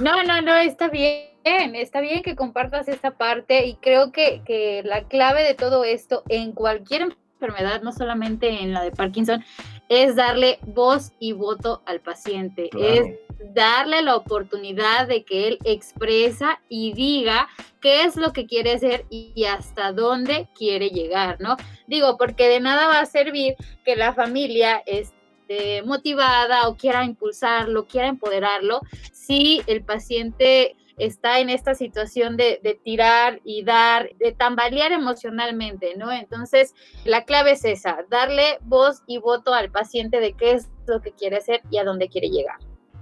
No, 0.00 0.22
no, 0.24 0.40
no, 0.40 0.56
está 0.56 0.88
bien, 0.88 1.29
está 1.44 2.00
bien 2.00 2.22
que 2.22 2.36
compartas 2.36 2.88
esta 2.88 3.12
parte 3.12 3.66
y 3.66 3.74
creo 3.74 4.12
que, 4.12 4.42
que 4.44 4.82
la 4.84 5.04
clave 5.04 5.42
de 5.42 5.54
todo 5.54 5.84
esto 5.84 6.22
en 6.28 6.52
cualquier 6.52 7.16
enfermedad, 7.40 7.82
no 7.82 7.92
solamente 7.92 8.62
en 8.62 8.74
la 8.74 8.82
de 8.82 8.90
Parkinson, 8.90 9.42
es 9.88 10.14
darle 10.14 10.58
voz 10.62 11.12
y 11.18 11.32
voto 11.32 11.82
al 11.86 12.00
paciente, 12.00 12.70
es 12.78 13.06
darle 13.54 14.02
la 14.02 14.16
oportunidad 14.16 15.08
de 15.08 15.24
que 15.24 15.48
él 15.48 15.58
expresa 15.64 16.60
y 16.68 16.92
diga 16.92 17.48
qué 17.80 18.02
es 18.02 18.16
lo 18.16 18.32
que 18.32 18.46
quiere 18.46 18.72
hacer 18.72 19.06
y 19.08 19.44
hasta 19.44 19.92
dónde 19.92 20.48
quiere 20.54 20.90
llegar, 20.90 21.40
¿no? 21.40 21.56
Digo, 21.86 22.16
porque 22.18 22.48
de 22.48 22.60
nada 22.60 22.86
va 22.86 23.00
a 23.00 23.06
servir 23.06 23.56
que 23.84 23.96
la 23.96 24.12
familia 24.12 24.82
esté 24.86 25.82
motivada 25.82 26.68
o 26.68 26.76
quiera 26.76 27.04
impulsarlo, 27.04 27.86
quiera 27.86 28.08
empoderarlo, 28.08 28.82
si 29.12 29.62
el 29.66 29.82
paciente 29.82 30.76
está 30.98 31.40
en 31.40 31.50
esta 31.50 31.74
situación 31.74 32.36
de, 32.36 32.80
tirar 32.84 33.40
y 33.44 33.64
dar, 33.64 34.10
de 34.18 34.32
tambalear 34.32 34.92
emocionalmente, 34.92 35.94
¿no? 35.96 36.12
Entonces, 36.12 36.74
la 37.04 37.24
clave 37.24 37.52
es 37.52 37.64
esa, 37.64 37.98
darle 38.10 38.58
voz 38.62 39.02
y 39.06 39.18
voto 39.18 39.54
al 39.54 39.70
paciente 39.70 40.20
de 40.20 40.32
qué 40.32 40.52
es 40.52 40.68
lo 40.86 41.00
que 41.00 41.12
quiere 41.12 41.38
hacer 41.38 41.62
y 41.70 41.78
a 41.78 41.84
dónde 41.84 42.08
quiere 42.08 42.28
llegar. 42.28 42.56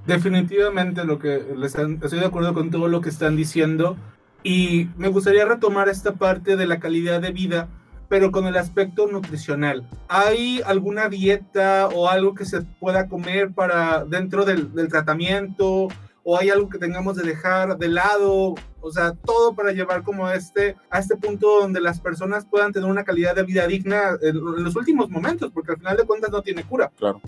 Definitivamente 0.06 1.04
lo 1.04 1.18
que 1.18 1.42
estoy 1.62 2.18
de 2.18 2.26
acuerdo 2.26 2.54
con 2.54 2.70
todo 2.70 2.88
lo 2.88 3.00
que 3.00 3.10
están 3.10 3.36
diciendo 3.36 3.96
y 4.42 4.88
me 4.96 5.08
gustaría 5.08 5.44
retomar 5.44 5.88
esta 5.88 6.14
parte 6.14 6.56
de 6.56 6.66
la 6.66 6.80
calidad 6.80 7.20
de 7.20 7.32
vida, 7.32 7.68
pero 8.08 8.30
con 8.32 8.46
el 8.46 8.56
aspecto 8.56 9.06
nutricional. 9.06 9.86
¿Hay 10.08 10.62
alguna 10.64 11.08
dieta 11.08 11.88
o 11.88 12.08
algo 12.08 12.34
que 12.34 12.46
se 12.46 12.62
pueda 12.62 13.08
comer 13.08 13.52
para 13.52 14.04
dentro 14.04 14.44
del 14.46 14.88
tratamiento? 14.88 15.88
O 16.30 16.38
hay 16.38 16.50
algo 16.50 16.68
que 16.68 16.76
tengamos 16.76 17.16
de 17.16 17.22
dejar 17.22 17.78
de 17.78 17.88
lado, 17.88 18.54
o 18.82 18.90
sea, 18.92 19.14
todo 19.14 19.54
para 19.54 19.72
llevar 19.72 20.02
como 20.02 20.26
a 20.26 20.34
este, 20.34 20.76
a 20.90 20.98
este 20.98 21.16
punto 21.16 21.60
donde 21.60 21.80
las 21.80 22.00
personas 22.00 22.44
puedan 22.44 22.70
tener 22.70 22.86
una 22.86 23.02
calidad 23.02 23.34
de 23.34 23.44
vida 23.44 23.66
digna 23.66 24.10
en, 24.20 24.38
los 24.38 24.76
últimos 24.76 25.08
momentos, 25.08 25.50
porque 25.50 25.72
al 25.72 25.78
final 25.78 25.96
de 25.96 26.04
cuentas 26.04 26.30
no 26.30 26.42
tiene 26.42 26.64
cura. 26.64 26.92
Claro. 26.98 27.22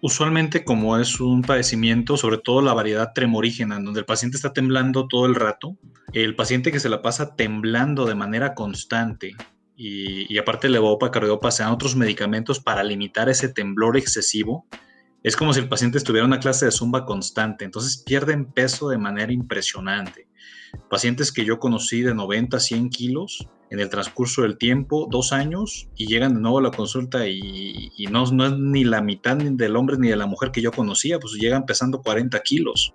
Usualmente 0.00 0.64
como 0.64 0.96
es 0.96 1.20
un 1.20 1.42
padecimiento, 1.42 2.16
sobre 2.16 2.38
todo 2.38 2.62
la 2.62 2.72
variedad 2.72 3.12
tremorígena, 3.12 3.80
donde 3.80 4.00
el 4.00 4.06
paciente 4.06 4.38
está 4.38 4.54
temblando 4.54 5.08
todo 5.08 5.26
el 5.26 5.34
rato, 5.34 5.76
el 6.14 6.34
paciente 6.34 6.72
que 6.72 6.80
se 6.80 6.88
la 6.88 7.02
pasa 7.02 7.36
temblando 7.36 8.06
de 8.06 8.14
manera 8.14 8.54
constante 8.54 9.36
y, 9.76 10.32
y 10.32 10.38
aparte 10.38 10.68
le 10.68 10.78
levodopa, 10.78 11.10
cardiopa, 11.10 11.50
se 11.50 11.64
dan 11.64 11.72
otros 11.72 11.96
medicamentos 11.96 12.60
para 12.60 12.82
limitar 12.82 13.28
ese 13.28 13.50
temblor 13.50 13.98
excesivo, 13.98 14.64
es 15.28 15.36
como 15.36 15.52
si 15.52 15.60
el 15.60 15.68
paciente 15.68 15.98
estuviera 15.98 16.24
en 16.24 16.32
una 16.32 16.40
clase 16.40 16.64
de 16.64 16.72
zumba 16.72 17.04
constante, 17.04 17.64
entonces 17.64 17.98
pierden 17.98 18.46
peso 18.46 18.88
de 18.88 18.98
manera 18.98 19.32
impresionante. 19.32 20.26
Pacientes 20.90 21.32
que 21.32 21.44
yo 21.44 21.58
conocí 21.58 22.02
de 22.02 22.14
90, 22.14 22.58
100 22.58 22.90
kilos 22.90 23.48
en 23.70 23.80
el 23.80 23.90
transcurso 23.90 24.42
del 24.42 24.56
tiempo, 24.56 25.08
dos 25.10 25.32
años, 25.32 25.88
y 25.94 26.06
llegan 26.06 26.34
de 26.34 26.40
nuevo 26.40 26.58
a 26.58 26.62
la 26.62 26.70
consulta 26.70 27.26
y, 27.28 28.06
no, 28.10 28.24
no, 28.26 28.46
es 28.46 28.52
ni 28.58 28.84
la 28.84 29.02
mitad 29.02 29.36
del 29.36 29.76
hombre 29.76 29.96
ni 29.98 30.08
de 30.08 30.16
la 30.16 30.26
mujer 30.26 30.50
que 30.50 30.62
yo 30.62 30.72
conocía, 30.72 31.18
pues 31.18 31.34
llegan 31.34 31.66
pesando 31.66 32.00
40 32.00 32.40
kilos. 32.40 32.94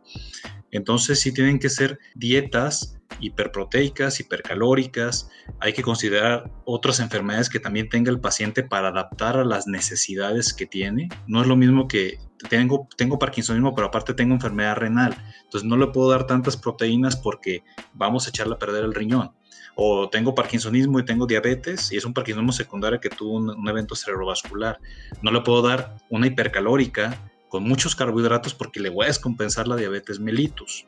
Entonces 0.72 1.20
sí 1.20 1.32
tienen 1.32 1.60
que 1.60 1.70
ser 1.70 2.00
dietas 2.16 3.00
hiperproteicas, 3.20 4.20
hipercalóricas. 4.20 5.30
Hay 5.60 5.74
que 5.74 5.84
considerar 5.84 6.52
otras 6.66 7.00
enfermedades 7.00 7.50
que 7.50 7.60
también 7.60 7.90
tenga 7.90 8.10
el 8.10 8.20
paciente 8.20 8.64
para 8.64 8.88
adaptar 8.88 9.38
a 9.38 9.46
las 9.46 9.68
necesidades 9.68 10.52
que 10.52 10.66
tiene. 10.66 11.10
No 11.28 11.42
es 11.42 11.48
lo 11.48 11.56
mismo 11.56 11.88
que 11.88 12.18
tengo, 12.50 12.88
tengo 12.98 13.20
Parkinsonismo, 13.20 13.74
pero 13.74 13.88
aparte 13.88 14.14
tengo 14.14 14.34
enfermedad 14.34 14.76
renal. 14.76 15.16
Entonces 15.44 15.68
no 15.68 15.78
le 15.78 15.88
puedo 15.88 16.10
dar 16.10 16.28
tantas 16.28 16.58
proteínas 16.58 17.16
porque 17.16 17.64
vamos 17.94 18.26
a 18.26 18.30
echarle 18.30 18.56
a 18.56 18.60
perder 18.60 18.84
el 18.84 18.94
riñón 18.94 19.32
o 19.76 20.10
tengo 20.10 20.36
parkinsonismo 20.36 21.00
y 21.00 21.06
tengo 21.06 21.26
diabetes 21.26 21.92
y 21.92 21.98
es 21.98 22.06
un 22.06 22.14
parkinsonismo 22.14 22.52
secundario 22.52 23.00
que 23.00 23.10
tuvo 23.10 23.38
un, 23.38 23.68
evento 23.68 23.96
cerebrovascular. 23.96 24.80
No 25.22 25.32
le 25.32 25.42
puedo 25.42 25.62
dar 25.62 25.96
una 26.10 26.28
hipercalórica 26.28 27.18
con 27.50 27.64
muchos 27.64 27.96
carbohidratos 27.96 28.54
porque 28.54 28.80
le 28.80 28.90
voy 28.90 29.06
a 29.06 29.08
descompensar 29.08 29.68
la 29.68 29.76
diabetes 29.76 30.20
mellitus. 30.20 30.86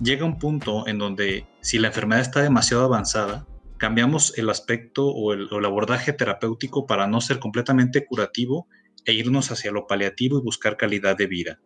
Llega 0.00 0.24
un 0.24 0.38
punto 0.38 0.86
en 0.86 0.98
donde 0.98 1.46
si 1.60 1.78
la 1.78 1.88
enfermedad 1.88 2.22
está 2.22 2.42
demasiado 2.42 2.84
avanzada, 2.84 3.46
cambiamos 3.76 4.36
el 4.38 4.50
aspecto 4.50 5.08
o 5.08 5.32
el, 5.32 5.48
abordaje 5.64 6.12
terapéutico 6.12 6.86
para 6.86 7.06
no 7.06 7.20
ser 7.20 7.38
completamente 7.38 8.04
curativo 8.06 8.66
e 9.04 9.12
irnos 9.12 9.50
hacia 9.50 9.72
lo 9.72 9.86
paliativo 9.86 10.38
y 10.38 10.42
buscar 10.42 10.76
calidad 10.76 11.16
de 11.16 11.26
vida. 11.26 11.60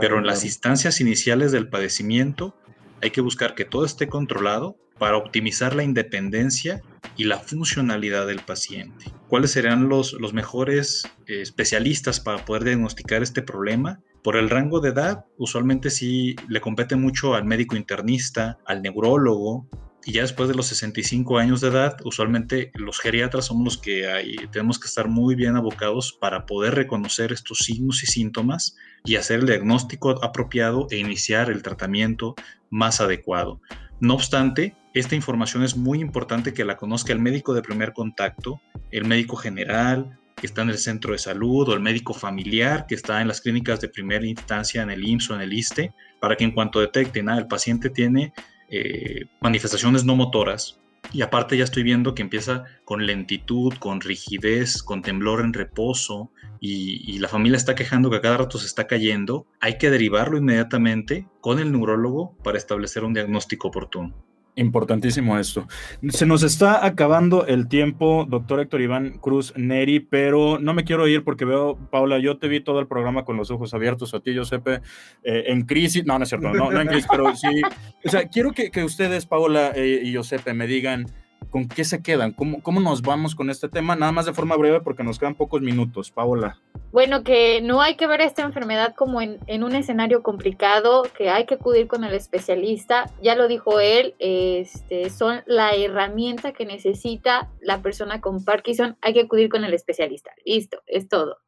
Pero 0.00 0.18
en 0.18 0.26
las 0.26 0.44
instancias 0.44 1.00
iniciales 1.00 1.52
del 1.52 1.68
padecimiento 1.68 2.56
hay 3.02 3.10
que 3.10 3.20
buscar 3.20 3.54
que 3.54 3.64
todo 3.64 3.84
esté 3.84 4.08
controlado 4.08 4.76
para 4.98 5.16
optimizar 5.16 5.74
la 5.74 5.82
independencia 5.82 6.82
y 7.16 7.24
la 7.24 7.38
funcionalidad 7.38 8.26
del 8.26 8.40
paciente. 8.40 9.12
¿Cuáles 9.28 9.50
serán 9.50 9.88
los, 9.88 10.14
los 10.14 10.32
mejores 10.32 11.04
eh, 11.26 11.40
especialistas 11.40 12.20
para 12.20 12.44
poder 12.44 12.64
diagnosticar 12.64 13.22
este 13.22 13.42
problema? 13.42 14.00
Por 14.22 14.36
el 14.36 14.50
rango 14.50 14.80
de 14.80 14.90
edad, 14.90 15.24
usualmente 15.36 15.90
sí 15.90 16.36
le 16.48 16.60
compete 16.60 16.96
mucho 16.96 17.34
al 17.34 17.44
médico 17.44 17.76
internista, 17.76 18.58
al 18.66 18.82
neurólogo, 18.82 19.68
y 20.06 20.12
ya 20.12 20.22
después 20.22 20.48
de 20.48 20.54
los 20.54 20.68
65 20.68 21.36
años 21.36 21.60
de 21.60 21.68
edad, 21.68 21.96
usualmente 22.04 22.70
los 22.74 23.00
geriatras 23.00 23.46
somos 23.46 23.64
los 23.64 23.78
que 23.78 24.06
tenemos 24.52 24.78
que 24.78 24.86
estar 24.86 25.08
muy 25.08 25.34
bien 25.34 25.56
abocados 25.56 26.16
para 26.20 26.46
poder 26.46 26.76
reconocer 26.76 27.32
estos 27.32 27.58
signos 27.58 28.04
y 28.04 28.06
síntomas 28.06 28.76
y 29.04 29.16
hacer 29.16 29.40
el 29.40 29.46
diagnóstico 29.46 30.24
apropiado 30.24 30.86
e 30.92 30.98
iniciar 30.98 31.50
el 31.50 31.62
tratamiento 31.64 32.36
más 32.70 33.00
adecuado. 33.00 33.60
No 33.98 34.14
obstante, 34.14 34.76
esta 34.94 35.16
información 35.16 35.64
es 35.64 35.76
muy 35.76 36.00
importante 36.00 36.54
que 36.54 36.64
la 36.64 36.76
conozca 36.76 37.12
el 37.12 37.18
médico 37.18 37.52
de 37.52 37.62
primer 37.62 37.92
contacto, 37.92 38.60
el 38.92 39.06
médico 39.06 39.34
general 39.34 40.20
que 40.36 40.46
está 40.46 40.62
en 40.62 40.70
el 40.70 40.78
centro 40.78 41.14
de 41.14 41.18
salud 41.18 41.68
o 41.68 41.74
el 41.74 41.80
médico 41.80 42.14
familiar 42.14 42.86
que 42.86 42.94
está 42.94 43.22
en 43.22 43.28
las 43.28 43.40
clínicas 43.40 43.80
de 43.80 43.88
primera 43.88 44.24
instancia 44.24 44.82
en 44.82 44.90
el 44.90 45.04
IMSS 45.04 45.30
o 45.30 45.34
en 45.34 45.40
el 45.40 45.52
ISTE, 45.52 45.92
para 46.20 46.36
que 46.36 46.44
en 46.44 46.52
cuanto 46.52 46.78
detecten, 46.78 47.28
ah, 47.28 47.38
el 47.38 47.48
paciente 47.48 47.90
tiene 47.90 48.32
eh, 48.68 49.26
manifestaciones 49.40 50.04
no 50.04 50.16
motoras, 50.16 50.78
y 51.12 51.22
aparte 51.22 51.56
ya 51.56 51.64
estoy 51.64 51.82
viendo 51.82 52.14
que 52.14 52.22
empieza 52.22 52.64
con 52.84 53.06
lentitud, 53.06 53.74
con 53.78 54.00
rigidez, 54.00 54.82
con 54.82 55.02
temblor 55.02 55.40
en 55.40 55.52
reposo 55.52 56.32
y, 56.60 57.02
y, 57.10 57.18
la 57.18 57.28
familia 57.28 57.56
está 57.56 57.74
quejando 57.74 58.10
que 58.10 58.16
a 58.16 58.20
cada 58.20 58.38
rato 58.38 58.58
se 58.58 58.66
está 58.66 58.86
cayendo, 58.86 59.46
hay 59.60 59.78
que 59.78 59.90
derivarlo 59.90 60.38
inmediatamente 60.38 61.28
con 61.40 61.58
el 61.58 61.70
neurólogo 61.70 62.36
para 62.42 62.58
establecer 62.58 63.04
un 63.04 63.14
diagnóstico 63.14 63.68
oportuno. 63.68 64.14
Importantísimo 64.58 65.38
esto. 65.38 65.68
Se 66.08 66.24
nos 66.24 66.42
está 66.42 66.86
acabando 66.86 67.46
el 67.46 67.68
tiempo, 67.68 68.26
doctor 68.26 68.60
Héctor 68.60 68.80
Iván 68.80 69.18
Cruz 69.18 69.52
Neri, 69.54 70.00
pero 70.00 70.58
no 70.58 70.72
me 70.72 70.84
quiero 70.84 71.06
ir 71.06 71.24
porque 71.24 71.44
veo, 71.44 71.76
Paula, 71.90 72.18
yo 72.18 72.38
te 72.38 72.48
vi 72.48 72.60
todo 72.60 72.80
el 72.80 72.86
programa 72.86 73.26
con 73.26 73.36
los 73.36 73.50
ojos 73.50 73.74
abiertos 73.74 74.14
a 74.14 74.20
ti, 74.20 74.34
Josepe, 74.34 74.80
eh, 75.22 75.44
en 75.48 75.66
crisis. 75.66 76.06
No, 76.06 76.18
no 76.18 76.22
es 76.22 76.30
cierto, 76.30 76.48
no, 76.48 76.70
no 76.70 76.80
en 76.80 76.88
crisis, 76.88 77.06
pero 77.10 77.36
sí. 77.36 77.60
O 78.02 78.08
sea, 78.08 78.28
quiero 78.28 78.52
que, 78.52 78.70
que 78.70 78.82
ustedes, 78.82 79.26
Paula 79.26 79.72
eh, 79.76 80.00
y 80.02 80.14
Josepe, 80.14 80.54
me 80.54 80.66
digan 80.66 81.06
¿Con 81.50 81.68
qué 81.68 81.84
se 81.84 82.02
quedan? 82.02 82.32
¿Cómo, 82.32 82.62
¿Cómo 82.62 82.80
nos 82.80 83.02
vamos 83.02 83.34
con 83.34 83.50
este 83.50 83.68
tema? 83.68 83.96
Nada 83.96 84.12
más 84.12 84.26
de 84.26 84.32
forma 84.32 84.56
breve 84.56 84.80
porque 84.80 85.02
nos 85.02 85.18
quedan 85.18 85.34
pocos 85.34 85.62
minutos. 85.62 86.10
Paola. 86.10 86.60
Bueno, 86.92 87.22
que 87.22 87.60
no 87.62 87.80
hay 87.80 87.96
que 87.96 88.06
ver 88.06 88.20
esta 88.20 88.42
enfermedad 88.42 88.94
como 88.94 89.20
en, 89.20 89.38
en, 89.46 89.64
un 89.64 89.74
escenario 89.74 90.22
complicado, 90.22 91.04
que 91.16 91.30
hay 91.30 91.46
que 91.46 91.54
acudir 91.54 91.86
con 91.86 92.04
el 92.04 92.14
especialista. 92.14 93.10
Ya 93.22 93.34
lo 93.34 93.48
dijo 93.48 93.80
él, 93.80 94.14
este, 94.18 95.10
son 95.10 95.42
la 95.46 95.74
herramienta 95.74 96.52
que 96.52 96.66
necesita 96.66 97.50
la 97.60 97.82
persona 97.82 98.20
con 98.20 98.44
Parkinson. 98.44 98.96
Hay 99.02 99.14
que 99.14 99.22
acudir 99.22 99.48
con 99.48 99.64
el 99.64 99.74
especialista. 99.74 100.32
Listo, 100.44 100.82
es 100.86 101.08
todo. 101.08 101.38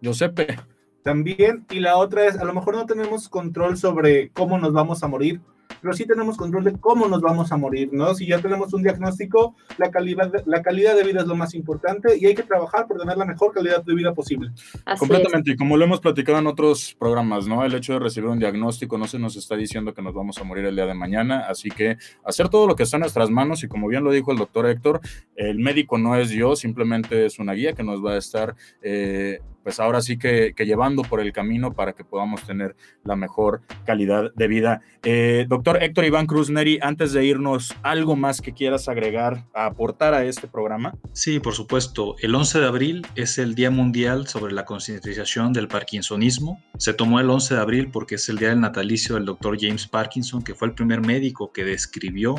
Giuseppe. 0.00 0.56
También, 1.02 1.66
y 1.70 1.80
la 1.80 1.96
otra 1.96 2.26
es, 2.26 2.38
a 2.38 2.44
lo 2.44 2.54
mejor 2.54 2.76
no 2.76 2.86
tenemos 2.86 3.28
control 3.28 3.76
sobre 3.76 4.30
cómo 4.30 4.58
nos 4.58 4.72
vamos 4.72 5.02
a 5.02 5.08
morir, 5.08 5.40
pero 5.82 5.92
sí 5.94 6.06
tenemos 6.06 6.36
control 6.36 6.64
de 6.64 6.72
cómo 6.78 7.08
nos 7.08 7.20
vamos 7.20 7.50
a 7.50 7.56
morir, 7.56 7.90
¿no? 7.92 8.14
Si 8.14 8.26
ya 8.26 8.40
tenemos 8.40 8.72
un 8.72 8.82
diagnóstico, 8.82 9.56
la 9.78 9.90
calidad 9.90 10.30
de, 10.30 10.42
la 10.46 10.62
calidad 10.62 10.96
de 10.96 11.02
vida 11.02 11.20
es 11.20 11.26
lo 11.26 11.34
más 11.34 11.54
importante 11.54 12.16
y 12.16 12.26
hay 12.26 12.34
que 12.34 12.44
trabajar 12.44 12.86
por 12.86 12.98
tener 12.98 13.16
la 13.16 13.24
mejor 13.24 13.52
calidad 13.52 13.82
de 13.84 13.94
vida 13.94 14.14
posible. 14.14 14.50
Completamente, 14.98 15.52
y 15.52 15.56
como 15.56 15.76
lo 15.76 15.84
hemos 15.84 16.00
platicado 16.00 16.38
en 16.38 16.46
otros 16.46 16.96
programas, 16.98 17.48
¿no? 17.48 17.64
El 17.64 17.74
hecho 17.74 17.94
de 17.94 17.98
recibir 17.98 18.30
un 18.30 18.38
diagnóstico 18.38 18.96
no 18.96 19.08
se 19.08 19.18
nos 19.18 19.36
está 19.36 19.56
diciendo 19.56 19.92
que 19.92 20.02
nos 20.02 20.14
vamos 20.14 20.38
a 20.38 20.44
morir 20.44 20.64
el 20.66 20.76
día 20.76 20.86
de 20.86 20.94
mañana, 20.94 21.46
así 21.48 21.68
que 21.68 21.98
hacer 22.24 22.48
todo 22.48 22.68
lo 22.68 22.76
que 22.76 22.84
está 22.84 22.96
en 22.96 23.02
nuestras 23.02 23.30
manos 23.30 23.64
y 23.64 23.68
como 23.68 23.88
bien 23.88 24.04
lo 24.04 24.12
dijo 24.12 24.30
el 24.30 24.38
doctor 24.38 24.66
Héctor, 24.66 25.00
el 25.34 25.58
médico 25.58 25.98
no 25.98 26.14
es 26.14 26.30
yo, 26.30 26.54
simplemente 26.54 27.26
es 27.26 27.40
una 27.40 27.54
guía 27.54 27.72
que 27.72 27.82
nos 27.82 28.04
va 28.04 28.12
a 28.12 28.18
estar... 28.18 28.54
Eh, 28.82 29.40
pues 29.62 29.80
ahora 29.80 30.00
sí 30.00 30.18
que, 30.18 30.54
llevando 30.58 31.02
por 31.02 31.20
el 31.20 31.32
camino 31.32 31.72
para 31.72 31.92
que 31.92 32.04
podamos 32.04 32.42
tener 32.42 32.76
la 33.04 33.16
mejor 33.16 33.62
calidad 33.84 34.32
de 34.34 34.48
vida. 34.48 34.82
Eh, 35.02 35.46
doctor 35.48 35.82
Héctor 35.82 36.04
Iván 36.04 36.26
Cruz 36.26 36.50
Neri, 36.50 36.78
antes 36.82 37.12
de 37.12 37.24
irnos, 37.24 37.74
¿algo 37.82 38.16
más 38.16 38.40
que 38.40 38.52
quieras 38.52 38.88
agregar, 38.88 39.44
a 39.54 39.66
aportar 39.66 40.14
a 40.14 40.24
este 40.24 40.48
programa? 40.48 40.94
Sí, 41.12 41.40
por 41.40 41.54
supuesto. 41.54 42.16
El 42.20 42.34
11 42.34 42.60
de 42.60 42.66
abril 42.66 43.06
es 43.14 43.38
el 43.38 43.54
Día 43.54 43.70
Mundial 43.70 44.26
sobre 44.26 44.52
la 44.52 44.64
concientización 44.64 45.52
del 45.52 45.68
Parkinsonismo. 45.68 46.62
Se 46.78 46.94
tomó 46.94 47.20
el 47.20 47.30
11 47.30 47.54
de 47.54 47.60
abril 47.60 47.90
porque 47.92 48.16
es 48.16 48.28
el 48.28 48.38
día 48.38 48.50
del 48.50 48.60
natalicio 48.60 49.14
del 49.16 49.24
doctor 49.24 49.56
James 49.60 49.86
Parkinson, 49.86 50.42
que 50.42 50.54
fue 50.54 50.68
el 50.68 50.74
primer 50.74 51.00
médico 51.00 51.52
que 51.52 51.64
describió 51.64 52.36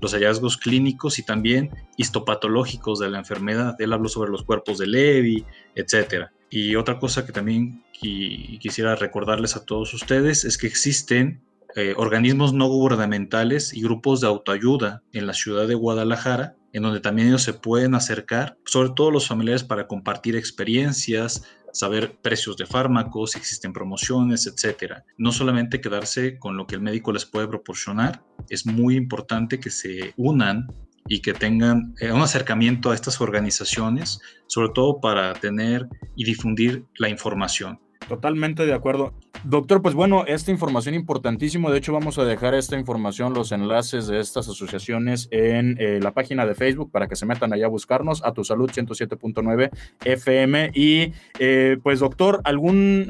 los 0.00 0.12
hallazgos 0.12 0.56
clínicos 0.56 1.18
y 1.18 1.24
también 1.24 1.70
histopatológicos 1.96 2.98
de 2.98 3.10
la 3.10 3.18
enfermedad. 3.18 3.76
Él 3.78 3.92
habló 3.92 4.08
sobre 4.08 4.30
los 4.30 4.44
cuerpos 4.44 4.78
de 4.78 4.86
Levy, 4.86 5.44
etcétera. 5.74 6.32
Y 6.50 6.74
otra 6.74 6.98
cosa 6.98 7.24
que 7.24 7.32
también 7.32 7.84
quisiera 7.92 8.96
recordarles 8.96 9.56
a 9.56 9.64
todos 9.64 9.94
ustedes 9.94 10.44
es 10.44 10.58
que 10.58 10.66
existen 10.66 11.42
eh, 11.76 11.94
organismos 11.96 12.52
no 12.52 12.66
gubernamentales 12.66 13.72
y 13.72 13.82
grupos 13.82 14.20
de 14.20 14.26
autoayuda 14.26 15.02
en 15.12 15.26
la 15.26 15.34
ciudad 15.34 15.68
de 15.68 15.74
Guadalajara, 15.74 16.56
en 16.72 16.82
donde 16.82 17.00
también 17.00 17.28
ellos 17.28 17.42
se 17.42 17.52
pueden 17.52 17.94
acercar, 17.94 18.56
sobre 18.64 18.90
todo 18.96 19.10
los 19.10 19.28
familiares, 19.28 19.62
para 19.62 19.86
compartir 19.86 20.36
experiencias, 20.36 21.44
saber 21.72 22.18
precios 22.20 22.56
de 22.56 22.66
fármacos, 22.66 23.32
si 23.32 23.38
existen 23.38 23.72
promociones, 23.72 24.46
etcétera. 24.46 25.04
No 25.18 25.32
solamente 25.32 25.80
quedarse 25.80 26.38
con 26.38 26.56
lo 26.56 26.66
que 26.66 26.76
el 26.76 26.82
médico 26.82 27.12
les 27.12 27.24
puede 27.24 27.48
proporcionar, 27.48 28.22
es 28.48 28.66
muy 28.66 28.96
importante 28.96 29.60
que 29.60 29.70
se 29.70 30.14
unan 30.16 30.66
y 31.08 31.22
que 31.22 31.32
tengan 31.32 31.94
eh, 32.00 32.12
un 32.12 32.22
acercamiento 32.22 32.90
a 32.90 32.94
estas 32.94 33.20
organizaciones, 33.20 34.20
sobre 34.46 34.70
todo 34.74 35.00
para 35.00 35.32
tener 35.34 35.88
y 36.16 36.24
difundir 36.24 36.84
la 36.96 37.08
información. 37.08 37.80
Totalmente 38.10 38.66
de 38.66 38.74
acuerdo. 38.74 39.14
Doctor, 39.44 39.82
pues 39.82 39.94
bueno, 39.94 40.24
esta 40.26 40.50
información 40.50 40.96
importantísima, 40.96 41.70
de 41.70 41.78
hecho 41.78 41.92
vamos 41.92 42.18
a 42.18 42.24
dejar 42.24 42.54
esta 42.54 42.76
información, 42.76 43.34
los 43.34 43.52
enlaces 43.52 44.08
de 44.08 44.18
estas 44.18 44.48
asociaciones 44.48 45.28
en 45.30 45.76
eh, 45.78 46.00
la 46.02 46.10
página 46.10 46.44
de 46.44 46.56
Facebook 46.56 46.90
para 46.90 47.06
que 47.06 47.14
se 47.14 47.24
metan 47.24 47.52
allá 47.52 47.66
a 47.66 47.68
buscarnos, 47.68 48.24
a 48.24 48.32
tu 48.32 48.42
salud 48.42 48.68
107.9 48.68 49.70
FM. 50.04 50.72
Y 50.74 51.12
eh, 51.38 51.78
pues 51.84 52.00
doctor, 52.00 52.40
¿algún 52.42 53.06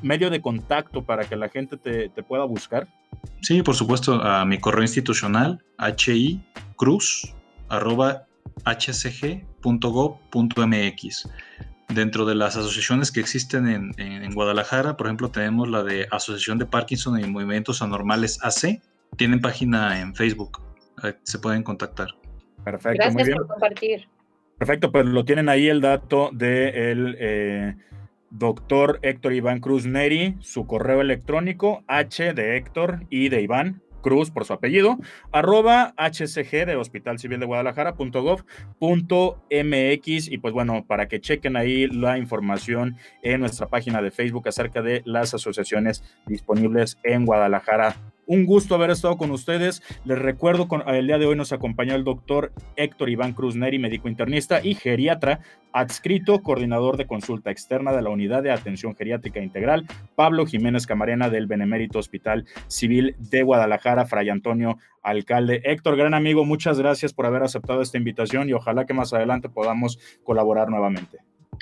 medio 0.00 0.30
de 0.30 0.40
contacto 0.40 1.02
para 1.02 1.24
que 1.24 1.34
la 1.34 1.48
gente 1.48 1.76
te, 1.76 2.22
pueda 2.22 2.44
buscar? 2.44 2.86
Sí, 3.40 3.64
por 3.64 3.74
supuesto, 3.74 4.22
a 4.22 4.44
mi 4.44 4.58
correo 4.58 4.82
institucional, 4.82 5.60
hi 6.06 6.40
cruz 6.76 7.34
arroba 7.68 8.28
hcg.gov.mx. 8.64 9.58
Dentro 11.88 12.26
de 12.26 12.34
las 12.34 12.56
asociaciones 12.56 13.10
que 13.10 13.20
existen 13.20 13.66
en, 13.66 13.92
en, 13.98 14.34
Guadalajara, 14.34 14.96
por 14.96 15.06
ejemplo, 15.06 15.30
tenemos 15.30 15.68
la 15.68 15.82
de 15.82 16.06
Asociación 16.10 16.58
de 16.58 16.66
Parkinson 16.66 17.18
y 17.18 17.26
Movimientos 17.26 17.80
Anormales 17.80 18.38
AC. 18.42 18.82
Tienen 19.16 19.40
página 19.40 20.00
en 20.00 20.14
Facebook. 20.14 20.60
Se 21.22 21.38
pueden 21.38 21.62
contactar. 21.62 22.08
Perfecto. 22.62 22.98
Gracias 22.98 23.14
muy 23.14 23.24
bien. 23.24 23.38
por 23.38 23.46
compartir. 23.46 24.08
Perfecto, 24.58 24.90
pues 24.90 25.06
lo 25.06 25.24
tienen 25.24 25.48
ahí 25.48 25.68
el 25.68 25.80
dato 25.80 26.30
de 26.32 26.90
el 26.90 27.16
eh, 27.20 27.76
doctor 28.30 28.98
Héctor 29.02 29.32
Iván 29.32 29.60
Cruz 29.60 29.86
Neri, 29.86 30.36
su 30.40 30.66
correo 30.66 31.00
electrónico, 31.00 31.84
H 31.86 32.34
de 32.34 32.56
Héctor 32.56 33.06
y 33.08 33.28
de 33.28 33.40
Iván, 33.42 33.82
Cruz 34.00 34.30
por 34.30 34.44
su 34.44 34.52
apellido, 34.52 34.98
arroba 35.32 35.94
hcg 35.96 36.66
de 36.66 36.76
Hospital 36.76 37.18
Civil 37.18 37.40
de 37.40 37.46
Guadalajara 37.46 37.94
y 40.30 40.38
pues 40.38 40.54
bueno, 40.54 40.84
para 40.86 41.08
que 41.08 41.20
chequen 41.20 41.56
ahí 41.56 41.86
la 41.86 42.18
información 42.18 42.96
en 43.22 43.40
nuestra 43.40 43.66
página 43.66 44.02
de 44.02 44.10
Facebook 44.10 44.48
acerca 44.48 44.82
de 44.82 45.02
las 45.04 45.34
asociaciones 45.34 46.02
disponibles 46.26 46.98
en 47.02 47.26
Guadalajara 47.26 47.96
un 48.28 48.46
gusto 48.46 48.76
haber 48.76 48.90
estado 48.90 49.16
con 49.16 49.32
ustedes. 49.32 49.82
Les 50.04 50.18
recuerdo, 50.18 50.68
con, 50.68 50.88
el 50.88 51.06
día 51.08 51.18
de 51.18 51.26
hoy 51.26 51.34
nos 51.34 51.52
acompañó 51.52 51.94
el 51.96 52.04
doctor 52.04 52.52
Héctor 52.76 53.10
Iván 53.10 53.32
Cruz 53.32 53.56
Neri, 53.56 53.78
médico 53.78 54.08
internista 54.08 54.60
y 54.62 54.74
geriatra, 54.74 55.40
adscrito, 55.72 56.40
coordinador 56.42 56.96
de 56.96 57.06
consulta 57.06 57.50
externa 57.50 57.92
de 57.92 58.02
la 58.02 58.10
Unidad 58.10 58.42
de 58.42 58.52
Atención 58.52 58.94
Geriátrica 58.94 59.40
Integral, 59.40 59.86
Pablo 60.14 60.46
Jiménez 60.46 60.86
Camarena 60.86 61.30
del 61.30 61.46
Benemérito 61.46 61.98
Hospital 61.98 62.44
Civil 62.68 63.16
de 63.18 63.42
Guadalajara, 63.42 64.06
Fray 64.06 64.28
Antonio 64.28 64.76
Alcalde. 65.02 65.62
Héctor, 65.64 65.96
gran 65.96 66.12
amigo, 66.12 66.44
muchas 66.44 66.78
gracias 66.78 67.14
por 67.14 67.24
haber 67.24 67.42
aceptado 67.42 67.80
esta 67.80 67.96
invitación 67.96 68.48
y 68.48 68.52
ojalá 68.52 68.84
que 68.84 68.94
más 68.94 69.12
adelante 69.14 69.48
podamos 69.48 69.98
colaborar 70.22 70.68
nuevamente. 70.68 71.18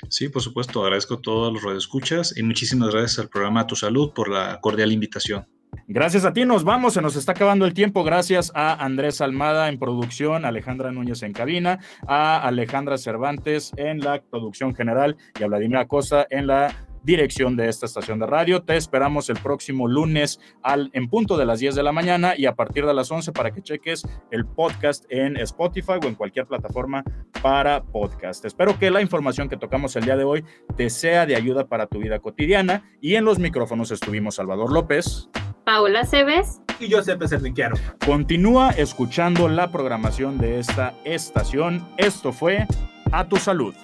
Sí, 0.09 0.29
por 0.29 0.41
supuesto, 0.41 0.83
agradezco 0.83 1.15
a 1.15 1.21
todos 1.21 1.53
los 1.53 1.63
radioescuchas 1.63 2.37
y 2.37 2.43
muchísimas 2.43 2.89
gracias 2.89 3.19
al 3.19 3.29
programa 3.29 3.65
Tu 3.65 3.75
Salud 3.75 4.11
por 4.13 4.29
la 4.29 4.59
cordial 4.61 4.91
invitación. 4.91 5.47
Gracias 5.89 6.25
a 6.25 6.33
ti, 6.33 6.43
nos 6.43 6.65
vamos, 6.65 6.95
se 6.95 7.01
nos 7.01 7.15
está 7.15 7.31
acabando 7.31 7.65
el 7.65 7.73
tiempo. 7.73 8.03
Gracias 8.03 8.51
a 8.53 8.83
Andrés 8.83 9.21
Almada 9.21 9.69
en 9.69 9.79
producción, 9.79 10.43
Alejandra 10.43 10.91
Núñez 10.91 11.23
en 11.23 11.31
cabina, 11.31 11.79
a 12.05 12.45
Alejandra 12.45 12.97
Cervantes 12.97 13.71
en 13.77 13.99
la 13.99 14.21
producción 14.21 14.75
general 14.75 15.15
y 15.39 15.43
a 15.43 15.47
Vladimir 15.47 15.77
Acosta 15.77 16.27
en 16.29 16.47
la 16.47 16.75
dirección 17.03 17.55
de 17.55 17.69
esta 17.69 17.85
estación 17.85 18.19
de 18.19 18.25
radio. 18.25 18.63
Te 18.63 18.75
esperamos 18.75 19.29
el 19.29 19.37
próximo 19.37 19.87
lunes 19.87 20.41
al, 20.61 20.89
en 20.91 21.07
punto 21.07 21.37
de 21.37 21.45
las 21.45 21.59
10 21.59 21.75
de 21.75 21.83
la 21.83 21.93
mañana 21.93 22.33
y 22.37 22.47
a 22.47 22.55
partir 22.55 22.85
de 22.85 22.93
las 22.93 23.09
11 23.09 23.31
para 23.31 23.51
que 23.51 23.61
cheques 23.61 24.05
el 24.29 24.45
podcast 24.45 25.05
en 25.09 25.37
Spotify 25.37 25.93
o 26.03 26.07
en 26.07 26.15
cualquier 26.15 26.47
plataforma 26.47 27.05
para 27.41 27.81
podcast. 27.81 28.43
Espero 28.43 28.77
que 28.77 28.91
la 28.91 29.01
información 29.01 29.47
que 29.47 29.55
tocamos 29.55 29.95
el 29.95 30.03
día 30.03 30.17
de 30.17 30.25
hoy 30.25 30.43
te 30.75 30.89
sea 30.89 31.25
de 31.25 31.37
ayuda 31.37 31.65
para 31.67 31.87
tu 31.87 31.99
vida 31.99 32.19
cotidiana 32.19 32.83
y 32.99 33.15
en 33.15 33.23
los 33.23 33.39
micrófonos 33.39 33.89
estuvimos 33.91 34.35
Salvador 34.35 34.73
López. 34.73 35.29
Paula 35.67 36.05
Cebes 36.05 36.61
y 36.79 36.87
Giuseppe 36.87 37.27
Cerniquiano. 37.27 37.75
Continúa 38.05 38.69
escuchando 38.69 39.49
la 39.49 39.69
programación 39.69 40.37
de 40.37 40.59
esta 40.59 40.93
estación. 41.03 41.85
Esto 41.97 42.31
fue 42.31 42.65
A 43.11 43.27
Tu 43.27 43.35
Salud. 43.35 43.75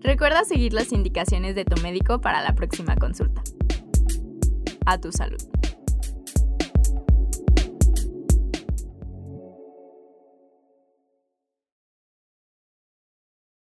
Recuerda 0.00 0.42
seguir 0.42 0.72
las 0.72 0.90
indicaciones 0.92 1.54
de 1.54 1.64
tu 1.64 1.80
médico 1.80 2.20
para 2.20 2.42
la 2.42 2.56
próxima 2.56 2.96
consulta. 2.96 3.40
A 4.84 4.98
tu 4.98 5.12
salud. 5.12 5.53